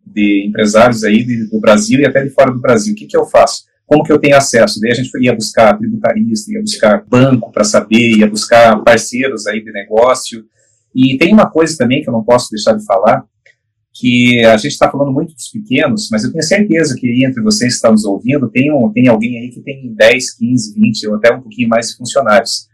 [0.06, 2.94] de empresários aí do Brasil e até de fora do Brasil.
[2.94, 3.64] O que, que eu faço?
[3.86, 4.80] Como que eu tenho acesso?
[4.80, 9.64] Daí a gente ia buscar tributarista, ia buscar banco para saber, ia buscar parceiros aí
[9.64, 10.46] de negócio.
[10.94, 13.24] E tem uma coisa também que eu não posso deixar de falar,
[13.94, 17.74] que a gente está falando muito dos pequenos, mas eu tenho certeza que entre vocês
[17.74, 21.16] que estão nos ouvindo, tem, um, tem alguém aí que tem 10, 15, 20 ou
[21.16, 22.69] até um pouquinho mais de funcionários.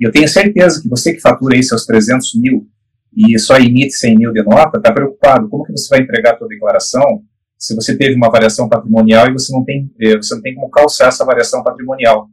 [0.00, 2.66] E eu tenho certeza que você que fatura aí seus 300 mil
[3.14, 5.48] e só emite 100 mil de nota, está preocupado.
[5.48, 7.22] Como que você vai entregar a sua declaração
[7.58, 10.70] se você teve uma variação patrimonial e você não tem, eh, você não tem como
[10.70, 12.28] calçar essa variação patrimonial?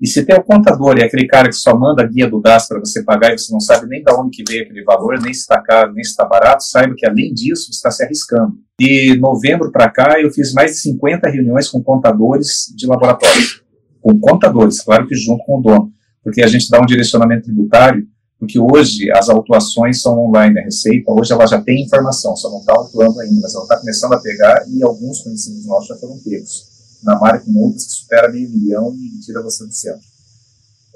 [0.00, 2.66] E se tem o contador, é aquele cara que só manda a guia do DAS
[2.66, 5.32] para você pagar e você não sabe nem de onde que veio aquele valor, nem
[5.32, 8.54] se está caro, nem se está barato, saiba que além disso você está se arriscando.
[8.78, 13.62] De novembro para cá eu fiz mais de 50 reuniões com contadores de laboratórios.
[14.00, 15.92] Com contadores, claro que junto com o dono.
[16.24, 21.12] Porque a gente dá um direcionamento tributário, porque hoje as autuações são online, a Receita,
[21.12, 24.20] hoje ela já tem informação, só não está autuando ainda, mas ela está começando a
[24.20, 26.74] pegar e alguns conhecidos nossos já foram pegos
[27.04, 30.00] na marca multas que supera meio milhão e tira você do centro.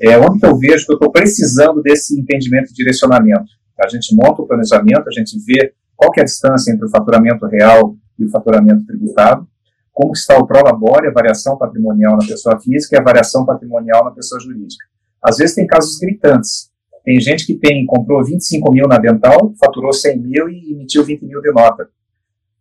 [0.01, 3.51] É onde que eu vejo que eu estou precisando desse entendimento e direcionamento.
[3.79, 7.47] A gente monta o planejamento, a gente vê qual é a distância entre o faturamento
[7.47, 9.47] real e o faturamento tributado,
[9.93, 14.13] como está o prolabore, a variação patrimonial na pessoa física e a variação patrimonial na
[14.13, 14.85] pessoa jurídica.
[15.23, 16.71] Às vezes tem casos gritantes.
[17.05, 21.23] Tem gente que tem, comprou 25 mil na dental, faturou 100 mil e emitiu 20
[21.25, 21.89] mil de nota.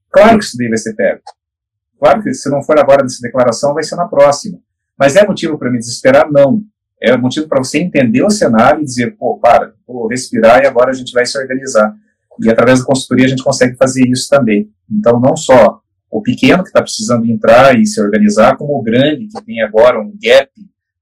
[0.09, 1.21] Claro que isso deve ser pego.
[1.99, 4.59] Claro que se não for agora nessa declaração, vai ser na próxima.
[4.97, 6.31] Mas é motivo para me desesperar?
[6.31, 6.61] Não.
[7.01, 10.89] É motivo para você entender o cenário e dizer, pô, para, vou respirar e agora
[10.89, 11.93] a gente vai se organizar.
[12.43, 14.69] E através da consultoria a gente consegue fazer isso também.
[14.89, 19.27] Então, não só o pequeno que está precisando entrar e se organizar, como o grande
[19.27, 20.49] que tem agora um gap,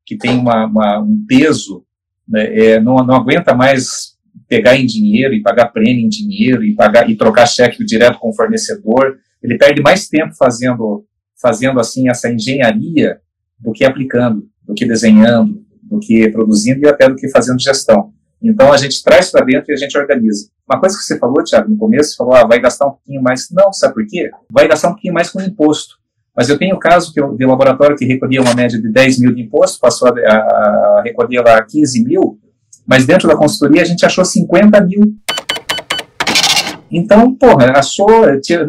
[0.06, 1.84] que tem uma, uma um peso,
[2.28, 4.16] né, é, não, não aguenta mais
[4.48, 8.30] pegar em dinheiro e pagar prêmio em dinheiro e pagar e trocar cheque direto com
[8.30, 11.06] o fornecedor ele perde mais tempo fazendo,
[11.40, 13.20] fazendo assim essa engenharia
[13.60, 18.12] do que aplicando, do que desenhando, do que produzindo e até do que fazendo gestão.
[18.42, 20.50] Então a gente traz para dentro e a gente organiza.
[20.68, 23.22] Uma coisa que você falou, Tiago, no começo, você falou, ah, vai gastar um pouquinho
[23.22, 23.48] mais.
[23.52, 24.32] Não, sabe por quê?
[24.52, 25.96] Vai gastar um pouquinho mais com imposto.
[26.36, 29.20] Mas eu tenho o caso que eu, de laboratório que recolhia uma média de 10
[29.20, 30.36] mil de imposto, passou a, a,
[31.00, 32.38] a recolher lá 15 mil,
[32.86, 35.16] mas dentro da consultoria a gente achou 50 mil.
[36.92, 38.26] Então, porra, achou,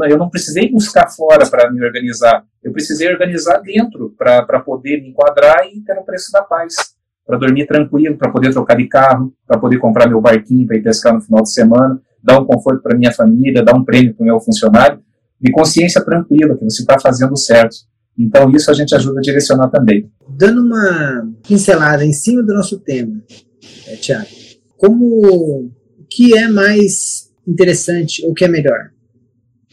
[0.09, 5.11] eu não precisei buscar fora para me organizar, eu precisei organizar dentro para poder me
[5.11, 6.95] enquadrar e ter o preço da paz,
[7.27, 10.83] para dormir tranquilo, para poder trocar de carro, para poder comprar meu barquinho para ir
[10.83, 14.23] pescar no final de semana, dar um conforto para minha família, dar um prêmio para
[14.23, 15.01] o meu funcionário,
[15.41, 17.77] de consciência tranquila, que você está fazendo certo.
[18.19, 20.11] Então, isso a gente ajuda a direcionar também.
[20.29, 23.23] Dando uma pincelada em cima do nosso tema,
[23.87, 24.27] é, Tiago,
[24.77, 25.71] como o
[26.09, 28.91] que é mais interessante ou o que é melhor?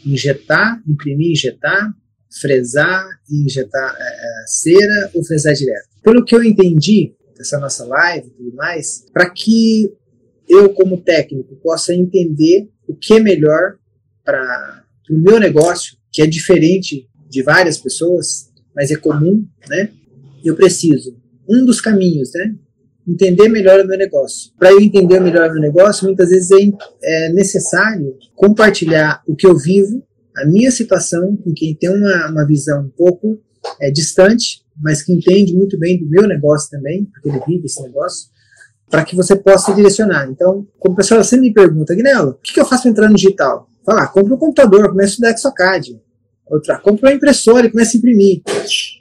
[0.06, 1.94] injetar, imprimir, injetar,
[2.42, 5.90] fresar e injetar é, é, cera ou fresar direto.
[6.04, 9.92] Pelo que eu entendi dessa nossa live e tudo mais, para que
[10.48, 13.78] eu, como técnico, possa entender o que é melhor
[14.24, 19.90] para o meu negócio, que é diferente de várias pessoas, mas é comum, né?
[20.44, 21.16] Eu preciso
[21.48, 22.56] um dos caminhos, né?
[23.08, 24.52] Entender melhor o meu negócio.
[24.58, 29.46] Para eu entender melhor o meu negócio, muitas vezes é, é necessário compartilhar o que
[29.46, 30.04] eu vivo,
[30.38, 33.40] a minha situação, com quem tem uma, uma visão um pouco
[33.80, 37.82] é, distante, mas que entende muito bem do meu negócio também, porque ele vive esse
[37.82, 38.30] negócio,
[38.90, 40.30] para que você possa direcionar.
[40.30, 43.10] Então, como o pessoal sempre me pergunta, Guinelo, o que, que eu faço para entrar
[43.10, 43.68] no digital?
[43.86, 46.02] Fala, ah, compra um computador, começa a estudar ExoCAD.
[46.46, 48.42] Outra, compra uma impressora e começa a imprimir.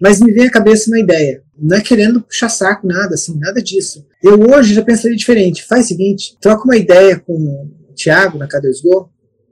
[0.01, 1.43] Mas me vem à cabeça uma ideia.
[1.59, 4.07] Não é querendo puxar saco, nada, assim, nada disso.
[4.23, 5.65] Eu hoje já pensaria diferente.
[5.65, 9.09] Faz o seguinte, troca uma ideia com o Thiago na K2Go,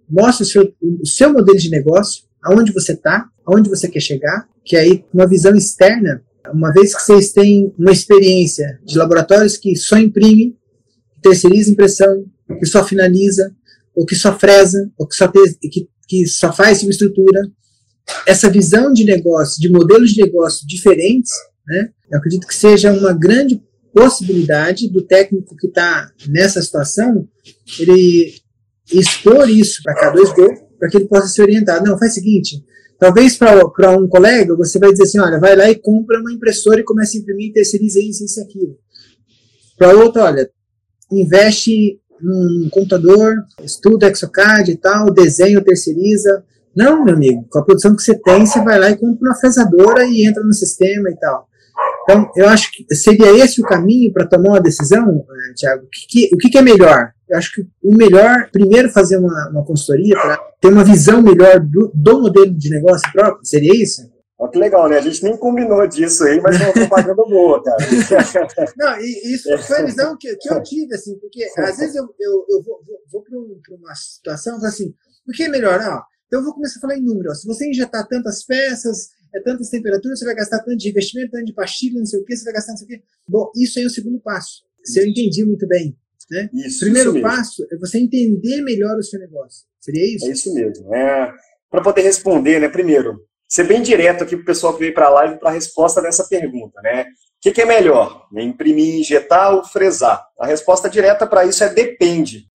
[0.08, 4.48] mostra o seu, o seu modelo de negócio, aonde você está, aonde você quer chegar,
[4.64, 9.76] que aí uma visão externa, uma vez que vocês têm uma experiência de laboratórios que
[9.76, 10.56] só imprimem,
[11.22, 12.24] terceiriza impressão,
[12.58, 13.54] que só finaliza,
[13.94, 17.42] ou que só fresa, ou que só, te, que, que só faz subestrutura,
[18.26, 21.30] essa visão de negócio, de modelos de negócio diferentes,
[21.66, 23.62] né, eu acredito que seja uma grande
[23.92, 27.28] possibilidade do técnico que está nessa situação,
[27.78, 28.34] ele
[28.92, 30.48] expor isso para K2Go,
[30.78, 31.82] para que ele possa se orientar.
[31.84, 32.64] Não, faz o seguinte,
[32.98, 36.80] talvez para um colega você vai dizer assim, olha, vai lá e compra uma impressora
[36.80, 38.78] e começa a imprimir, terceiriza isso, isso e aquilo.
[39.76, 40.48] Para outro, olha,
[41.10, 46.44] investe num computador, estuda ExoCAD e tal, desenha, terceiriza,
[46.74, 49.36] não, meu amigo, com a produção que você tem, você vai lá e compra uma
[49.36, 51.48] fresadora e entra no sistema e tal.
[52.02, 55.84] Então, eu acho que seria esse o caminho para tomar uma decisão, eh, Tiago?
[55.84, 57.12] O, que, que, é melhor?
[57.28, 61.60] Eu acho que o melhor, primeiro, fazer uma, uma consultoria para ter uma visão melhor
[61.60, 64.09] do, do modelo de negócio próprio, seria isso?
[64.40, 64.96] Olha que legal, né?
[64.96, 67.76] A gente nem combinou disso aí, mas é uma propaganda boa, cara.
[68.74, 72.04] Não, e isso foi a visão que, que eu tive, assim, porque às vezes eu,
[72.18, 74.94] eu, eu vou, vou, vou para uma situação assim,
[75.28, 75.78] o que é melhor?
[75.78, 77.42] Não, então eu vou começar a falar em números.
[77.42, 81.44] Se você injetar tantas peças, é tantas temperaturas, você vai gastar tanto de investimento, tanto
[81.44, 83.02] de pastilha, não sei o que, você vai gastar não sei o que.
[83.28, 84.62] Bom, isso aí é o segundo passo.
[84.82, 85.94] Se eu entendi muito bem.
[86.30, 86.48] Né?
[86.54, 89.66] Isso, Primeiro isso passo é você entender melhor o seu negócio.
[89.80, 90.26] Seria isso?
[90.26, 90.94] É isso mesmo.
[90.94, 91.30] É,
[91.68, 92.68] para poder responder, né?
[92.68, 93.20] Primeiro,
[93.50, 96.00] ser bem direto aqui para o pessoal que veio para a live para a resposta
[96.00, 97.02] dessa pergunta, né?
[97.02, 97.06] O
[97.42, 98.28] que, que, é melhor?
[98.36, 100.24] Imprimir, injetar ou fresar?
[100.38, 102.46] A resposta direta para isso é depende.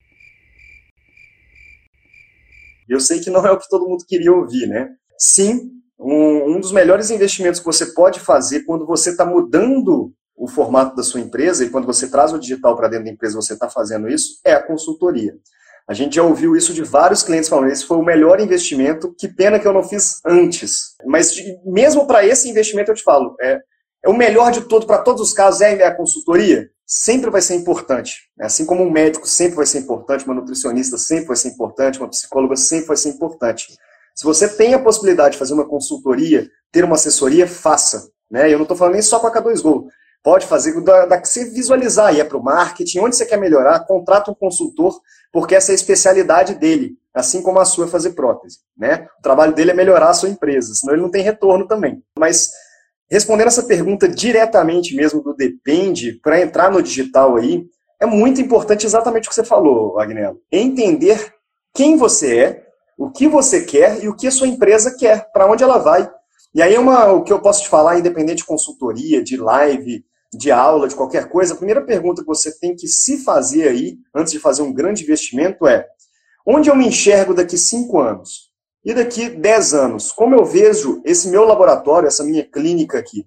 [2.87, 4.89] Eu sei que não é o que todo mundo queria ouvir, né?
[5.17, 10.47] Sim, um, um dos melhores investimentos que você pode fazer quando você está mudando o
[10.47, 13.53] formato da sua empresa e quando você traz o digital para dentro da empresa, você
[13.53, 15.35] está fazendo isso, é a consultoria.
[15.87, 19.27] A gente já ouviu isso de vários clientes falando, esse foi o melhor investimento, que
[19.27, 20.95] pena que eu não fiz antes.
[21.05, 23.59] Mas mesmo para esse investimento eu te falo, é,
[24.03, 26.69] é o melhor de todo, para todos os casos, é a consultoria?
[26.87, 28.29] Sempre vai ser importante.
[28.37, 28.45] Né?
[28.45, 32.09] Assim como um médico sempre vai ser importante, uma nutricionista sempre vai ser importante, uma
[32.09, 33.75] psicóloga sempre vai ser importante.
[34.15, 38.09] Se você tem a possibilidade de fazer uma consultoria, ter uma assessoria, faça.
[38.29, 38.51] Né?
[38.51, 39.85] Eu não estou falando nem só com a K2Go.
[40.23, 43.85] Pode fazer da, da que você visualizar, ir para o marketing, onde você quer melhorar,
[43.85, 44.99] contrata um consultor,
[45.35, 48.59] porque essa é a especialidade dele, assim como a sua é fazer prótese.
[48.77, 49.05] Né?
[49.19, 52.01] O trabalho dele é melhorar a sua empresa, senão ele não tem retorno também.
[52.17, 52.51] Mas
[53.09, 57.63] Respondendo essa pergunta diretamente mesmo do depende, para entrar no digital aí,
[57.99, 60.41] é muito importante exatamente o que você falou, Agnello.
[60.51, 61.33] Entender
[61.73, 62.65] quem você é,
[62.97, 66.09] o que você quer e o que a sua empresa quer, para onde ela vai.
[66.53, 70.03] E aí é uma, o que eu posso te falar, independente de consultoria, de live,
[70.37, 73.97] de aula, de qualquer coisa, a primeira pergunta que você tem que se fazer aí,
[74.13, 75.87] antes de fazer um grande investimento, é
[76.45, 78.53] onde eu me enxergo daqui cinco anos?
[78.83, 83.25] E daqui 10 anos, como eu vejo esse meu laboratório, essa minha clínica aqui?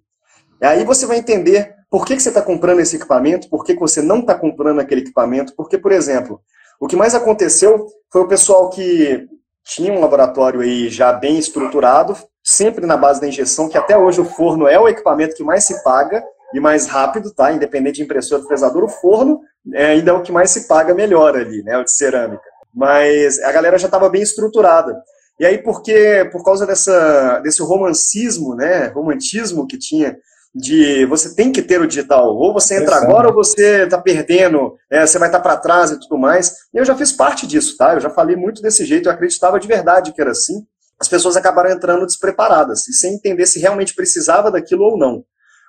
[0.62, 3.74] E aí você vai entender por que, que você está comprando esse equipamento, por que,
[3.74, 5.54] que você não está comprando aquele equipamento.
[5.56, 6.40] Porque, por exemplo,
[6.80, 9.26] o que mais aconteceu foi o pessoal que
[9.64, 14.20] tinha um laboratório aí já bem estruturado, sempre na base da injeção, que até hoje
[14.20, 16.22] o forno é o equipamento que mais se paga
[16.54, 17.52] e mais rápido, tá?
[17.52, 19.40] Independente de impressora ou fresador, o forno
[19.74, 21.76] é, ainda é o que mais se paga melhor ali, né?
[21.78, 22.42] O de cerâmica.
[22.74, 24.96] Mas a galera já estava bem estruturada.
[25.38, 30.16] E aí, porque, por causa dessa, desse romancismo, né, romantismo que tinha,
[30.54, 34.76] de você tem que ter o digital, ou você entra agora ou você está perdendo,
[34.90, 36.54] é, você vai estar tá para trás e tudo mais.
[36.74, 37.94] E eu já fiz parte disso, tá?
[37.94, 40.66] Eu já falei muito desse jeito, eu acreditava de verdade que era assim.
[41.00, 45.24] As pessoas acabaram entrando despreparadas e sem entender se realmente precisava daquilo ou não.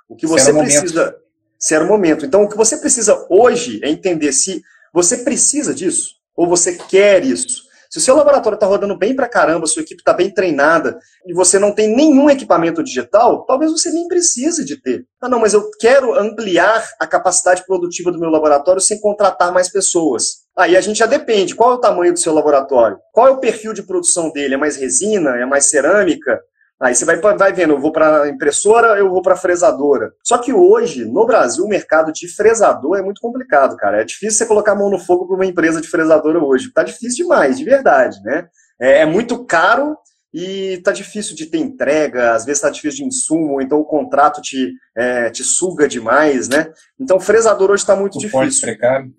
[0.09, 1.15] O que você precisa,
[1.57, 2.25] se era o momento.
[2.25, 4.61] Então, o que você precisa hoje é entender se
[4.91, 7.69] você precisa disso ou você quer isso.
[7.89, 11.33] Se o seu laboratório está rodando bem pra caramba, sua equipe está bem treinada e
[11.33, 15.05] você não tem nenhum equipamento digital, talvez você nem precise de ter.
[15.19, 19.69] Ah, não, mas eu quero ampliar a capacidade produtiva do meu laboratório sem contratar mais
[19.69, 20.45] pessoas.
[20.55, 21.55] Aí a gente já depende.
[21.55, 22.99] Qual é o tamanho do seu laboratório?
[23.11, 24.53] Qual é o perfil de produção dele?
[24.53, 25.31] É mais resina?
[25.37, 26.39] É mais cerâmica?
[26.81, 30.13] Aí você vai, vai vendo, eu vou para impressora, eu vou para fresadora.
[30.23, 34.01] Só que hoje, no Brasil, o mercado de fresador é muito complicado, cara.
[34.01, 36.71] É difícil você colocar a mão no fogo para uma empresa de fresadora hoje.
[36.71, 38.47] Tá difícil demais, de verdade, né?
[38.79, 39.97] É, é muito caro
[40.33, 44.41] e tá difícil de ter entrega, às vezes tá difícil de insumo, então o contrato
[44.41, 46.71] te, é, te suga demais, né?
[46.99, 48.61] Então, fresador hoje está muito o difícil.
[48.61, 49.11] precário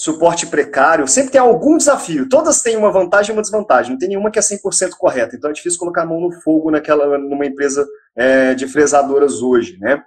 [0.00, 2.26] suporte precário, sempre tem algum desafio.
[2.26, 3.92] Todas têm uma vantagem e uma desvantagem.
[3.92, 5.36] Não tem nenhuma que é 100% correta.
[5.36, 7.86] Então é difícil colocar a mão no fogo naquela, numa empresa
[8.16, 10.02] é, de fresadoras hoje, né?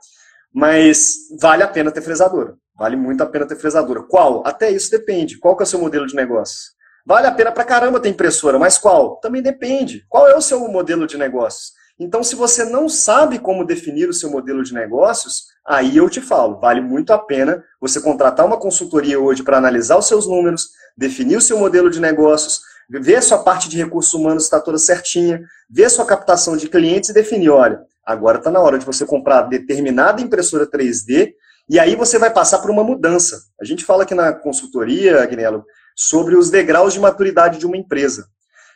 [0.52, 2.56] Mas vale a pena ter fresadora.
[2.76, 4.02] Vale muito a pena ter fresadora.
[4.02, 4.41] Qual?
[4.45, 5.38] Até isso depende.
[5.38, 6.72] Qual que é o seu modelo de negócio?
[7.06, 9.18] Vale a pena pra caramba ter impressora, mas qual?
[9.18, 10.06] Também depende.
[10.10, 11.72] Qual é o seu modelo de negócio?
[12.03, 16.19] Então, se você não sabe como definir o seu modelo de negócios, aí eu te
[16.19, 20.67] falo, vale muito a pena você contratar uma consultoria hoje para analisar os seus números,
[20.97, 22.59] definir o seu modelo de negócios,
[22.89, 26.67] ver a sua parte de recursos humanos está toda certinha, ver a sua captação de
[26.67, 31.31] clientes e definir, olha, agora está na hora de você comprar determinada impressora 3D
[31.69, 33.43] e aí você vai passar por uma mudança.
[33.61, 35.63] A gente fala aqui na consultoria, Agnello,
[35.95, 38.27] sobre os degraus de maturidade de uma empresa.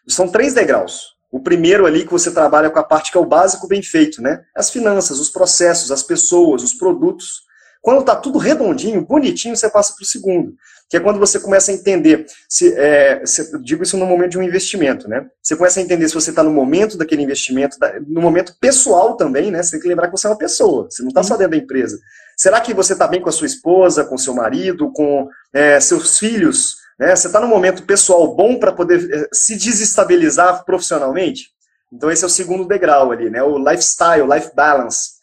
[0.07, 1.16] São três degraus.
[1.31, 4.21] O primeiro ali que você trabalha com a parte que é o básico bem feito,
[4.21, 4.41] né?
[4.55, 7.41] As finanças, os processos, as pessoas, os produtos.
[7.81, 10.55] Quando está tudo redondinho, bonitinho, você passa para o segundo,
[10.89, 14.37] que é quando você começa a entender, se, é, se, digo isso no momento de
[14.37, 15.25] um investimento, né?
[15.41, 17.77] Você começa a entender se você está no momento daquele investimento,
[18.07, 19.61] no momento pessoal também, né?
[19.61, 21.57] Você tem que lembrar que você é uma pessoa, você não está só dentro da
[21.57, 21.99] empresa.
[22.37, 26.17] Será que você está bem com a sua esposa, com seu marido, com é, seus
[26.17, 26.76] filhos?
[26.99, 27.15] Né?
[27.15, 31.51] Você está num momento pessoal bom para poder eh, se desestabilizar profissionalmente?
[31.91, 33.41] Então esse é o segundo degrau ali, né?
[33.41, 35.17] O lifestyle, life balance.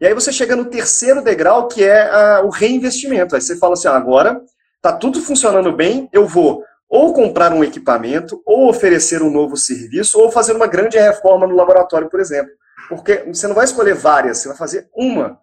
[0.00, 3.34] E aí você chega no terceiro degrau, que é a, o reinvestimento.
[3.34, 4.40] Aí você fala assim, ah, agora
[4.76, 10.18] está tudo funcionando bem, eu vou ou comprar um equipamento, ou oferecer um novo serviço,
[10.18, 12.50] ou fazer uma grande reforma no laboratório, por exemplo.
[12.88, 15.38] Porque você não vai escolher várias, você vai fazer uma.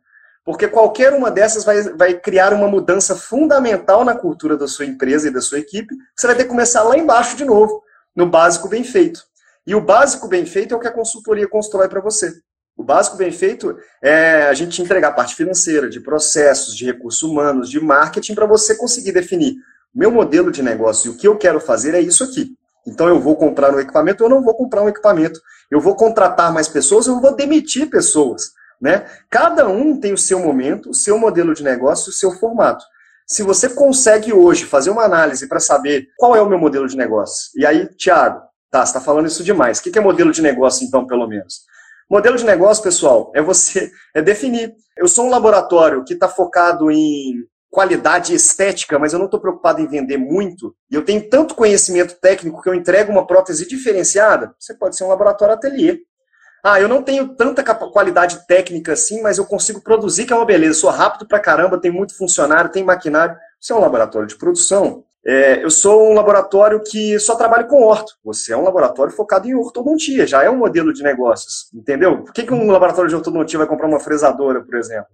[0.46, 5.28] Porque qualquer uma dessas vai, vai criar uma mudança fundamental na cultura da sua empresa
[5.28, 5.96] e da sua equipe.
[6.16, 7.82] Você vai ter que começar lá embaixo de novo,
[8.16, 9.22] no básico bem feito.
[9.66, 12.32] E o básico bem feito é o que a consultoria constrói para você.
[12.78, 17.24] O básico bem feito é a gente entregar a parte financeira, de processos, de recursos
[17.24, 19.56] humanos, de marketing, para você conseguir definir
[19.96, 22.54] meu modelo de negócio e o que eu quero fazer é isso aqui.
[22.86, 25.40] Então eu vou comprar um equipamento ou não vou comprar um equipamento.
[25.72, 28.52] Eu vou contratar mais pessoas ou vou demitir pessoas.
[28.82, 29.06] Né?
[29.30, 32.84] Cada um tem o seu momento, o seu modelo de negócio, o seu formato.
[33.28, 36.96] Se você consegue hoje fazer uma análise para saber qual é o meu modelo de
[36.96, 39.80] negócio, e aí, Thiago, tá, você está falando isso demais.
[39.80, 41.62] O que é modelo de negócio, então, pelo menos?
[42.10, 44.76] Modelo de negócio, pessoal, é você é definir.
[44.96, 47.44] Eu sou um laboratório que está focado em
[47.76, 52.16] qualidade estética, mas eu não estou preocupado em vender muito, e eu tenho tanto conhecimento
[52.22, 56.00] técnico que eu entrego uma prótese diferenciada, você pode ser um laboratório ateliê.
[56.68, 60.48] Ah, eu não tenho tanta qualidade técnica assim, mas eu consigo produzir, que é uma
[60.48, 60.80] beleza.
[60.80, 63.38] Sou rápido pra caramba, tem muito funcionário, tem maquinário.
[63.62, 65.04] Você é um laboratório de produção.
[65.24, 68.14] É, eu sou um laboratório que só trabalha com orto.
[68.24, 72.24] Você é um laboratório focado em ortodontia, já é um modelo de negócios, entendeu?
[72.24, 75.06] Por que, que um laboratório de ortodontia vai comprar uma fresadora, por exemplo?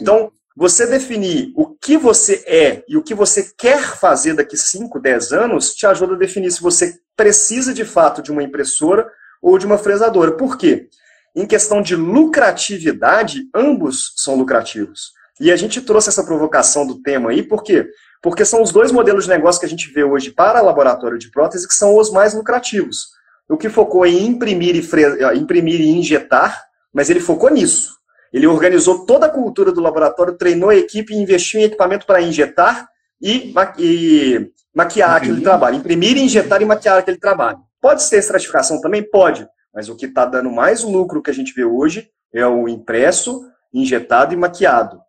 [0.00, 4.98] Então, você definir o que você é e o que você quer fazer daqui 5,
[4.98, 9.06] 10 anos te ajuda a definir se você precisa de fato de uma impressora
[9.46, 10.32] ou de uma fresadora.
[10.32, 10.88] Por quê?
[11.32, 15.12] Em questão de lucratividade, ambos são lucrativos.
[15.40, 17.88] E a gente trouxe essa provocação do tema aí, por quê?
[18.20, 21.30] Porque são os dois modelos de negócio que a gente vê hoje para laboratório de
[21.30, 23.10] prótese que são os mais lucrativos.
[23.48, 25.04] O que focou em imprimir e, fre...
[25.04, 27.94] Eh, imprimir e injetar, mas ele focou nisso.
[28.32, 32.20] Ele organizou toda a cultura do laboratório, treinou a equipe e investiu em equipamento para
[32.20, 32.88] injetar
[33.22, 33.72] e, ma...
[33.78, 35.30] e maquiar imprimir.
[35.30, 35.76] aquele trabalho.
[35.76, 37.65] Imprimir, injetar e maquiar aquele trabalho.
[37.80, 39.02] Pode ser estratificação também?
[39.02, 39.46] Pode.
[39.74, 43.46] Mas o que está dando mais lucro que a gente vê hoje é o impresso,
[43.72, 45.00] injetado e maquiado.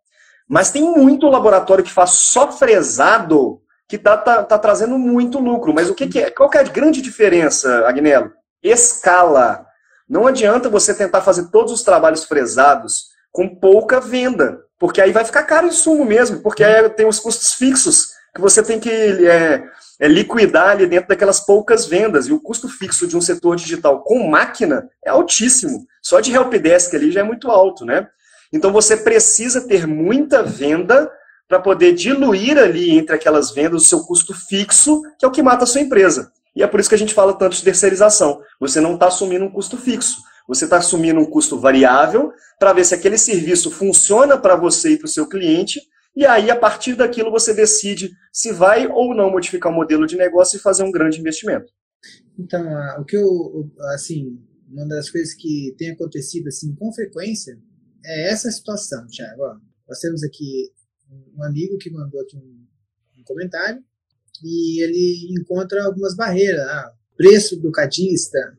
[0.48, 5.74] Mas tem muito laboratório que faz só fresado que está tá, tá, trazendo muito lucro.
[5.74, 6.30] Mas o que, que é?
[6.30, 8.32] Qual que é a grande diferença, Agnello?
[8.62, 9.66] Escala.
[10.10, 15.24] Não adianta você tentar fazer todos os trabalhos fresados com pouca venda, porque aí vai
[15.24, 18.07] ficar caro o insumo mesmo, porque aí tem os custos fixos
[18.38, 19.64] que você tem que é,
[20.00, 22.28] é liquidar ali dentro daquelas poucas vendas.
[22.28, 25.88] E o custo fixo de um setor digital com máquina é altíssimo.
[26.04, 28.08] Só de helpdesk ali já é muito alto, né?
[28.54, 31.12] Então você precisa ter muita venda
[31.48, 35.42] para poder diluir ali entre aquelas vendas o seu custo fixo, que é o que
[35.42, 36.32] mata a sua empresa.
[36.56, 38.42] E é por isso que a gente fala tanto de terceirização.
[38.60, 40.18] Você não está assumindo um custo fixo.
[40.48, 44.98] Você está assumindo um custo variável para ver se aquele serviço funciona para você e
[44.98, 45.82] para o seu cliente.
[46.18, 50.18] E aí, a partir daquilo, você decide se vai ou não modificar o modelo de
[50.18, 51.72] negócio e fazer um grande investimento.
[52.40, 52.66] Então,
[53.00, 57.56] o que eu, assim, uma das coisas que tem acontecido assim com frequência
[58.04, 59.44] é essa situação, Thiago.
[59.44, 59.58] Ó,
[59.88, 60.72] nós temos aqui
[61.38, 62.66] um amigo que mandou aqui um,
[63.20, 63.80] um comentário
[64.44, 66.62] e ele encontra algumas barreiras.
[66.62, 68.57] Ah, preço do cadista,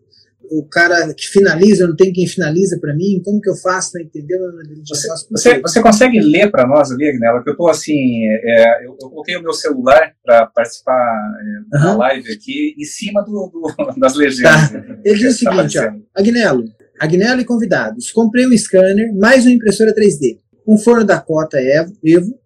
[0.51, 4.03] o cara que finaliza, não tem quem finaliza para mim, como que eu faço para
[4.03, 7.53] entender o modelo de você, Você, você consegue ler para nós ali, Agnella, que eu
[7.53, 11.83] estou assim, é, eu, eu, coloquei o meu celular para participar é, uhum.
[11.83, 14.71] da live aqui em cima do, do das legendas.
[14.71, 14.99] Tá.
[15.05, 16.65] Ele diz o tá seguinte, ó, Agnello,
[17.01, 21.93] Agnello e convidados, comprei um scanner mais uma impressora 3D, um forno da Cota Evo,
[22.05, 22.39] Evo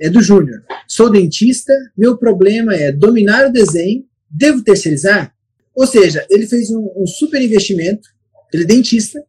[0.00, 0.62] é do Júnior.
[0.86, 5.32] Sou dentista, meu problema é dominar o desenho, devo terceirizar?
[5.78, 8.08] Ou seja, ele fez um, um super investimento,
[8.52, 9.22] ele é dentista,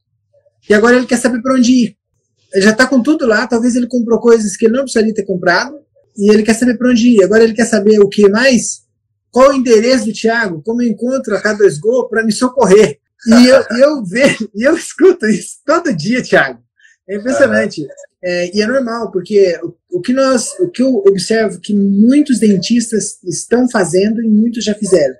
[0.68, 1.98] e agora ele quer saber para onde ir.
[2.52, 5.26] Ele já está com tudo lá, talvez ele comprou coisas que ele não precisaria ter
[5.26, 5.76] comprado,
[6.18, 7.24] e ele quer saber para onde ir.
[7.24, 8.82] Agora ele quer saber o que mais?
[9.30, 10.64] Qual o endereço do Thiago?
[10.64, 12.98] Como eu encontro a K2Go para me socorrer?
[13.28, 16.64] E eu, eu vejo, e eu escuto isso todo dia, Thiago.
[17.08, 17.86] É impressionante.
[18.24, 22.40] É, e é normal, porque o, o, que nós, o que eu observo que muitos
[22.40, 25.16] dentistas estão fazendo e muitos já fizeram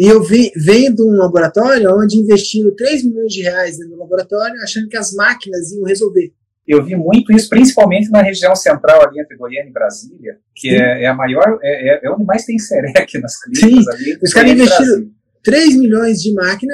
[0.00, 4.58] e eu vi, venho de um laboratório onde investiram 3 milhões de reais no laboratório,
[4.62, 6.32] achando que as máquinas iam resolver.
[6.66, 11.02] Eu vi muito isso, principalmente na região central ali entre Goiânia e Brasília, que é,
[11.02, 13.90] é, a maior, é, é, é, onde mais tem sereque nas clínicas Sim.
[13.90, 14.18] ali.
[14.22, 15.10] Os caras investiram
[15.44, 16.72] 3 milhões de máquina,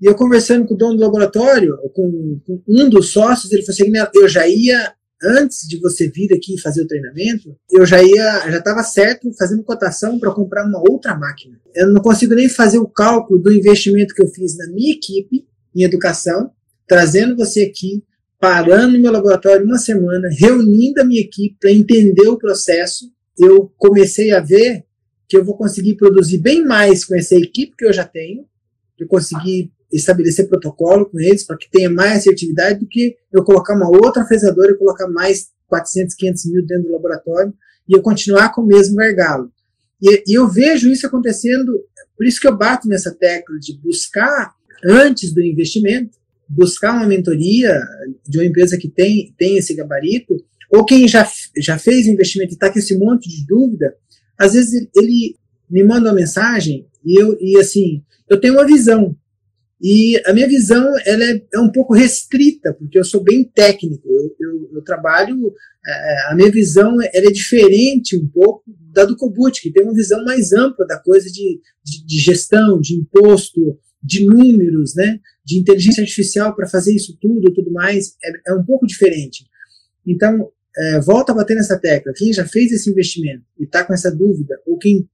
[0.00, 4.06] e eu conversando com o dono do laboratório, com, com um dos sócios, ele falou
[4.06, 4.94] assim, eu já ia
[5.24, 9.64] antes de você vir aqui fazer o treinamento, eu já ia, já estava certo fazendo
[9.64, 11.58] cotação para comprar uma outra máquina.
[11.74, 15.46] Eu não consigo nem fazer o cálculo do investimento que eu fiz na minha equipe
[15.74, 16.50] em educação,
[16.86, 18.04] trazendo você aqui,
[18.38, 23.10] parando no meu laboratório uma semana, reunindo a minha equipe para entender o processo.
[23.38, 24.84] Eu comecei a ver
[25.28, 28.46] que eu vou conseguir produzir bem mais com essa equipe que eu já tenho,
[28.98, 33.74] eu consegui estabelecer protocolo com eles para que tenha mais assertividade do que eu colocar
[33.74, 37.52] uma outra fresadora e colocar mais 400, 500 mil dentro do laboratório
[37.88, 39.50] e eu continuar com o mesmo gargalo.
[40.02, 41.72] E, e eu vejo isso acontecendo,
[42.16, 44.52] por isso que eu bato nessa tecla de buscar,
[44.84, 46.18] antes do investimento,
[46.48, 47.80] buscar uma mentoria
[48.26, 50.34] de uma empresa que tem, tem esse gabarito,
[50.70, 53.94] ou quem já, já fez o investimento e está com esse monte de dúvida,
[54.38, 55.36] às vezes ele
[55.70, 59.16] me manda uma mensagem e eu e assim eu tenho uma visão
[59.86, 64.08] e a minha visão ela é, é um pouco restrita, porque eu sou bem técnico.
[64.08, 65.52] Eu, eu, eu trabalho,
[65.86, 68.62] é, a minha visão ela é diferente um pouco
[68.94, 72.80] da do Cobut, que tem uma visão mais ampla da coisa de, de, de gestão,
[72.80, 78.52] de imposto, de números, né, de inteligência artificial para fazer isso tudo, tudo mais, é,
[78.52, 79.44] é um pouco diferente.
[80.06, 82.14] Então, é, volta a bater nessa tecla.
[82.16, 85.06] Quem já fez esse investimento e está com essa dúvida, ou quem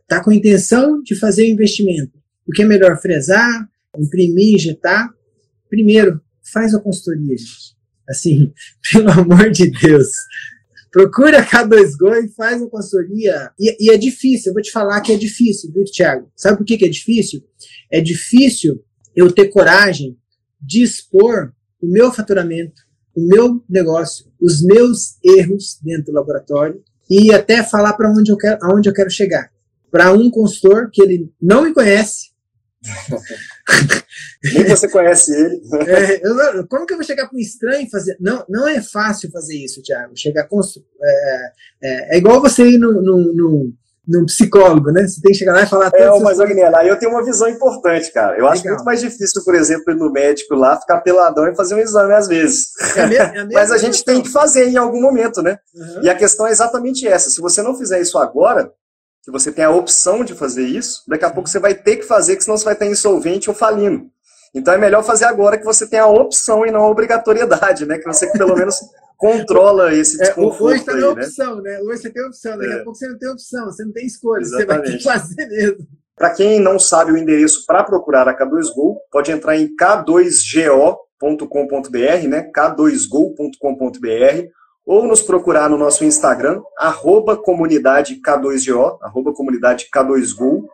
[0.00, 3.68] está com a intenção de fazer o investimento, o que é melhor fresar,
[3.98, 5.08] imprimir, injetar.
[5.68, 6.20] Primeiro,
[6.52, 7.76] faz a consultoria, gente.
[8.08, 8.52] Assim,
[8.92, 10.08] pelo amor de Deus.
[10.90, 13.50] Procura a K2Go e faz a consultoria.
[13.58, 16.30] E, e, é difícil, eu vou te falar que é difícil, viu, Thiago?
[16.34, 17.42] Sabe por que, que é difícil?
[17.92, 18.82] É difícil
[19.14, 20.16] eu ter coragem
[20.60, 21.52] de expor
[21.82, 22.80] o meu faturamento,
[23.14, 28.36] o meu negócio, os meus erros dentro do laboratório e até falar para onde eu
[28.36, 29.50] quero, aonde eu quero chegar.
[29.90, 32.30] Para um consultor que ele não me conhece,
[34.44, 35.60] Nem você conhece ele.
[35.86, 38.16] É, eu, como que eu vou chegar para um estranho e fazer?
[38.20, 40.16] Não, não é fácil fazer isso, Thiago.
[40.16, 41.52] Chegar com, é,
[41.82, 43.72] é, é igual você ir no, no, no,
[44.06, 45.06] num psicólogo, né?
[45.06, 45.90] Você tem que chegar lá e falar.
[45.94, 48.32] É, mas, Agnella, aí eu tenho uma visão importante, cara.
[48.32, 48.52] Eu Legal.
[48.52, 51.80] acho muito mais difícil, por exemplo, ir no médico lá, ficar peladão e fazer um
[51.80, 52.68] exame às vezes.
[52.96, 54.14] É a mesma, é a mas a gente questão.
[54.14, 55.58] tem que fazer em algum momento, né?
[55.74, 56.02] Uhum.
[56.02, 57.30] E a questão é exatamente essa.
[57.30, 58.70] Se você não fizer isso agora,
[59.26, 62.04] que você tem a opção de fazer isso, daqui a pouco você vai ter que
[62.04, 64.08] fazer, que senão você vai estar insolvente ou falindo.
[64.54, 67.98] Então é melhor fazer agora que você tem a opção e não a obrigatoriedade, né?
[67.98, 68.78] Que você pelo menos
[69.18, 70.60] controla esse desconforto.
[70.60, 71.80] É, hoje está na opção, né?
[71.80, 72.76] Hoje você tem opção, daqui é.
[72.76, 74.68] a pouco você não tem opção, você não tem escolha, Exatamente.
[74.68, 75.88] você vai ter que fazer mesmo.
[76.14, 82.48] Para quem não sabe o endereço para procurar a K2Go, pode entrar em k2go.com.br, né?
[82.56, 84.50] k2go.com.br
[84.86, 90.64] ou nos procurar no nosso Instagram, arroba comunidade K2GO, arroba comunidade K2Go.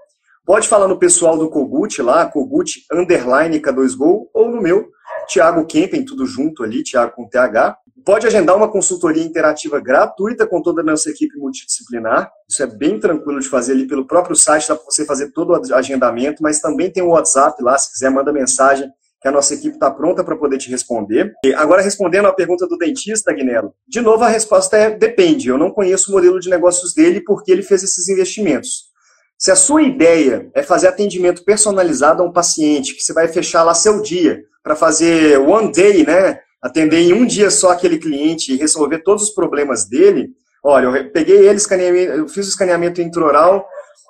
[0.44, 4.90] Pode falar no pessoal do Kogut lá, Kogut underline K2Go, ou no meu,
[5.26, 7.78] Tiago Kempen, tudo junto ali, Tiago com TH.
[8.04, 12.30] Pode agendar uma consultoria interativa gratuita com toda a nossa equipe multidisciplinar.
[12.50, 15.50] Isso é bem tranquilo de fazer ali pelo próprio site, dá para você fazer todo
[15.50, 19.54] o agendamento, mas também tem o WhatsApp lá, se quiser, manda mensagem que a nossa
[19.54, 21.32] equipe está pronta para poder te responder.
[21.44, 25.48] E agora, respondendo à pergunta do dentista, Guinelo, de novo a resposta é depende.
[25.48, 28.90] Eu não conheço o modelo de negócios dele porque ele fez esses investimentos.
[29.38, 33.62] Se a sua ideia é fazer atendimento personalizado a um paciente, que você vai fechar
[33.62, 36.40] lá seu dia para fazer one day, né?
[36.60, 40.30] Atender em um dia só aquele cliente e resolver todos os problemas dele.
[40.64, 41.60] Olha, eu peguei ele,
[42.06, 43.66] eu fiz o escaneamento intraoral,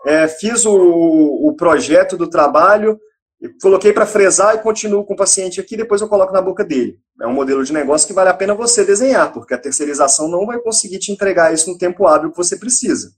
[0.06, 2.98] é, fiz o, o projeto do trabalho,
[3.60, 6.98] coloquei para fresar e continuo com o paciente aqui, depois eu coloco na boca dele.
[7.20, 10.46] É um modelo de negócio que vale a pena você desenhar, porque a terceirização não
[10.46, 13.12] vai conseguir te entregar isso no tempo hábil que você precisa.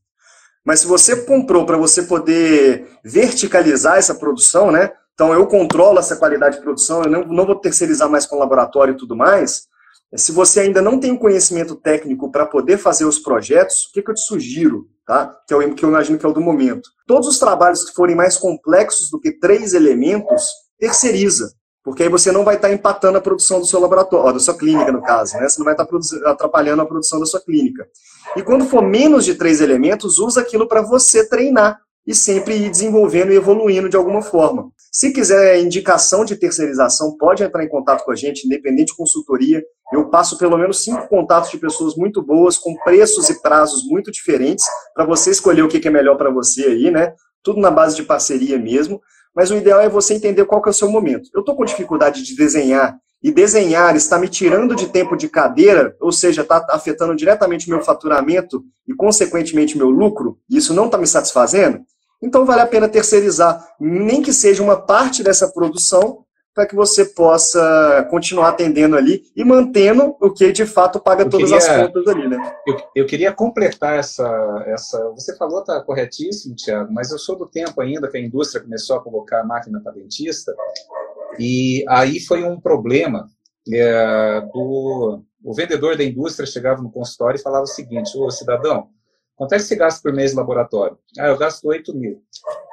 [0.65, 4.93] Mas se você comprou para você poder verticalizar essa produção, né?
[5.13, 8.95] Então eu controlo essa qualidade de produção, eu não, não vou terceirizar mais com laboratório
[8.95, 9.69] e tudo mais.
[10.17, 14.03] Se você ainda não tem o conhecimento técnico para poder fazer os projetos, o que,
[14.03, 14.87] que eu te sugiro?
[15.07, 15.35] Tá?
[15.47, 16.89] Que, é o, que eu imagino que é o do momento.
[17.07, 20.43] Todos os trabalhos que forem mais complexos do que três elementos,
[20.79, 21.53] terceiriza.
[21.83, 24.57] Porque aí você não vai estar tá empatando a produção do seu laboratório, da sua
[24.57, 25.47] clínica, no caso, né?
[25.47, 27.87] Você não vai estar tá atrapalhando a produção da sua clínica.
[28.35, 32.71] E quando for menos de três elementos, usa aquilo para você treinar e sempre ir
[32.71, 34.71] desenvolvendo e evoluindo de alguma forma.
[34.93, 39.63] Se quiser indicação de terceirização, pode entrar em contato com a gente, independente de consultoria.
[39.93, 44.13] Eu passo pelo menos cinco contatos de pessoas muito boas, com preços e prazos muito
[44.13, 44.65] diferentes,
[44.95, 47.15] para você escolher o que é melhor para você aí, né?
[47.43, 49.01] Tudo na base de parceria mesmo
[49.35, 51.29] mas o ideal é você entender qual que é o seu momento.
[51.35, 55.97] Eu estou com dificuldade de desenhar, e desenhar está me tirando de tempo de cadeira,
[55.99, 60.99] ou seja, está afetando diretamente meu faturamento e, consequentemente, meu lucro, e isso não está
[60.99, 61.81] me satisfazendo,
[62.23, 66.25] então vale a pena terceirizar, nem que seja uma parte dessa produção,
[66.55, 71.31] para que você possa continuar atendendo ali e mantendo o que de fato paga eu
[71.31, 72.57] todas queria, as contas ali, né?
[72.65, 75.11] Eu, eu, queria completar essa, essa.
[75.11, 78.97] Você falou, está corretíssimo, Tiago, mas eu sou do tempo ainda que a indústria começou
[78.97, 80.55] a colocar a máquina para dentista,
[81.41, 83.27] e aí foi um problema
[83.73, 85.23] é, do.
[85.43, 88.89] O vendedor da indústria chegava no consultório e falava o seguinte: Ô cidadão,
[89.37, 90.99] quanto é que você gasta por mês no laboratório?
[91.19, 92.23] Ah, eu gasto 8 mil.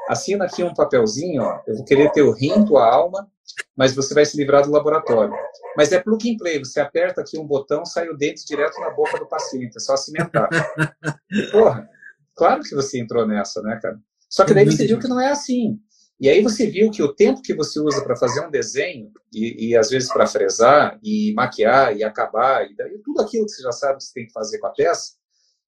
[0.10, 3.30] Assina aqui um papelzinho, ó, eu vou querer ter o rim, tua alma,
[3.76, 5.34] mas você vai se livrar do laboratório.
[5.76, 8.90] Mas é plug and play, você aperta aqui um botão, sai o dente direto na
[8.90, 10.50] boca do paciente, é só cimentar.
[11.52, 11.90] Porra,
[12.36, 13.98] claro que você entrou nessa, né, cara?
[14.30, 15.80] Só que daí você viu que não é assim.
[16.20, 19.70] E aí você viu que o tempo que você usa para fazer um desenho, e,
[19.70, 23.64] e às vezes para fresar, e maquiar, e acabar, e, daí, tudo aquilo que você
[23.64, 25.14] já sabe que você tem que fazer com a peça,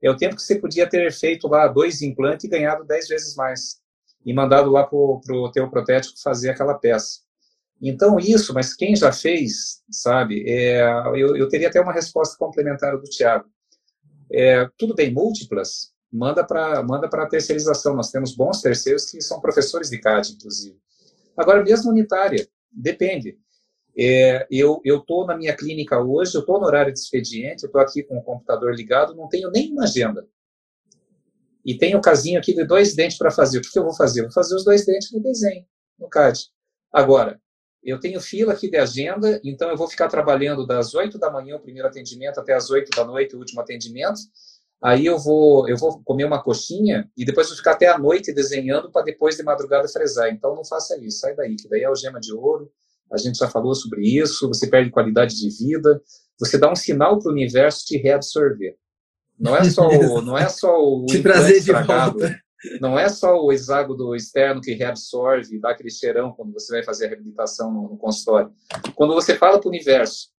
[0.04, 3.36] é o tempo que você podia ter feito lá dois implantes e ganhado dez vezes
[3.36, 3.82] mais.
[4.26, 7.22] E mandado lá para o teu protético fazer aquela peça.
[7.82, 10.82] Então, isso, mas quem já fez, sabe, é,
[11.16, 13.46] eu, eu, teria até uma resposta complementar do Tiago.
[14.32, 17.96] É, tudo bem, múltiplas, manda para manda a terceirização.
[17.96, 20.78] Nós temos bons terceiros que são professores de CAD, inclusive.
[21.36, 23.38] Agora, mesmo unitária, depende.
[23.98, 27.82] É, eu estou na minha clínica hoje, eu estou no horário de expediente, eu estou
[27.82, 30.28] aqui com o computador ligado, não tenho nenhuma agenda.
[31.66, 33.60] E tenho o casinho aqui de dois dentes para fazer.
[33.60, 34.22] O que, que eu vou fazer?
[34.24, 35.66] Vou fazer os dois dentes no desenho,
[35.98, 36.50] no CAD.
[36.92, 37.40] Agora,
[37.84, 41.56] eu tenho fila aqui de agenda, então eu vou ficar trabalhando das 8 da manhã
[41.56, 44.20] o primeiro atendimento até as 8 da noite o último atendimento.
[44.82, 48.34] Aí eu vou eu vou comer uma coxinha e depois vou ficar até a noite
[48.34, 50.30] desenhando para depois de madrugada fresar.
[50.30, 52.72] Então não faça isso, sai daí, que daí é algema de ouro.
[53.14, 56.02] A gente já falou sobre isso, você perde qualidade de vida,
[56.40, 58.76] você dá um sinal para o universo te reabsorver.
[59.40, 62.40] Não é só o, não é só o te trazer de volta.
[62.80, 67.06] Não é só o hexágono externo que reabsorve, dá aquele cheirão quando você vai fazer
[67.06, 68.54] a reabilitação no, no consultório.
[68.96, 70.30] Quando você fala para o universo,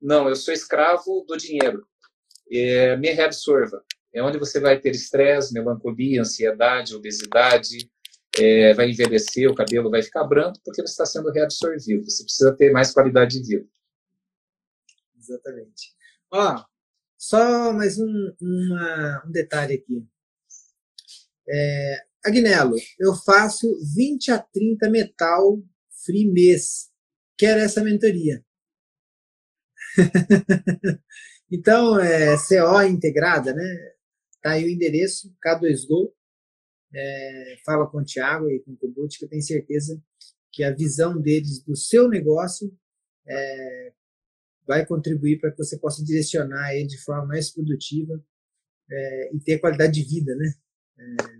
[0.00, 1.86] não, eu sou escravo do dinheiro,
[2.50, 3.82] é, me reabsorva.
[4.12, 7.90] É onde você vai ter estresse, melancolia, ansiedade, obesidade,
[8.40, 12.04] é, vai envelhecer, o cabelo vai ficar branco porque você está sendo reabsorvido.
[12.04, 13.68] Você precisa ter mais qualidade de vida.
[15.18, 15.94] Exatamente.
[16.30, 16.64] Ó,
[17.16, 20.06] só mais um, uma, um detalhe aqui.
[21.48, 25.62] É, Agnello, eu faço 20 a 30 metal
[26.04, 26.90] free mês.
[27.36, 28.44] Quero essa mentoria.
[31.50, 33.94] então, é CO integrada, né?
[34.42, 36.12] Tá aí o endereço, K2Go.
[36.94, 40.00] É, fala com o Thiago e com o Kubut, que eu tenho certeza
[40.50, 42.74] que a visão deles do seu negócio
[43.26, 43.92] é,
[44.66, 48.22] vai contribuir para que você possa direcionar ele de forma mais produtiva
[48.90, 50.54] é, e ter qualidade de vida, né?
[50.98, 51.38] É,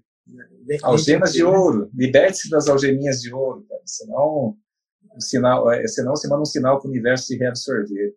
[0.82, 1.90] Algemas de ouro.
[1.94, 3.82] Liberte-se das algeminhas de ouro, cara.
[3.86, 4.58] Senão
[5.14, 8.14] um sinal, é, senão você manda um sinal para o universo se reabsorver.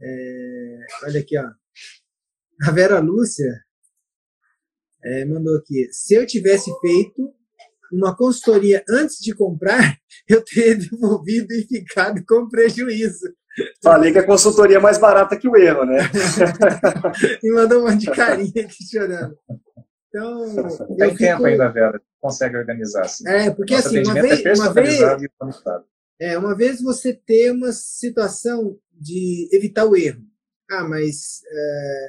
[0.00, 1.50] É, olha aqui, ó.
[2.62, 3.65] A Vera Lúcia
[5.06, 5.88] é, mandou aqui.
[5.92, 7.32] Se eu tivesse feito
[7.92, 9.96] uma consultoria antes de comprar,
[10.28, 13.32] eu teria devolvido e ficado com prejuízo.
[13.82, 15.98] Falei que a consultoria é mais barata que o erro, né?
[17.42, 19.38] e mandou um monte de carinha aqui chorando.
[20.08, 21.18] Então, Tem fico...
[21.18, 22.00] tempo ainda, Vera.
[22.20, 23.26] Consegue organizar assim.
[23.26, 25.00] É, porque Nosso assim, uma vez, é uma vez,
[26.20, 30.20] é, uma vez você ter uma situação de evitar o erro.
[30.70, 32.06] Ah, mas é,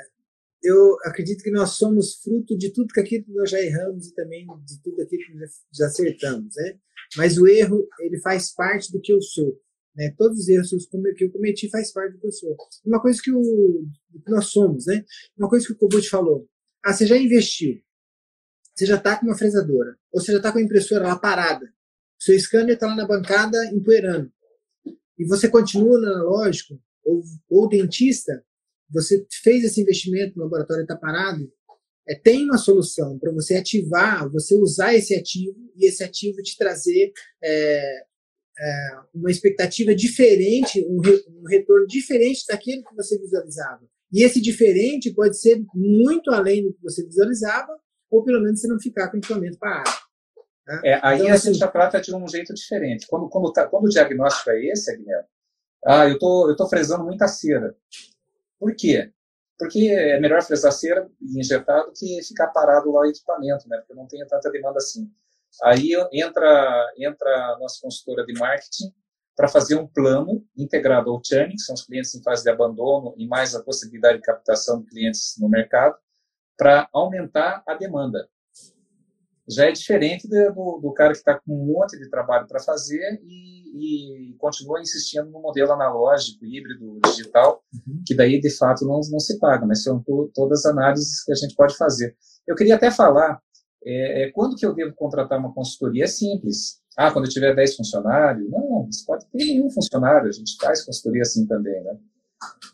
[0.63, 4.45] eu acredito que nós somos fruto de tudo aquilo que nós já erramos e também
[4.65, 6.79] de tudo aquilo que nós já acertamos, né?
[7.15, 9.59] Mas o erro, ele faz parte do que eu sou.
[9.95, 10.13] Né?
[10.17, 10.69] Todos os erros
[11.15, 12.55] que eu cometi faz parte do que eu sou.
[12.85, 13.88] Uma coisa que, o,
[14.23, 15.03] que nós somos, né?
[15.38, 16.47] Uma coisa que o Kobut falou.
[16.84, 17.81] Ah, você já investiu.
[18.75, 19.97] Você já está com uma fresadora.
[20.11, 21.65] Ou você já está com a impressora lá parada.
[22.19, 24.31] O seu scanner está lá na bancada empoeirando.
[25.17, 28.45] E você continua no analógico, ou, ou dentista,
[28.89, 31.51] você fez esse investimento no laboratório está parado,
[32.07, 36.57] é, tem uma solução para você ativar, você usar esse ativo e esse ativo te
[36.57, 37.11] trazer
[37.43, 38.03] é,
[38.59, 38.73] é,
[39.14, 43.85] uma expectativa diferente, um, re, um, retorno diferente daquilo que você visualizava.
[44.11, 47.77] E esse diferente pode ser muito além do que você visualizava,
[48.09, 49.91] ou pelo menos você não ficar com o equipamento parado.
[50.65, 50.81] Tá?
[50.84, 53.05] É, aí então, a assim, gente já trata de um jeito diferente.
[53.07, 55.27] Quando, quando, tá, quando o diagnóstico é esse, Guilherme,
[55.85, 57.76] ah, eu tô, estou tô fresando muita cera.
[58.59, 59.11] Por quê?
[59.57, 63.77] Porque é melhor fresar cera e injetar do que ficar parado lá o equipamento, né?
[63.77, 65.11] Porque não tem tanta demanda assim.
[65.63, 68.93] Aí entra, entra a nossa consultora de marketing
[69.35, 73.13] para fazer um plano integrado ao churn, que são os clientes em fase de abandono,
[73.17, 75.95] e mais a possibilidade de captação de clientes no mercado,
[76.57, 78.27] para aumentar a demanda
[79.49, 83.19] já é diferente do, do cara que está com um monte de trabalho para fazer
[83.23, 88.03] e, e, continua insistindo no modelo analógico, híbrido, digital, uhum.
[88.05, 91.35] que daí de fato não, não se paga, mas são to, todas análises que a
[91.35, 92.15] gente pode fazer.
[92.45, 93.41] Eu queria até falar,
[93.85, 96.03] é, é, quando que eu devo contratar uma consultoria?
[96.03, 96.81] É simples.
[96.97, 98.49] Ah, quando eu tiver 10 funcionários?
[98.49, 101.95] Não, você pode ter nenhum funcionário, a gente faz consultoria assim também, né?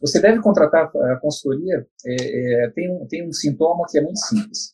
[0.01, 4.19] Você deve contratar a consultoria, é, é, tem, um, tem um sintoma que é muito
[4.19, 4.73] simples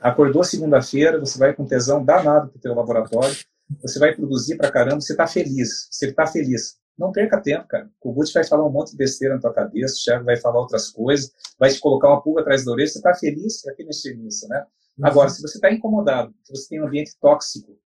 [0.00, 3.36] acordou segunda-feira, você vai com tesão danado para o teu laboratório,
[3.82, 6.78] você vai produzir para caramba, você está feliz, você está feliz.
[6.98, 7.88] Não perca tempo, cara.
[8.02, 10.60] O Gucci vai falar um monte de besteira na tua cabeça, o chefe vai falar
[10.60, 13.84] outras coisas, vai te colocar uma pulga atrás da orelha, você está feliz, é que
[13.84, 14.64] mexer nisso, né?
[14.98, 15.06] Uhum.
[15.06, 17.78] Agora, se você está incomodado, se você tem um ambiente tóxico,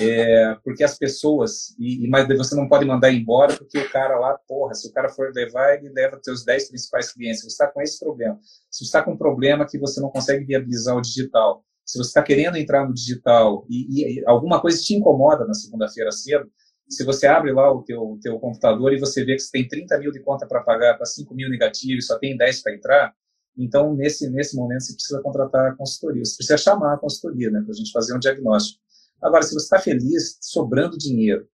[0.00, 4.18] é, porque as pessoas, e, e, mas você não pode mandar embora porque o cara
[4.18, 7.42] lá, porra, se o cara for levar, ele leva seus 10 principais clientes.
[7.42, 8.38] Você está com esse problema.
[8.70, 12.08] Se você está com um problema que você não consegue viabilizar o digital, se você
[12.08, 16.50] está querendo entrar no digital e, e alguma coisa te incomoda na segunda-feira cedo,
[16.88, 19.98] se você abre lá o teu, teu computador e você vê que você tem 30
[19.98, 23.14] mil de conta para pagar, para 5 mil negativos, só tem 10 para entrar,
[23.56, 26.24] então nesse, nesse momento você precisa contratar a consultoria.
[26.24, 28.80] Você precisa chamar a consultoria, né, para a gente fazer um diagnóstico.
[29.22, 31.48] Agora, se você está feliz, sobrando dinheiro,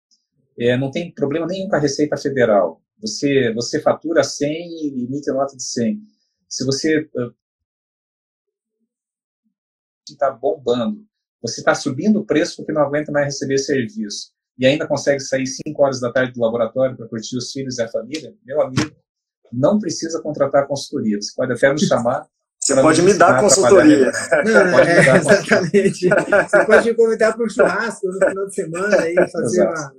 [0.58, 2.82] é, não tem problema nenhum com a Receita Federal.
[3.00, 6.02] Você, você fatura 100 e emite nota de 100.
[6.48, 7.10] Se você
[10.08, 11.06] está bombando,
[11.42, 15.48] você está subindo o preço porque não aguenta mais receber serviço e ainda consegue sair
[15.48, 18.96] 5 horas da tarde do laboratório para curtir os filhos e a família, meu amigo,
[19.52, 21.20] não precisa contratar consultoria.
[21.22, 22.28] Você pode até nos chamar
[22.64, 24.10] você pode me dar consultoria.
[24.46, 26.08] Não, é, exatamente.
[26.08, 29.94] Você pode me convidar para um churrasco no final de semana aí fazer uma.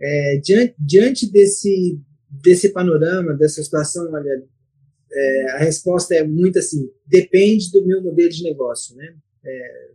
[0.00, 4.42] É, diante, diante desse, desse panorama, dessa situação, olha,
[5.12, 9.14] é, a resposta é muito assim: depende do meu modelo de negócio, né?
[9.44, 9.88] É,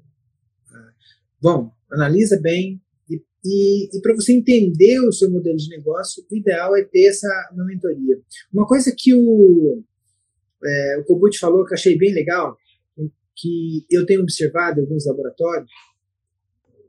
[1.42, 2.80] bom, analisa bem
[3.10, 7.08] e, e, e para você entender o seu modelo de negócio, o ideal é ter
[7.08, 8.20] essa uma mentoria.
[8.54, 9.84] Uma coisa que o
[10.66, 12.58] é, o Kobut falou que achei bem legal,
[13.36, 15.70] que eu tenho observado em alguns laboratórios.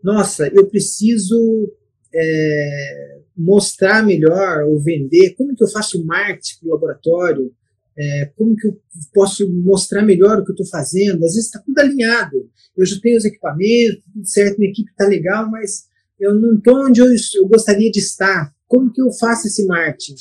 [0.03, 1.73] Nossa, eu preciso
[2.15, 7.53] é, mostrar melhor ou vender, como que eu faço marketing para o laboratório,
[7.97, 8.81] é, como que eu
[9.13, 11.25] posso mostrar melhor o que eu estou fazendo.
[11.25, 12.51] Às vezes está tudo alinhado.
[12.77, 15.89] Eu já tenho os equipamentos, tudo certo, minha equipe está legal, mas
[16.19, 18.53] eu não estou onde eu, eu, gostaria de estar.
[18.67, 20.15] Como que eu faço esse marketing?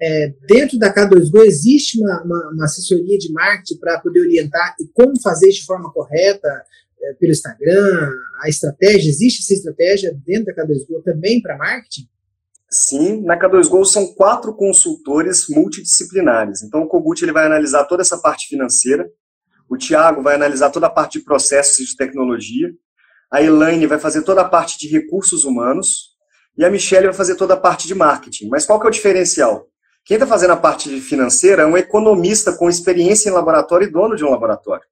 [0.00, 4.86] É, dentro da K2Go existe uma, uma, uma assessoria de marketing para poder orientar e
[4.94, 6.48] como fazer de forma correta
[7.00, 8.10] é, pelo Instagram,
[8.42, 12.08] a estratégia, existe essa estratégia dentro da K2Go também para marketing?
[12.70, 16.62] Sim, na K2Go são quatro consultores multidisciplinares.
[16.62, 19.08] Então o Kogut ele vai analisar toda essa parte financeira,
[19.68, 22.70] o Tiago vai analisar toda a parte de processos e de tecnologia,
[23.30, 26.16] a Elaine vai fazer toda a parte de recursos humanos,
[26.56, 28.48] e a Michelle vai fazer toda a parte de marketing.
[28.48, 29.67] Mas qual que é o diferencial?
[30.08, 34.16] Quem está fazendo a parte financeira é um economista com experiência em laboratório e dono
[34.16, 34.86] de um laboratório.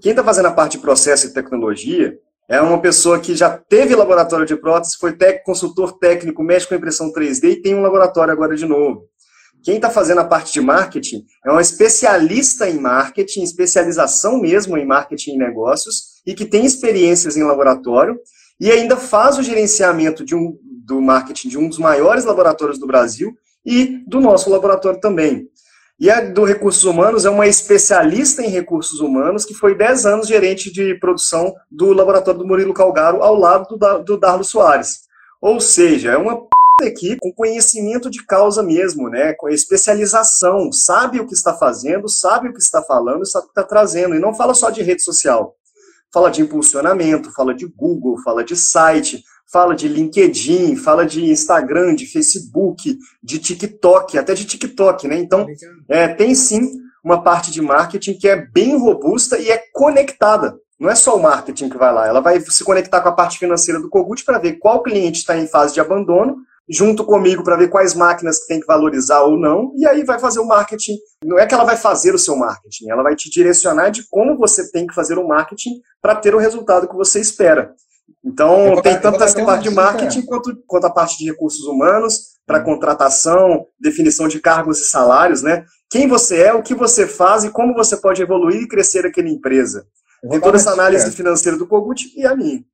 [0.00, 2.16] Quem está fazendo a parte de processo e tecnologia
[2.48, 6.76] é uma pessoa que já teve laboratório de prótese, foi técnico, consultor técnico, mexe com
[6.76, 9.08] impressão 3D e tem um laboratório agora de novo.
[9.64, 14.86] Quem está fazendo a parte de marketing é um especialista em marketing, especialização mesmo em
[14.86, 18.20] marketing e negócios, e que tem experiências em laboratório,
[18.60, 22.86] e ainda faz o gerenciamento de um, do marketing de um dos maiores laboratórios do
[22.86, 25.48] Brasil e do nosso laboratório também.
[25.98, 30.26] E a do Recursos Humanos é uma especialista em recursos humanos que foi 10 anos
[30.26, 35.02] gerente de produção do laboratório do Murilo Calgaro ao lado do, do Darlo Soares.
[35.40, 36.48] Ou seja, é uma
[36.82, 39.34] equipe com conhecimento de causa mesmo, né?
[39.34, 43.60] Com especialização, sabe o que está fazendo, sabe o que está falando, sabe o que
[43.60, 44.16] está trazendo.
[44.16, 45.54] E não fala só de rede social.
[46.12, 51.94] Fala de impulsionamento, fala de Google, fala de site, fala de LinkedIn, fala de Instagram,
[51.94, 55.16] de Facebook, de TikTok, até de TikTok, né?
[55.16, 55.46] Então,
[55.88, 56.68] é, tem sim
[57.04, 60.58] uma parte de marketing que é bem robusta e é conectada.
[60.80, 63.38] Não é só o marketing que vai lá, ela vai se conectar com a parte
[63.38, 66.36] financeira do Kogut para ver qual cliente está em fase de abandono,
[66.68, 70.18] junto comigo para ver quais máquinas que tem que valorizar ou não, e aí vai
[70.18, 70.96] fazer o marketing.
[71.22, 74.36] Não é que ela vai fazer o seu marketing, ela vai te direcionar de como
[74.36, 77.72] você tem que fazer o marketing para ter o resultado que você espera.
[78.24, 82.62] Então, tem tanto essa parte de marketing quanto, quanto a parte de recursos humanos, para
[82.62, 85.64] contratação, definição de cargos e salários, né?
[85.90, 89.28] Quem você é, o que você faz e como você pode evoluir e crescer aquela
[89.28, 89.86] empresa.
[90.28, 92.64] Tem toda essa análise financeira do Kogut e a minha.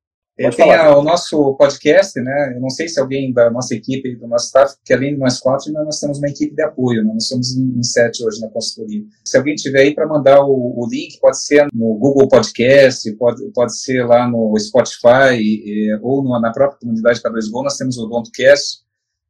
[0.41, 2.53] É, tem a, o nosso podcast, né?
[2.55, 5.39] Eu não sei se alguém da nossa equipe, do nosso staff, que além de nós
[5.39, 7.11] quatro, nós temos uma equipe de apoio, né?
[7.13, 9.03] Nós somos em, sete hoje na consultoria.
[9.25, 13.43] Se alguém tiver aí para mandar o, o, link, pode ser no Google Podcast, pode,
[13.51, 18.07] pode ser lá no Spotify e, ou no, na própria comunidade K2Go, nós temos o
[18.07, 18.81] Dontocast,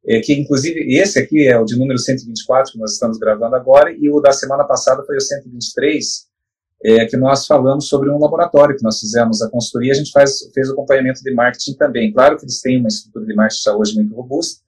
[0.08, 3.92] é, que inclusive esse aqui é o de número 124 que nós estamos gravando agora,
[3.92, 6.31] e o da semana passada foi o 123,
[6.84, 10.40] é, que nós falamos sobre um laboratório que nós fizemos a consultoria, a gente faz,
[10.54, 12.12] fez o acompanhamento de marketing também.
[12.12, 14.62] Claro que eles têm uma estrutura de marketing hoje muito robusta,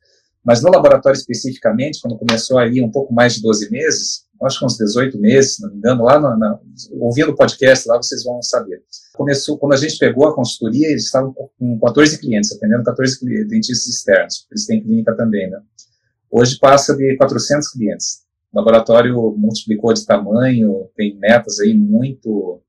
[0.43, 4.65] mas no laboratório especificamente, quando começou ali um pouco mais de 12 meses, acho que
[4.65, 6.59] uns 18 meses, se não me engano, lá na,
[6.99, 8.81] ouvindo o podcast, lá vocês vão saber.
[9.13, 13.87] Começou, quando a gente pegou a consultoria, eles estavam com 14 clientes, atendendo 14 dentistas
[13.87, 15.59] externos, eles têm clínica também, né?
[16.29, 18.23] Hoje passa de 400 clientes.
[18.53, 22.61] O laboratório multiplicou de tamanho, tem metas aí muito,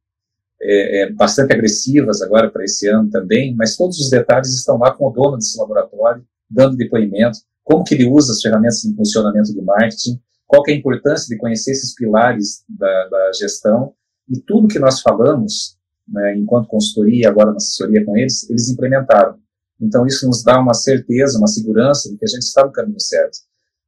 [0.60, 4.92] é, é, bastante agressivas agora para esse ano também, mas todos os detalhes estão lá
[4.92, 9.52] com o dono desse laboratório, dando depoimento, como que ele usa as ferramentas de funcionamento
[9.52, 13.92] de marketing, qual que é a importância de conhecer esses pilares da, da gestão,
[14.28, 15.76] e tudo que nós falamos,
[16.08, 19.38] né, enquanto consultoria, agora na assessoria com eles, eles implementaram.
[19.78, 23.00] Então, isso nos dá uma certeza, uma segurança de que a gente está no caminho
[23.00, 23.38] certo.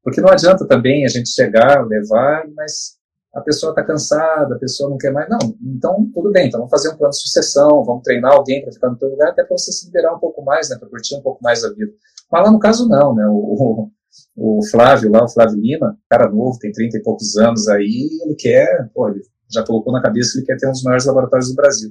[0.07, 2.97] Porque não adianta também a gente chegar, levar, mas
[3.35, 5.29] a pessoa está cansada, a pessoa não quer mais.
[5.29, 8.73] Não, então tudo bem, então vamos fazer um plano de sucessão, vamos treinar alguém para
[8.73, 11.17] ficar no teu lugar, até para você se liberar um pouco mais, né, para curtir
[11.17, 11.91] um pouco mais a vida.
[12.31, 13.91] Mas lá no caso não, né, o,
[14.37, 18.09] o, o Flávio lá, o Flávio Lima, cara novo, tem 30 e poucos anos aí,
[18.25, 19.23] ele quer, pô, ele
[19.53, 21.91] já colocou na cabeça que ele quer ter um dos maiores laboratórios do Brasil.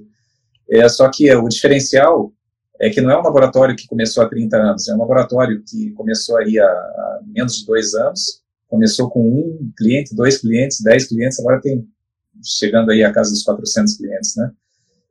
[0.72, 2.32] É, só que o diferencial
[2.80, 5.92] é que não é um laboratório que começou há 30 anos, é um laboratório que
[5.92, 11.08] começou aí há, há menos de dois anos, começou com um cliente, dois clientes, dez
[11.08, 11.88] clientes, agora tem
[12.44, 14.52] chegando aí a casa dos 400 clientes, né?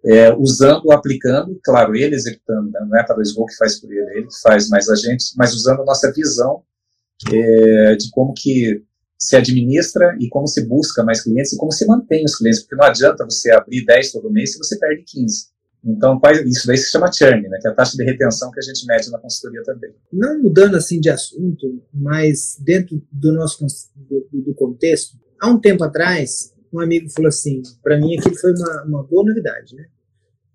[0.05, 2.81] É, usando, aplicando, claro, ele executando, né?
[2.87, 5.81] não é a Voo que faz por ele, ele faz mais a gente, mas usando
[5.81, 6.63] a nossa visão
[7.33, 8.83] é, de como que
[9.19, 12.77] se administra e como se busca mais clientes e como se mantém os clientes, porque
[12.77, 15.47] não adianta você abrir 10 todo mês se você perde 15.
[15.85, 18.63] Então, isso daí se chama churn, né, que é a taxa de retenção que a
[18.63, 19.95] gente mede na consultoria também.
[20.11, 25.85] Não mudando assim de assunto, mas dentro do nosso do, do contexto, há um tempo
[25.85, 29.85] atrás, um amigo falou assim, para mim aquilo foi uma, uma boa novidade, né?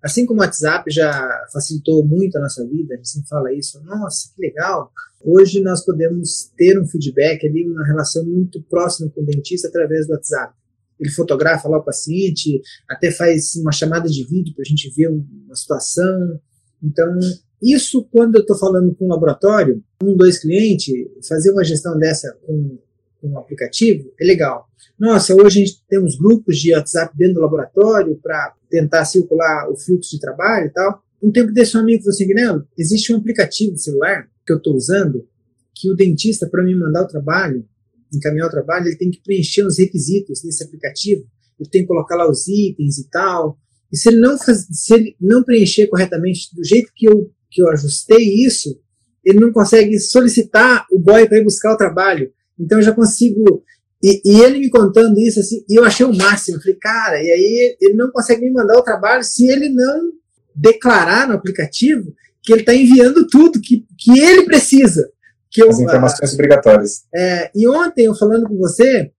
[0.02, 3.84] Assim como o WhatsApp já facilitou muito a nossa vida, a gente sempre fala isso,
[3.84, 4.92] nossa, que legal.
[5.22, 10.08] Hoje nós podemos ter um feedback ali, uma relação muito próxima com o dentista através
[10.08, 10.54] do WhatsApp
[11.00, 15.08] ele fotografa lá o paciente, até faz uma chamada de vídeo para a gente ver
[15.08, 16.40] uma situação.
[16.84, 17.18] Então,
[17.62, 20.94] isso quando eu estou falando com um laboratório, um, dois clientes,
[21.28, 22.78] fazer uma gestão dessa com,
[23.22, 24.68] com um aplicativo é legal.
[24.98, 29.70] Nossa, hoje a gente tem uns grupos de WhatsApp dentro do laboratório para tentar circular
[29.70, 31.02] o fluxo de trabalho e tal.
[31.22, 34.58] Um tempo desse um amigo falou assim, Guilherme, existe um aplicativo de celular que eu
[34.58, 35.28] estou usando
[35.76, 37.66] que o dentista, para me mandar o trabalho,
[38.14, 41.24] encaminhar o trabalho, ele tem que preencher os requisitos desse aplicativo,
[41.60, 43.58] ele tem que colocar lá os itens e tal.
[43.92, 47.62] E se ele não, faz, se ele não preencher corretamente do jeito que eu, que
[47.62, 48.80] eu ajustei isso,
[49.26, 52.32] ele não consegue solicitar o boy para ir buscar o trabalho.
[52.60, 53.64] Então eu já consigo.
[54.02, 56.58] E, e, ele me contando isso, assim, eu achei o máximo.
[56.58, 60.12] Eu falei, cara, e aí ele não consegue me mandar o trabalho se ele não
[60.56, 65.10] declarar no aplicativo que ele está enviando tudo que, que ele precisa.
[65.52, 67.04] Que eu, As informações obrigatórias.
[67.14, 69.12] É, e ontem, eu falando com você,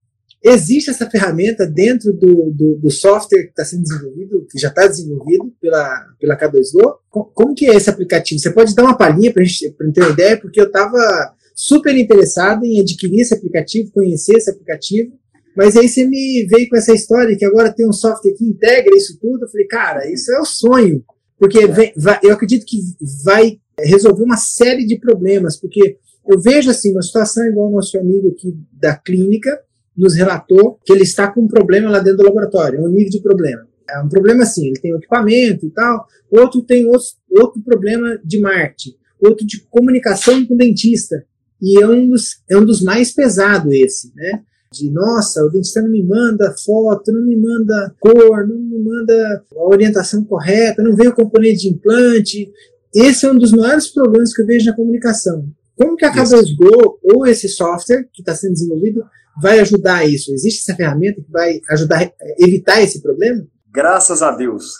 [0.42, 4.86] existe essa ferramenta dentro do, do, do software que está sendo desenvolvido, que já está
[4.86, 6.98] desenvolvido pela, pela K2Go.
[7.10, 8.40] Como que é esse aplicativo?
[8.40, 10.40] Você pode dar uma palhinha para a gente ter uma ideia?
[10.40, 15.12] Porque eu estava super interessado em adquirir esse aplicativo, conhecer esse aplicativo,
[15.56, 18.96] mas aí você me veio com essa história que agora tem um software que integra
[18.96, 19.44] isso tudo.
[19.44, 21.04] Eu falei, cara, isso é o sonho.
[21.38, 22.78] Porque vem, vai, eu acredito que
[23.24, 25.98] vai resolver uma série de problemas, porque
[26.30, 29.58] eu vejo assim, uma situação igual o nosso amigo aqui da clínica
[29.96, 33.10] nos relatou que ele está com um problema lá dentro do laboratório, é um nível
[33.10, 33.66] de problema.
[33.90, 38.18] É um problema assim, ele tem o equipamento e tal, outro tem outro, outro problema
[38.24, 41.24] de marketing, outro de comunicação com o dentista,
[41.60, 44.42] e é um dos, é um dos mais pesados esse, né?
[44.72, 49.44] de nossa, o dentista não me manda foto, não me manda cor, não me manda
[49.56, 52.50] a orientação correta, não vem o componente de implante.
[52.94, 55.44] Esse é um dos maiores problemas que eu vejo na comunicação.
[55.80, 59.02] Como que a K2Go ou esse software que está sendo desenvolvido
[59.40, 60.30] vai ajudar isso?
[60.30, 63.46] Existe essa ferramenta que vai ajudar a evitar esse problema?
[63.72, 64.74] Graças a Deus.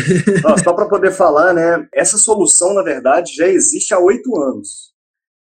[0.64, 1.86] só para poder falar, né?
[1.92, 4.94] Essa solução, na verdade, já existe há oito anos.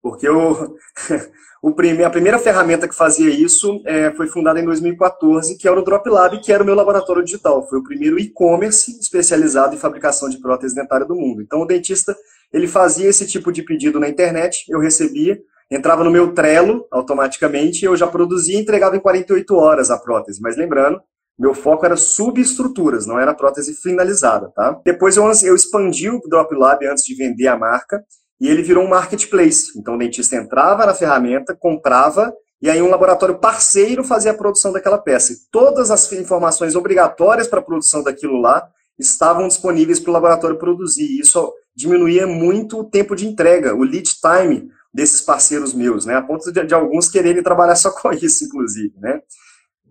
[0.03, 0.75] Porque eu,
[1.63, 5.79] O prime, a primeira ferramenta que fazia isso é, foi fundada em 2014, que era
[5.79, 7.67] o Drop Lab, que era o meu laboratório digital.
[7.69, 11.39] Foi o primeiro e-commerce especializado em fabricação de prótese dentária do mundo.
[11.43, 12.17] Então, o dentista
[12.53, 17.85] ele fazia esse tipo de pedido na internet, eu recebia, entrava no meu Trello automaticamente,
[17.85, 20.41] eu já produzia e entregava em 48 horas a prótese.
[20.41, 21.01] Mas lembrando,
[21.39, 24.79] meu foco era subestruturas, não era prótese finalizada, tá?
[24.85, 28.03] Depois eu, eu expandi o Drop Lab antes de vender a marca
[28.39, 29.71] e ele virou um marketplace.
[29.77, 34.71] Então o dentista entrava na ferramenta, comprava, e aí um laboratório parceiro fazia a produção
[34.71, 35.33] daquela peça.
[35.33, 38.67] E todas as informações obrigatórias para a produção daquilo lá
[38.99, 41.19] estavam disponíveis para o laboratório produzir.
[41.19, 46.15] Isso diminuía muito o tempo de entrega, o lead time desses parceiros meus, né?
[46.15, 49.21] A ponto de, de alguns quererem trabalhar só com isso, inclusive, né?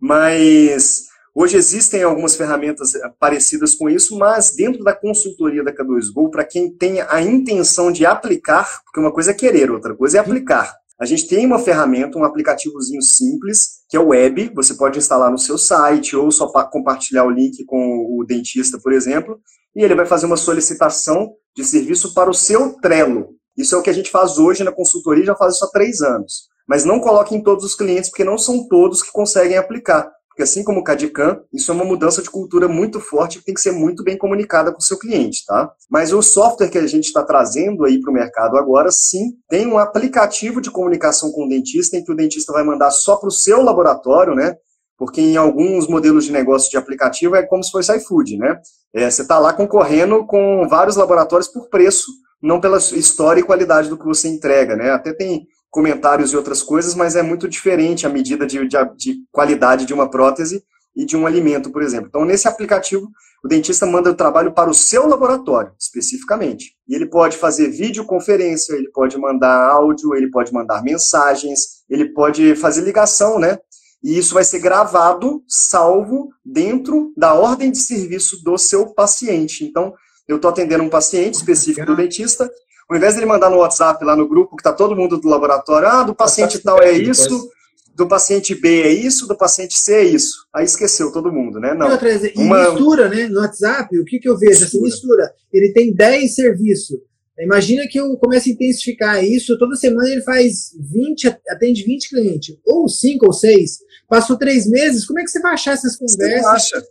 [0.01, 6.29] Mas Hoje existem algumas ferramentas eh, parecidas com isso, mas dentro da consultoria da K2Go,
[6.29, 10.21] para quem tem a intenção de aplicar, porque uma coisa é querer, outra coisa é
[10.21, 10.75] aplicar.
[10.99, 15.31] A gente tem uma ferramenta, um aplicativozinho simples, que é o web, você pode instalar
[15.31, 19.41] no seu site ou só compartilhar o link com o dentista, por exemplo,
[19.75, 23.29] e ele vai fazer uma solicitação de serviço para o seu Trello.
[23.57, 26.01] Isso é o que a gente faz hoje na consultoria, já faz isso há três
[26.01, 26.49] anos.
[26.67, 30.11] Mas não coloque em todos os clientes, porque não são todos que conseguem aplicar.
[30.29, 33.55] Porque assim como o CADICAM, isso é uma mudança de cultura muito forte que tem
[33.55, 35.71] que ser muito bem comunicada com o seu cliente, tá?
[35.91, 39.67] Mas o software que a gente está trazendo aí para o mercado agora, sim, tem
[39.67, 43.29] um aplicativo de comunicação com o dentista, em que o dentista vai mandar só para
[43.29, 44.55] o seu laboratório, né?
[44.97, 48.57] Porque em alguns modelos de negócio de aplicativo é como se fosse iFood, né?
[48.95, 52.07] É, você está lá concorrendo com vários laboratórios por preço,
[52.43, 54.91] não pela história e qualidade do que você entrega, né?
[54.91, 59.17] Até tem comentários e outras coisas, mas é muito diferente a medida de, de, de,
[59.31, 60.65] qualidade de uma prótese
[60.97, 62.09] e de um alimento, por exemplo.
[62.09, 63.09] Então, nesse aplicativo,
[63.45, 66.75] o dentista manda o trabalho para o seu laboratório, especificamente.
[66.89, 72.57] E ele pode fazer videoconferência, ele pode mandar áudio, ele pode mandar mensagens, ele pode
[72.57, 73.59] fazer ligação, né?
[74.03, 79.65] E isso vai ser gravado, salvo, dentro da ordem de serviço do seu paciente.
[79.65, 79.93] Então,
[80.27, 82.51] eu estou atendendo um paciente específico do dentista,
[82.89, 85.29] ao invés de ele mandar no WhatsApp, lá no grupo, que está todo mundo do
[85.29, 87.49] laboratório, ah, do paciente tal é isso,
[87.95, 90.47] do paciente B é isso, do paciente C é isso.
[90.55, 91.75] Aí esqueceu todo mundo, né?
[91.75, 91.89] Não.
[91.89, 92.71] E, Uma...
[92.71, 93.29] mistura, né?
[93.29, 94.65] No WhatsApp, o que, que eu vejo?
[94.65, 95.25] Assim, mistura.
[95.25, 95.35] Assim, mistura.
[95.53, 96.99] Ele tem 10 serviços.
[97.39, 102.57] Imagina que eu comece a intensificar isso, toda semana ele faz 20, atende 20 clientes,
[102.67, 103.79] ou 5 ou 6.
[104.11, 106.19] Passou três meses, como é que você vai achar essas conversas?
[106.19, 106.83] Você não acha,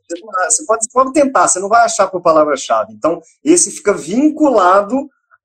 [0.49, 2.93] você pode, pode tentar, você não vai achar por palavra-chave.
[2.93, 4.95] Então, esse fica vinculado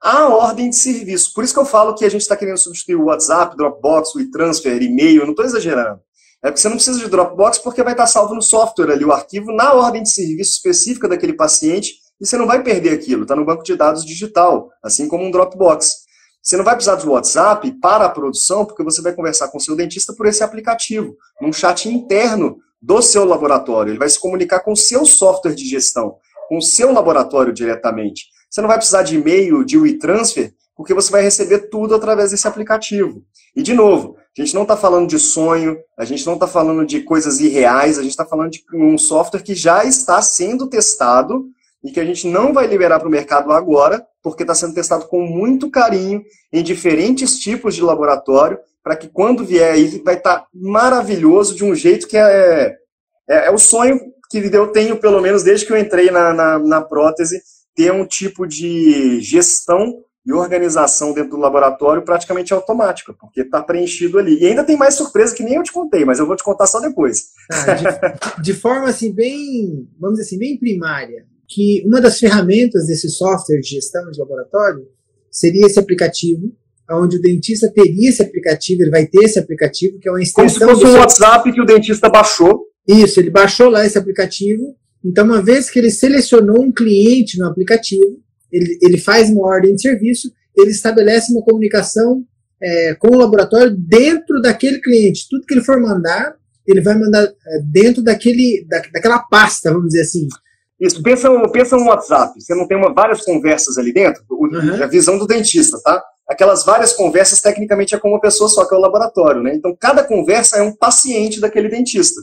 [0.00, 1.34] a ordem de serviço.
[1.34, 4.20] Por isso que eu falo que a gente está querendo substituir o WhatsApp, Dropbox, o
[4.20, 5.98] e-transfer, e-mail, eu não estou exagerando.
[6.44, 9.12] É porque você não precisa de Dropbox porque vai estar salvo no software ali, o
[9.12, 13.34] arquivo, na ordem de serviço específica daquele paciente, e você não vai perder aquilo, está
[13.34, 16.03] no banco de dados digital, assim como um Dropbox.
[16.44, 19.60] Você não vai precisar do WhatsApp para a produção, porque você vai conversar com o
[19.60, 23.92] seu dentista por esse aplicativo, num chat interno do seu laboratório.
[23.92, 26.16] Ele vai se comunicar com o seu software de gestão,
[26.46, 28.26] com o seu laboratório diretamente.
[28.50, 32.46] Você não vai precisar de e-mail, de WeTransfer, porque você vai receber tudo através desse
[32.46, 33.24] aplicativo.
[33.56, 36.84] E, de novo, a gente não está falando de sonho, a gente não está falando
[36.84, 41.46] de coisas irreais, a gente está falando de um software que já está sendo testado
[41.82, 45.06] e que a gente não vai liberar para o mercado agora, porque está sendo testado
[45.06, 50.40] com muito carinho em diferentes tipos de laboratório, para que quando vier aí vai estar
[50.40, 52.74] tá maravilhoso de um jeito que é,
[53.28, 56.58] é, é, o sonho que eu tenho, pelo menos desde que eu entrei na, na,
[56.58, 57.40] na prótese,
[57.76, 59.92] ter um tipo de gestão
[60.26, 64.38] e organização dentro do laboratório praticamente automática, porque está preenchido ali.
[64.40, 66.66] E ainda tem mais surpresa que nem eu te contei, mas eu vou te contar
[66.66, 67.26] só depois.
[67.52, 67.74] Ah,
[68.38, 73.08] de, de, forma assim bem, vamos dizer assim, bem primária, que uma das ferramentas desse
[73.08, 74.88] software de gestão de laboratório
[75.30, 76.52] seria esse aplicativo,
[76.90, 80.66] onde o dentista teria esse aplicativo, ele vai ter esse aplicativo, que é uma extensão...
[80.66, 82.66] Como se fosse um WhatsApp que o dentista baixou.
[82.86, 87.46] Isso, ele baixou lá esse aplicativo, então uma vez que ele selecionou um cliente no
[87.46, 88.20] aplicativo,
[88.52, 92.22] ele, ele faz uma ordem de serviço, ele estabelece uma comunicação
[92.62, 95.26] é, com o laboratório dentro daquele cliente.
[95.30, 96.34] Tudo que ele for mandar,
[96.66, 100.28] ele vai mandar é, dentro daquele, da, daquela pasta, vamos dizer assim.
[100.80, 104.82] Isso, pensa, pensa no WhatsApp, você não tem uma, várias conversas ali dentro, uhum.
[104.82, 106.02] a visão do dentista, tá?
[106.28, 109.54] Aquelas várias conversas, tecnicamente, é com uma pessoa só, que é o laboratório, né?
[109.54, 112.20] Então, cada conversa é um paciente daquele dentista.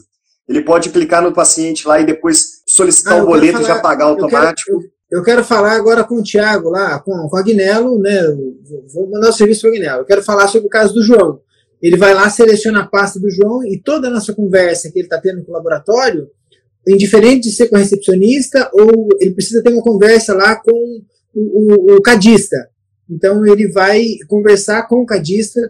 [0.48, 3.80] Ele pode clicar no paciente lá e depois solicitar ah, o boleto falar, e já
[3.80, 4.70] pagar automático.
[4.70, 7.98] Eu quero, eu, eu quero, falar agora com o Tiago lá, com, com o Agnello,
[8.00, 8.22] né?
[8.92, 10.00] Vou mandar o serviço para o Agnello.
[10.00, 11.40] Eu quero falar sobre o caso do João.
[11.80, 15.06] Ele vai lá, seleciona a pasta do João e toda a nossa conversa que ele
[15.06, 16.28] está tendo com o laboratório,
[16.88, 21.02] indiferente de ser com a recepcionista ou ele precisa ter uma conversa lá com
[21.34, 22.56] o, o, o cadista.
[23.08, 25.60] Então ele vai conversar com o cadista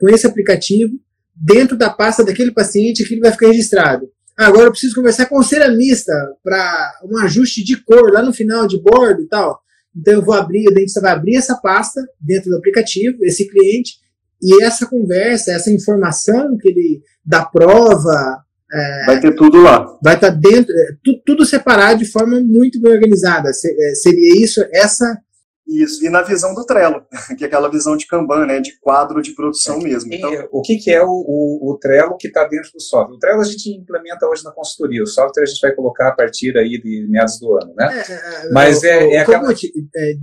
[0.00, 0.92] com esse aplicativo
[1.34, 4.08] dentro da pasta daquele paciente que ele vai ficar registrado.
[4.36, 6.12] Ah, agora eu preciso conversar com o ceramista
[6.42, 9.60] para um ajuste de cor lá no final de bordo e tal.
[9.96, 13.94] Então eu vou abrir, o dentista vai abrir essa pasta dentro do aplicativo, esse cliente,
[14.40, 19.86] e essa conversa, essa informação que ele da prova, é, vai ter tudo lá.
[20.02, 23.48] Vai estar tá dentro, é, tudo, tudo separado de forma muito bem organizada.
[23.48, 25.18] É, seria isso, essa.
[25.66, 27.02] Isso, e na visão do Trello,
[27.36, 30.12] que é aquela visão de Kanban, né, de quadro de produção é, mesmo.
[30.14, 33.14] Então, o que, que é o, o, o, Trello que está dentro do software?
[33.14, 36.12] O Trello a gente implementa hoje na consultoria, o software a gente vai colocar a
[36.12, 38.02] partir aí de meados do ano, né?
[38.08, 39.52] É, Mas é, é, aquela...
[39.52, 39.70] te,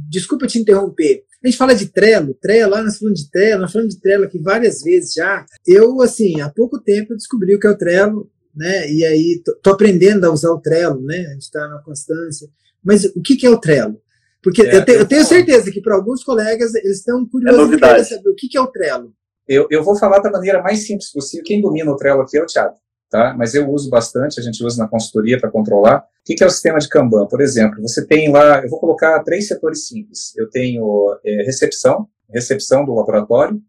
[0.10, 3.72] desculpa te interromper, a gente fala de Trello, Trello, lá nós falamos de Trello, nós
[3.72, 5.46] falamos de Trello aqui várias vezes já.
[5.68, 8.90] Eu, assim, há pouco tempo descobri o que é o Trello, né?
[8.92, 11.26] E aí tô, aprendendo a usar o Trello, né?
[11.28, 12.48] A gente está na constância.
[12.84, 14.00] Mas o que, que é o Trello?
[14.42, 17.78] Porque é, eu, te, eu, tenho certeza que para alguns colegas eles estão curiosos é
[17.78, 19.12] para saber o que, que é o Trello.
[19.48, 21.44] Eu, eu vou falar da maneira mais simples possível.
[21.44, 22.76] Quem domina o Trello aqui é o Thiago,
[23.10, 23.36] tá?
[23.38, 26.00] Mas eu uso bastante, a gente usa na consultoria para controlar.
[26.00, 27.28] O que, que é o sistema de Kanban?
[27.28, 30.36] Por exemplo, você tem lá, eu vou colocar três setores simples.
[30.38, 33.60] Eu tenho é, recepção, recepção do laboratório,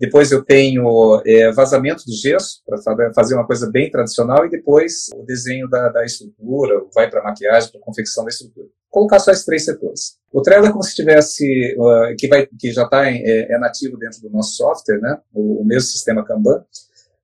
[0.00, 5.10] depois eu tenho é, vazamento de gesso, para fazer uma coisa bem tradicional, e depois
[5.14, 8.66] o desenho da, da estrutura, vai para maquiagem, para confecção da estrutura.
[8.88, 10.16] Colocar só esses três setores.
[10.32, 13.98] O Trello é como se tivesse, uh, que, vai, que já está é, é, nativo
[13.98, 15.18] dentro do nosso software, né?
[15.34, 16.64] o, o mesmo sistema Kanban.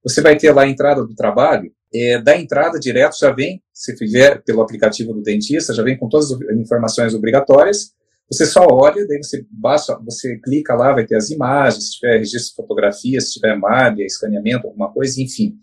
[0.05, 3.97] Você vai ter lá a entrada do trabalho, é, da entrada direto já vem, se
[3.97, 7.95] fizer pelo aplicativo do dentista, já vem com todas as informações obrigatórias,
[8.31, 12.19] você só olha, daí você baixa, você clica lá, vai ter as imagens, se tiver
[12.19, 15.57] registro de fotografia, se tiver malha, escaneamento, alguma coisa, enfim.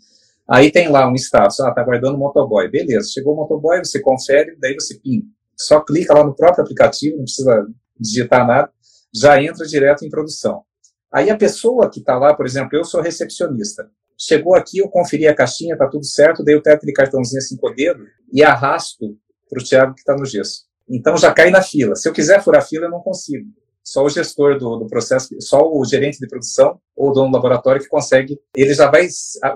[0.47, 2.69] Aí tem lá um status, ah, tá guardando o motoboy.
[2.69, 5.23] Beleza, chegou o motoboy, você confere, daí você pim.
[5.57, 7.67] Só clica lá no próprio aplicativo, não precisa
[7.99, 8.71] digitar nada,
[9.13, 10.63] já entra direto em produção.
[11.11, 13.89] Aí a pessoa que está lá, por exemplo, eu sou recepcionista.
[14.17, 17.57] Chegou aqui, eu conferi a caixinha, tá tudo certo, daí eu pego aquele cartãozinho assim
[17.57, 19.17] com o dedo e arrasto
[19.49, 20.65] para o Thiago que está no gesso.
[20.89, 21.95] Então já cai na fila.
[21.95, 23.47] Se eu quiser furar fila, eu não consigo.
[23.83, 27.33] Só o gestor do, do processo, só o gerente de produção ou o dono do
[27.33, 29.07] laboratório que consegue, ele já vai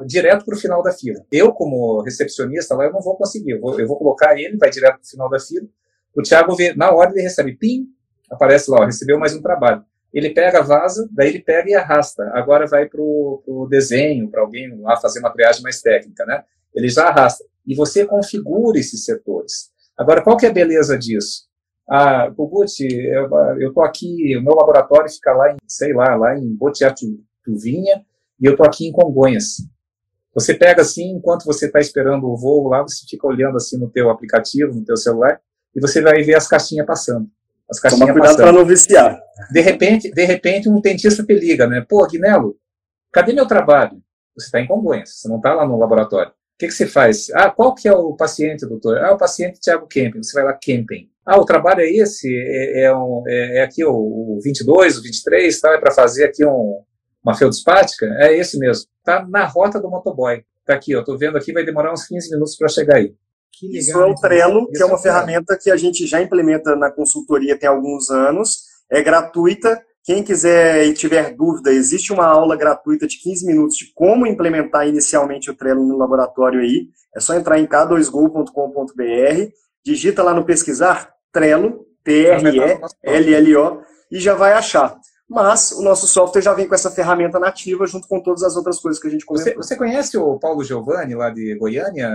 [0.05, 1.23] direto para o final da fila.
[1.31, 3.51] Eu, como recepcionista lá, eu não vou conseguir.
[3.51, 5.65] Eu vou, eu vou colocar ele, vai direto para o final da fila.
[6.13, 7.87] O Thiago vê, na hora ele recebe, pim,
[8.29, 9.83] aparece lá, ó, recebeu mais um trabalho.
[10.13, 12.23] Ele pega, vaza, daí ele pega e arrasta.
[12.33, 16.43] Agora vai para o desenho, para alguém lá fazer uma triagem mais técnica, né?
[16.73, 17.45] Ele já arrasta.
[17.65, 19.69] E você configura esses setores.
[19.97, 21.47] Agora, qual que é a beleza disso?
[21.89, 26.53] Ah, Guguti, eu estou aqui, o meu laboratório fica lá em, sei lá, lá em
[26.53, 28.05] Botiatuvinha,
[28.39, 29.57] e eu estou aqui em Congonhas.
[30.33, 33.89] Você pega assim, enquanto você está esperando o voo lá, você fica olhando assim no
[33.89, 35.39] teu aplicativo, no teu celular,
[35.75, 37.27] e você vai ver as caixinhas passando.
[37.69, 39.19] As caixinhas Toma cuidado para não viciar.
[39.51, 41.85] De repente, de repente, um dentista te liga, né?
[41.87, 42.55] Pô, Guinelo,
[43.11, 44.01] cadê meu trabalho?
[44.35, 46.31] Você está em Congonhas, você não está lá no laboratório.
[46.57, 47.29] O que, que você faz?
[47.35, 48.97] Ah, qual que é o paciente, doutor?
[48.97, 50.23] Ah, o paciente Tiago Kemping.
[50.23, 51.07] Você vai lá, Kemping.
[51.23, 52.27] Ah, o trabalho é esse?
[52.35, 56.25] É, é, um, é, é aqui o, o 22, o 23, tal, é para fazer
[56.25, 56.81] aqui um,
[57.23, 58.07] uma feldospática?
[58.19, 58.87] É esse mesmo.
[59.03, 60.43] Tá na rota do motoboy.
[60.65, 61.03] Tá aqui, ó.
[61.03, 63.13] Tô vendo aqui, vai demorar uns 15 minutos para chegar aí.
[63.61, 66.75] Legal, Isso é o Trello, que é uma é ferramenta que a gente já implementa
[66.75, 69.81] na consultoria tem alguns anos é gratuita.
[70.07, 74.87] Quem quiser e tiver dúvida, existe uma aula gratuita de 15 minutos de como implementar
[74.87, 76.87] inicialmente o Trello no laboratório aí.
[77.13, 79.51] É só entrar em k2go.com.br,
[79.85, 84.97] digita lá no pesquisar Trello, T-R-E-L-L-O, e já vai achar.
[85.29, 88.79] Mas o nosso software já vem com essa ferramenta nativa junto com todas as outras
[88.79, 89.55] coisas que a gente comentou.
[89.55, 92.09] Você, você conhece o Paulo Giovanni, lá de Goiânia?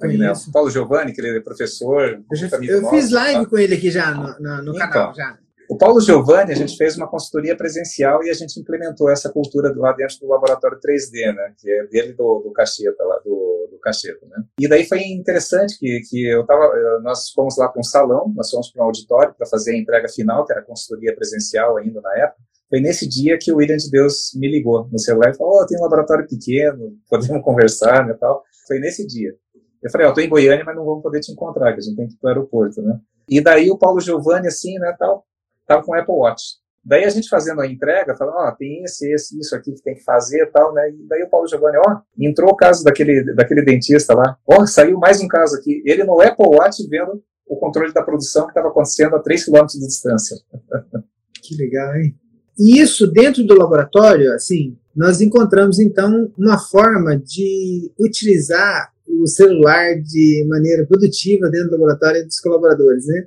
[0.00, 0.50] Conheço.
[0.50, 2.20] Paulo Giovanni, que ele é professor.
[2.28, 3.50] Eu, já, eu fiz live tá?
[3.50, 5.14] com ele aqui já no, no, no então, canal.
[5.14, 5.38] Já.
[5.70, 9.72] O Paulo Giovanni, a gente fez uma consultoria presencial e a gente implementou essa cultura
[9.76, 11.54] lá dentro do laboratório 3D, né?
[11.56, 14.42] Que é dele do, do Cacheta, lá do, do Cacheta, né?
[14.58, 16.72] E daí foi interessante que, que eu tava,
[17.04, 20.08] nós fomos lá para um salão, nós fomos para um auditório para fazer a entrega
[20.08, 22.42] final, que era consultoria presencial ainda na época.
[22.68, 25.66] Foi nesse dia que o William de Deus me ligou no celular e falou: oh,
[25.66, 28.42] tem um laboratório pequeno, podemos conversar, né, tal.
[28.66, 29.32] Foi nesse dia.
[29.80, 31.82] Eu falei: Ó, oh, tô em Goiânia, mas não vamos poder te encontrar, que a
[31.82, 32.98] gente tem que ir para o aeroporto, né?
[33.28, 35.24] E daí o Paulo Giovanni, assim, né, tal,
[35.70, 36.42] estava com o Apple Watch.
[36.84, 39.82] Daí a gente fazendo a entrega, falando, ó, oh, tem esse, esse, isso aqui que
[39.82, 40.90] tem que fazer e tal, né?
[40.90, 44.62] E daí o Paulo Giovanni, ó, oh, entrou o caso daquele, daquele dentista lá, ó,
[44.62, 45.82] oh, saiu mais um caso aqui.
[45.84, 49.66] Ele no Apple Watch vendo o controle da produção que estava acontecendo a 3 km
[49.66, 50.36] de distância.
[51.42, 52.14] Que legal, hein?
[52.58, 59.94] E isso dentro do laboratório, assim, nós encontramos então uma forma de utilizar o celular
[59.96, 63.26] de maneira produtiva dentro do laboratório dos colaboradores, né?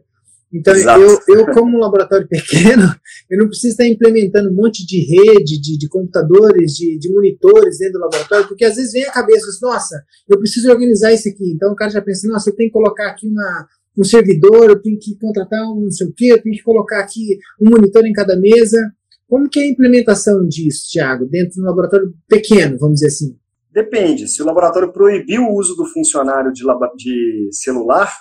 [0.54, 2.84] Então, eu, eu, como um laboratório pequeno,
[3.28, 7.80] eu não preciso estar implementando um monte de rede, de, de computadores, de, de, monitores
[7.80, 11.28] dentro do laboratório, porque às vezes vem a cabeça, assim, nossa, eu preciso organizar isso
[11.28, 11.52] aqui.
[11.54, 13.68] Então, o cara já pensa, nossa, eu tenho que colocar aqui uma,
[13.98, 17.00] um servidor, eu tenho que contratar um não sei o quê, eu tenho que colocar
[17.00, 18.78] aqui um monitor em cada mesa.
[19.28, 23.36] Como que é a implementação disso, Tiago, dentro de um laboratório pequeno, vamos dizer assim?
[23.72, 24.28] Depende.
[24.28, 26.64] Se o laboratório proibiu o uso do funcionário de,
[26.96, 28.14] de celular,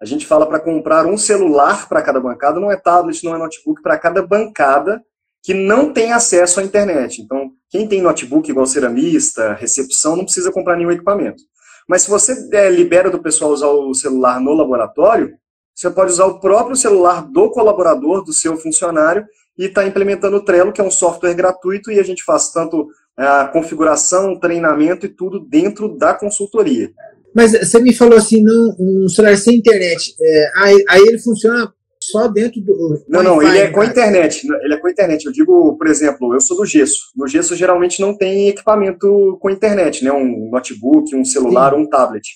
[0.00, 3.38] a gente fala para comprar um celular para cada bancada, não é tablet, não é
[3.38, 5.02] notebook, para cada bancada
[5.42, 7.20] que não tem acesso à internet.
[7.20, 11.42] Então, quem tem notebook igual ceramista, recepção, não precisa comprar nenhum equipamento.
[11.88, 15.34] Mas se você é, libera do pessoal usar o celular no laboratório,
[15.74, 19.26] você pode usar o próprio celular do colaborador, do seu funcionário,
[19.58, 22.88] e está implementando o Trello, que é um software gratuito, e a gente faz tanto
[23.16, 26.90] a configuração, treinamento e tudo dentro da consultoria.
[27.34, 30.14] Mas você me falou assim, não, um celular sem internet.
[30.20, 33.04] É, aí, aí, ele funciona só dentro do.
[33.08, 34.46] Não, não, ele é com internet.
[34.62, 35.24] Ele é com internet.
[35.24, 37.10] Eu digo, por exemplo, eu sou do Gesso.
[37.16, 40.12] No Gesso geralmente não tem equipamento com internet, né?
[40.12, 41.80] Um notebook, um celular, Sim.
[41.80, 42.26] um tablet.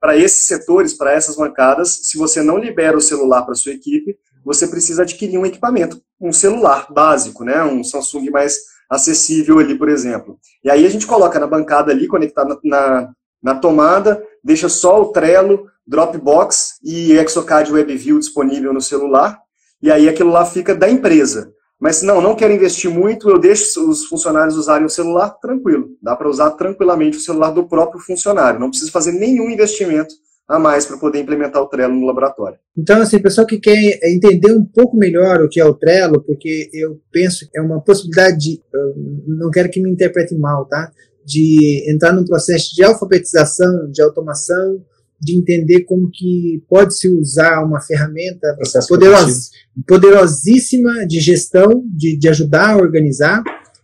[0.00, 4.16] Para esses setores, para essas bancadas, se você não libera o celular para sua equipe,
[4.44, 7.62] você precisa adquirir um equipamento, um celular básico, né?
[7.62, 8.56] Um Samsung mais
[8.88, 10.38] acessível ali, por exemplo.
[10.64, 13.12] E aí a gente coloca na bancada ali, conectado na,
[13.42, 19.38] na tomada, deixa só o Trello, Dropbox e Exocad WebView disponível no celular,
[19.82, 21.52] e aí aquilo lá fica da empresa.
[21.80, 25.88] Mas não, não quero investir muito, eu deixo os funcionários usarem o celular, tranquilo.
[26.02, 28.60] Dá para usar tranquilamente o celular do próprio funcionário.
[28.60, 30.14] Não precisa fazer nenhum investimento
[30.46, 32.58] a mais para poder implementar o Trello no laboratório.
[32.76, 36.68] Então, assim, pessoal que quer entender um pouco melhor o que é o Trello, porque
[36.74, 38.60] eu penso que é uma possibilidade de,
[39.26, 40.90] não quero que me interprete mal, tá?
[41.24, 44.84] De entrar num processo de alfabetização, de automação,
[45.20, 48.56] de entender como que pode se usar uma ferramenta
[48.88, 49.50] poderos,
[49.86, 53.42] poderosíssima de gestão, de, de ajudar a organizar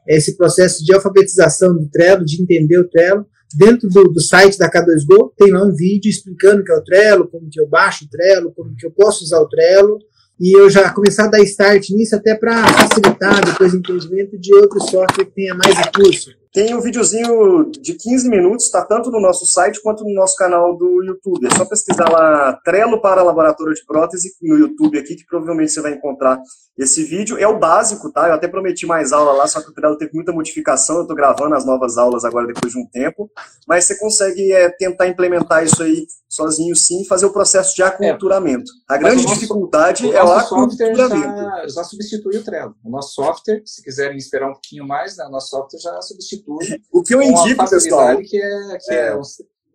[0.09, 3.27] esse processo de alfabetização do Trello, de entender o Trello.
[3.55, 6.83] Dentro do, do site da K2Go tem lá um vídeo explicando o que é o
[6.83, 9.99] Trello, como que eu baixo o Trello, como que eu posso usar o Trello,
[10.41, 14.55] e eu já começar a dar start nisso até para facilitar depois o entendimento de
[14.55, 16.31] outro software que tenha mais recurso.
[16.57, 20.75] Tem um videozinho de 15 minutos, está tanto no nosso site quanto no nosso canal
[20.75, 21.47] do YouTube.
[21.47, 25.83] É só pesquisar lá Trello para Laboratório de Prótese no YouTube aqui, que provavelmente você
[25.83, 26.41] vai encontrar
[26.79, 27.37] esse vídeo.
[27.37, 28.29] É o básico, tá?
[28.29, 30.97] Eu até prometi mais aula lá, só que o Trello teve muita modificação.
[30.97, 33.31] Eu estou gravando as novas aulas agora depois de um tempo.
[33.69, 37.83] Mas você consegue é, tentar implementar isso aí sozinho sim e fazer o processo de
[37.83, 38.71] aculturamento.
[38.91, 41.17] É, a grande nosso, dificuldade é o aculturamento.
[41.17, 42.75] Já, já substitui o Trello.
[42.85, 46.46] O nosso software, se quiserem esperar um pouquinho mais, né, o nosso software já substitui
[46.47, 46.65] tudo.
[46.93, 48.17] O que eu indico, pessoal.
[48.19, 49.09] Que é, que é.
[49.09, 49.17] é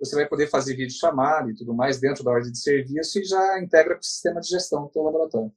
[0.02, 3.23] você vai poder fazer vídeo chamado e tudo mais dentro da ordem de serviço e
[3.23, 5.52] já integra com o sistema de gestão do teu laboratório.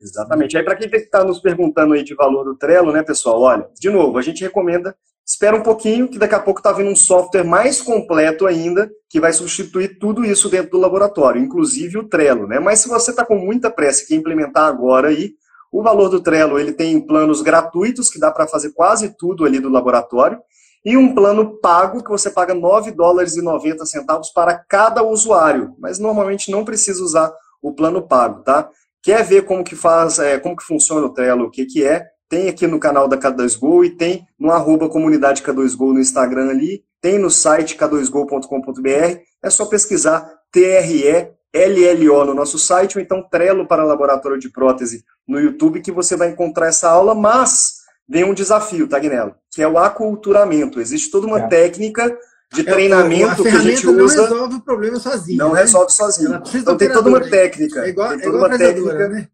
[0.00, 0.56] Exatamente.
[0.56, 3.42] Aí, para quem está nos perguntando aí de valor do Trello, né, pessoal?
[3.42, 6.88] Olha, de novo, a gente recomenda, espera um pouquinho, que daqui a pouco está vindo
[6.88, 12.08] um software mais completo ainda, que vai substituir tudo isso dentro do laboratório, inclusive o
[12.08, 12.58] Trello, né?
[12.58, 15.34] Mas se você está com muita pressa e quer implementar agora aí,
[15.70, 19.60] o valor do Trello, ele tem planos gratuitos, que dá para fazer quase tudo ali
[19.60, 20.40] do laboratório,
[20.84, 25.74] e um plano pago que você paga 9 dólares e 90 centavos para cada usuário,
[25.78, 27.32] mas normalmente não precisa usar
[27.62, 28.68] o plano pago, tá?
[29.02, 32.06] Quer ver como que faz, é, como que funciona o Trello, o que que é?
[32.28, 36.84] Tem aqui no canal da K2Go e tem no arroba comunidade K2Go no Instagram ali,
[37.00, 43.84] tem no site k2go.com.br, é só pesquisar T-R-E-L-L-O no nosso site, ou então Trello para
[43.84, 47.79] Laboratório de Prótese no YouTube, que você vai encontrar essa aula, mas
[48.10, 49.34] vem um desafio, tá, Guinelo?
[49.52, 50.80] Que é o aculturamento.
[50.80, 51.46] Existe toda uma é.
[51.46, 52.18] técnica
[52.52, 54.16] de é, treinamento a que a gente usa.
[54.16, 55.38] Não resolve o problema sozinho.
[55.38, 55.60] Não né?
[55.60, 56.42] resolve sozinho.
[56.52, 57.84] Então tem toda uma técnica.
[57.84, 59.08] É igual, tem toda uma técnica.
[59.08, 59.28] Né?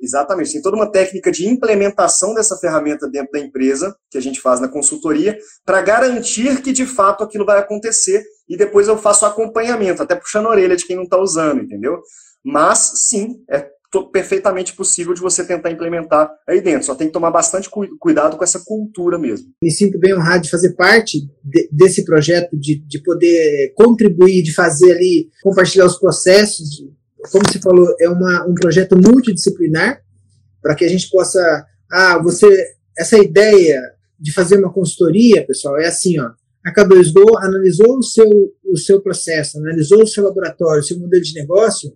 [0.00, 0.52] Exatamente.
[0.52, 4.60] Tem toda uma técnica de implementação dessa ferramenta dentro da empresa, que a gente faz
[4.60, 10.02] na consultoria, para garantir que de fato aquilo vai acontecer e depois eu faço acompanhamento,
[10.02, 12.00] até puxando a orelha de quem não está usando, entendeu?
[12.44, 16.86] Mas sim, é perfeitamente possível de você tentar implementar aí dentro.
[16.86, 19.48] Só tem que tomar bastante cu cuidado com essa cultura mesmo.
[19.62, 24.52] Me sinto bem honrado de fazer parte de, desse projeto, de, de poder contribuir, de
[24.52, 26.84] fazer ali, compartilhar os processos.
[27.30, 30.00] Como você falou, é uma, um projeto multidisciplinar
[30.62, 31.64] para que a gente possa.
[31.90, 32.46] Ah, você.
[32.96, 33.80] Essa ideia
[34.18, 36.30] de fazer uma consultoria, pessoal, é assim, ó.
[36.64, 38.26] A K2Go analisou o seu,
[38.64, 41.92] o seu processo, analisou o seu laboratório, o seu modelo de negócio,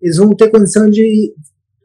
[0.00, 1.32] eles vão ter condição de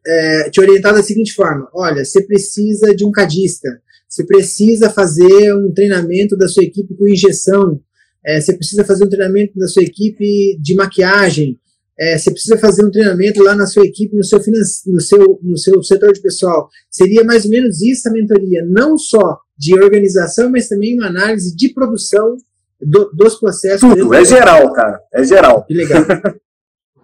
[0.06, 3.70] é, te orientar da seguinte forma: olha, você precisa de um cadista,
[4.08, 7.80] você precisa fazer um treinamento da sua equipe com injeção,
[8.26, 11.60] é, você precisa fazer um treinamento da sua equipe de maquiagem,
[11.98, 14.40] é, você precisa fazer um treinamento lá na sua equipe, no seu,
[14.88, 16.70] no, seu, no seu setor de pessoal.
[16.90, 21.56] Seria mais ou menos isso a mentoria, não só de organização, mas também uma análise
[21.56, 22.36] de produção
[22.82, 23.90] do, dos processos.
[23.90, 25.66] Tudo, é geral, cara, é geral.
[25.66, 26.06] Que legal.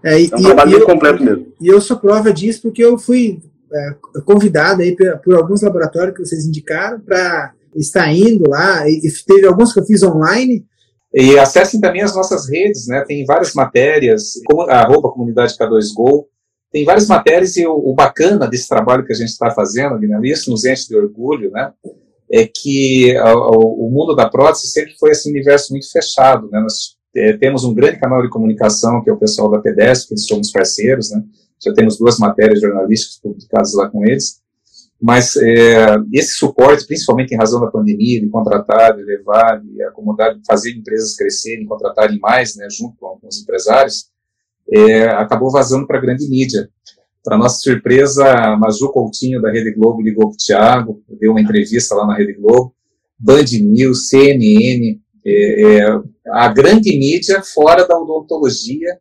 [0.04, 1.54] É, e, é um trabalho eu, completo mesmo.
[1.60, 3.40] E eu sou prova disso porque eu fui
[3.74, 9.00] é, convidado aí por, por, alguns laboratórios que vocês indicaram para estar indo lá, e,
[9.04, 10.66] e teve alguns que eu fiz online,
[11.14, 13.04] e acessem também as nossas redes, né?
[13.06, 16.26] Tem várias matérias, como, arroba comunidade K2Go,
[16.72, 20.20] tem várias matérias e o, o, bacana desse trabalho que a gente está fazendo, né?
[20.24, 21.72] isso nos enche de orgulho, né?
[22.32, 26.62] É que a, a, o mundo da prótese sempre foi esse universo muito fechado, né?
[26.62, 30.18] Nós é, temos um grande canal de comunicação, que é o pessoal da PDS, que
[30.18, 31.24] somos parceiros, né?
[31.64, 34.42] Já temos duas matérias jornalísticas publicadas lá com eles.
[35.00, 40.36] Mas é, esse suporte, principalmente em razão da pandemia, de contratar, de levar, de acomodar,
[40.36, 44.06] de fazer empresas crescerem, contratarem mais, né, junto com, com os empresários,
[44.72, 46.70] é, acabou vazando para a grande mídia.
[47.24, 51.42] Para nossa surpresa, a Maju Coutinho, da Rede Globo, ligou para o Thiago, deu uma
[51.42, 52.74] entrevista lá na Rede Globo,
[53.18, 59.00] Band News, CNN, é, é, a grande mídia fora da odontologia.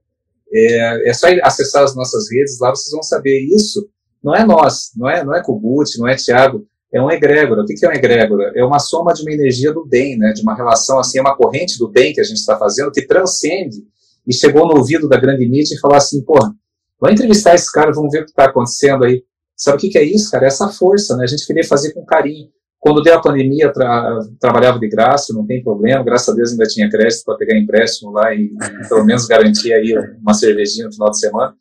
[0.52, 3.88] É, é, só acessar as nossas redes, lá vocês vão saber isso.
[4.22, 7.62] Não é nós, não é, não é Kogut, não é Tiago, é um egrégora.
[7.62, 8.52] O que é um egrégora?
[8.54, 11.36] É uma soma de uma energia do bem, né, de uma relação, assim, é uma
[11.36, 13.78] corrente do bem que a gente está fazendo, que transcende
[14.26, 16.52] e chegou no ouvido da grande mídia e falou assim, porra,
[17.00, 19.22] vamos entrevistar esse cara, vamos ver o que está acontecendo aí.
[19.56, 20.44] Sabe o que, que é isso, cara?
[20.44, 21.24] É essa força, né?
[21.24, 22.48] A gente queria fazer com carinho.
[22.80, 26.64] Quando deu a pandemia, tra trabalhava de graça, não tem problema, graças a Deus ainda
[26.64, 30.92] tinha crédito para pegar empréstimo lá e, e pelo menos garantir aí uma cervejinha no
[30.92, 31.54] final de semana.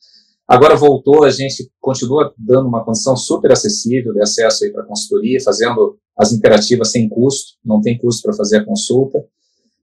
[0.47, 5.39] Agora voltou, a gente continua dando uma condição super acessível de acesso aí para consultoria,
[5.43, 9.19] fazendo as interativas sem custo, não tem custo para fazer a consulta.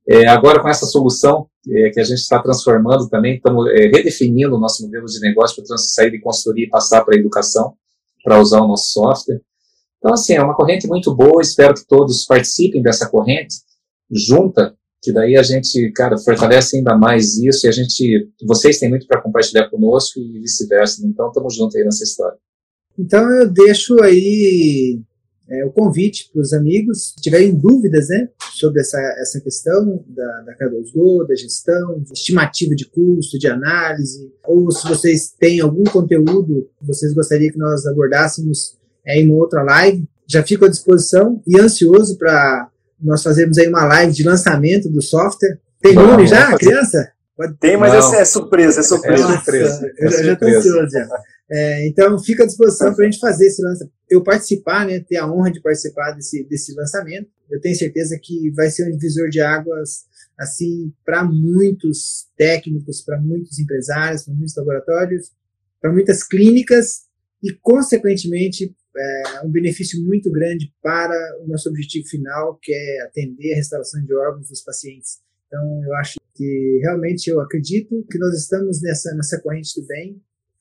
[0.08, 4.56] É, agora, com essa solução é, que a gente está transformando também, estamos é, redefinindo
[4.56, 7.74] o nosso modelo de negócio para sair de consultoria e passar para educação,
[8.24, 9.40] para usar o nosso software.
[9.98, 13.56] Então, assim, é uma corrente muito boa, espero que todos participem dessa corrente
[14.10, 18.88] junta, que daí a gente, cara, fortalece ainda mais isso e a gente, vocês têm
[18.88, 21.06] muito para compartilhar conosco e vice-versa.
[21.06, 22.38] Então, estamos juntos aí nessa história.
[22.98, 25.00] Então, eu deixo aí
[25.48, 30.40] é, o convite para os amigos, se tiverem dúvidas né, sobre essa, essa questão da,
[30.40, 35.84] da K2Go, da gestão, de estimativa de custo, de análise, ou se vocês têm algum
[35.84, 38.75] conteúdo que vocês gostariam que nós abordássemos
[39.06, 40.08] é, em uma outra live.
[40.28, 42.68] Já fico à disposição e ansioso para
[43.00, 45.58] nós fazermos aí uma live de lançamento do software.
[45.80, 47.12] Tem Não, nome já, criança?
[47.60, 49.24] Tem, mas essa é surpresa, é surpresa.
[49.24, 49.92] É surpresa.
[49.98, 51.08] eu já estou ansioso já.
[51.48, 53.94] É, então, fica à disposição para a gente fazer esse lançamento.
[54.10, 57.28] Eu participar, né, ter a honra de participar desse, desse lançamento.
[57.50, 60.06] Eu tenho certeza que vai ser um divisor de águas
[60.38, 65.30] assim para muitos técnicos, para muitos empresários, para muitos laboratórios,
[65.80, 67.04] para muitas clínicas
[67.42, 73.52] e, consequentemente, é, um benefício muito grande para o nosso objetivo final, que é atender
[73.52, 75.18] a restauração de órgãos dos pacientes.
[75.46, 80.20] Então, eu acho que realmente eu acredito que nós estamos nessa, nessa corrente do bem,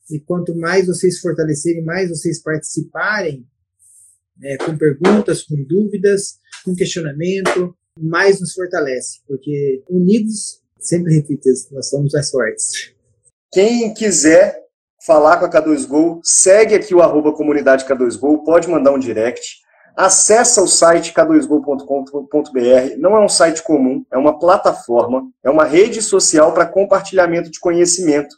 [0.10, 3.46] e quanto mais vocês fortalecerem, mais vocês participarem
[4.44, 11.90] é, com perguntas, com dúvidas, com questionamento, mais nos fortalece, porque unidos, sempre repito, nós
[11.90, 12.94] somos mais fortes.
[13.52, 14.65] Quem quiser
[15.06, 19.64] falar com a K2Go, segue aqui o arroba comunidade K2Go, pode mandar um direct.
[19.96, 22.98] Acesse o site k2go.com.br.
[22.98, 27.62] Não é um site comum, é uma plataforma, é uma rede social para compartilhamento de
[27.62, 28.36] conhecimento.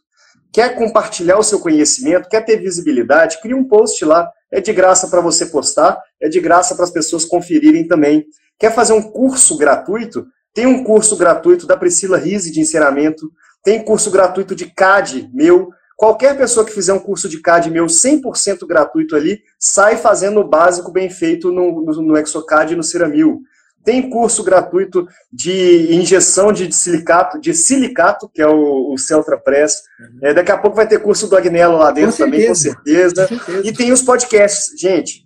[0.53, 4.29] Quer compartilhar o seu conhecimento, quer ter visibilidade, cria um post lá.
[4.51, 8.25] É de graça para você postar, é de graça para as pessoas conferirem também.
[8.57, 10.25] Quer fazer um curso gratuito?
[10.53, 13.29] Tem um curso gratuito da Priscila Rise de encerramento,
[13.63, 15.69] tem curso gratuito de CAD meu.
[15.97, 20.47] Qualquer pessoa que fizer um curso de CAD meu 100% gratuito ali, sai fazendo o
[20.47, 23.41] básico bem feito no, no, no Exocad e no Ceramil.
[23.83, 29.81] Tem curso gratuito de injeção de silicato, de silicato, que é o, o Celtra Press.
[29.99, 30.19] Uhum.
[30.21, 33.27] É, daqui a pouco vai ter curso do Agnello lá dentro com também, com certeza.
[33.27, 33.67] com certeza.
[33.67, 34.79] E tem os podcasts.
[34.79, 35.25] Gente,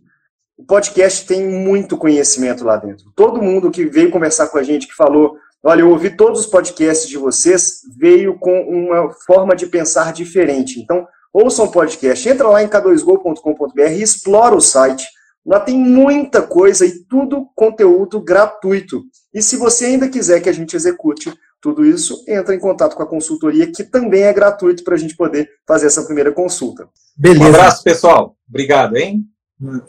[0.57, 3.11] o podcast tem muito conhecimento lá dentro.
[3.14, 6.46] Todo mundo que veio conversar com a gente, que falou, olha, eu ouvi todos os
[6.46, 10.80] podcasts de vocês, veio com uma forma de pensar diferente.
[10.80, 15.06] Então, ouçam o podcast, entra lá em k2go.com.br e explora o site.
[15.46, 19.02] Lá tem muita coisa e tudo conteúdo gratuito.
[19.34, 23.04] E se você ainda quiser que a gente execute tudo isso, entra em contato com
[23.04, 26.88] a consultoria, que também é gratuito para a gente poder fazer essa primeira consulta.
[27.16, 27.44] Beleza.
[27.44, 28.36] Um abraço, pessoal.
[28.50, 29.24] Obrigado, hein?
[29.62, 29.80] Hum.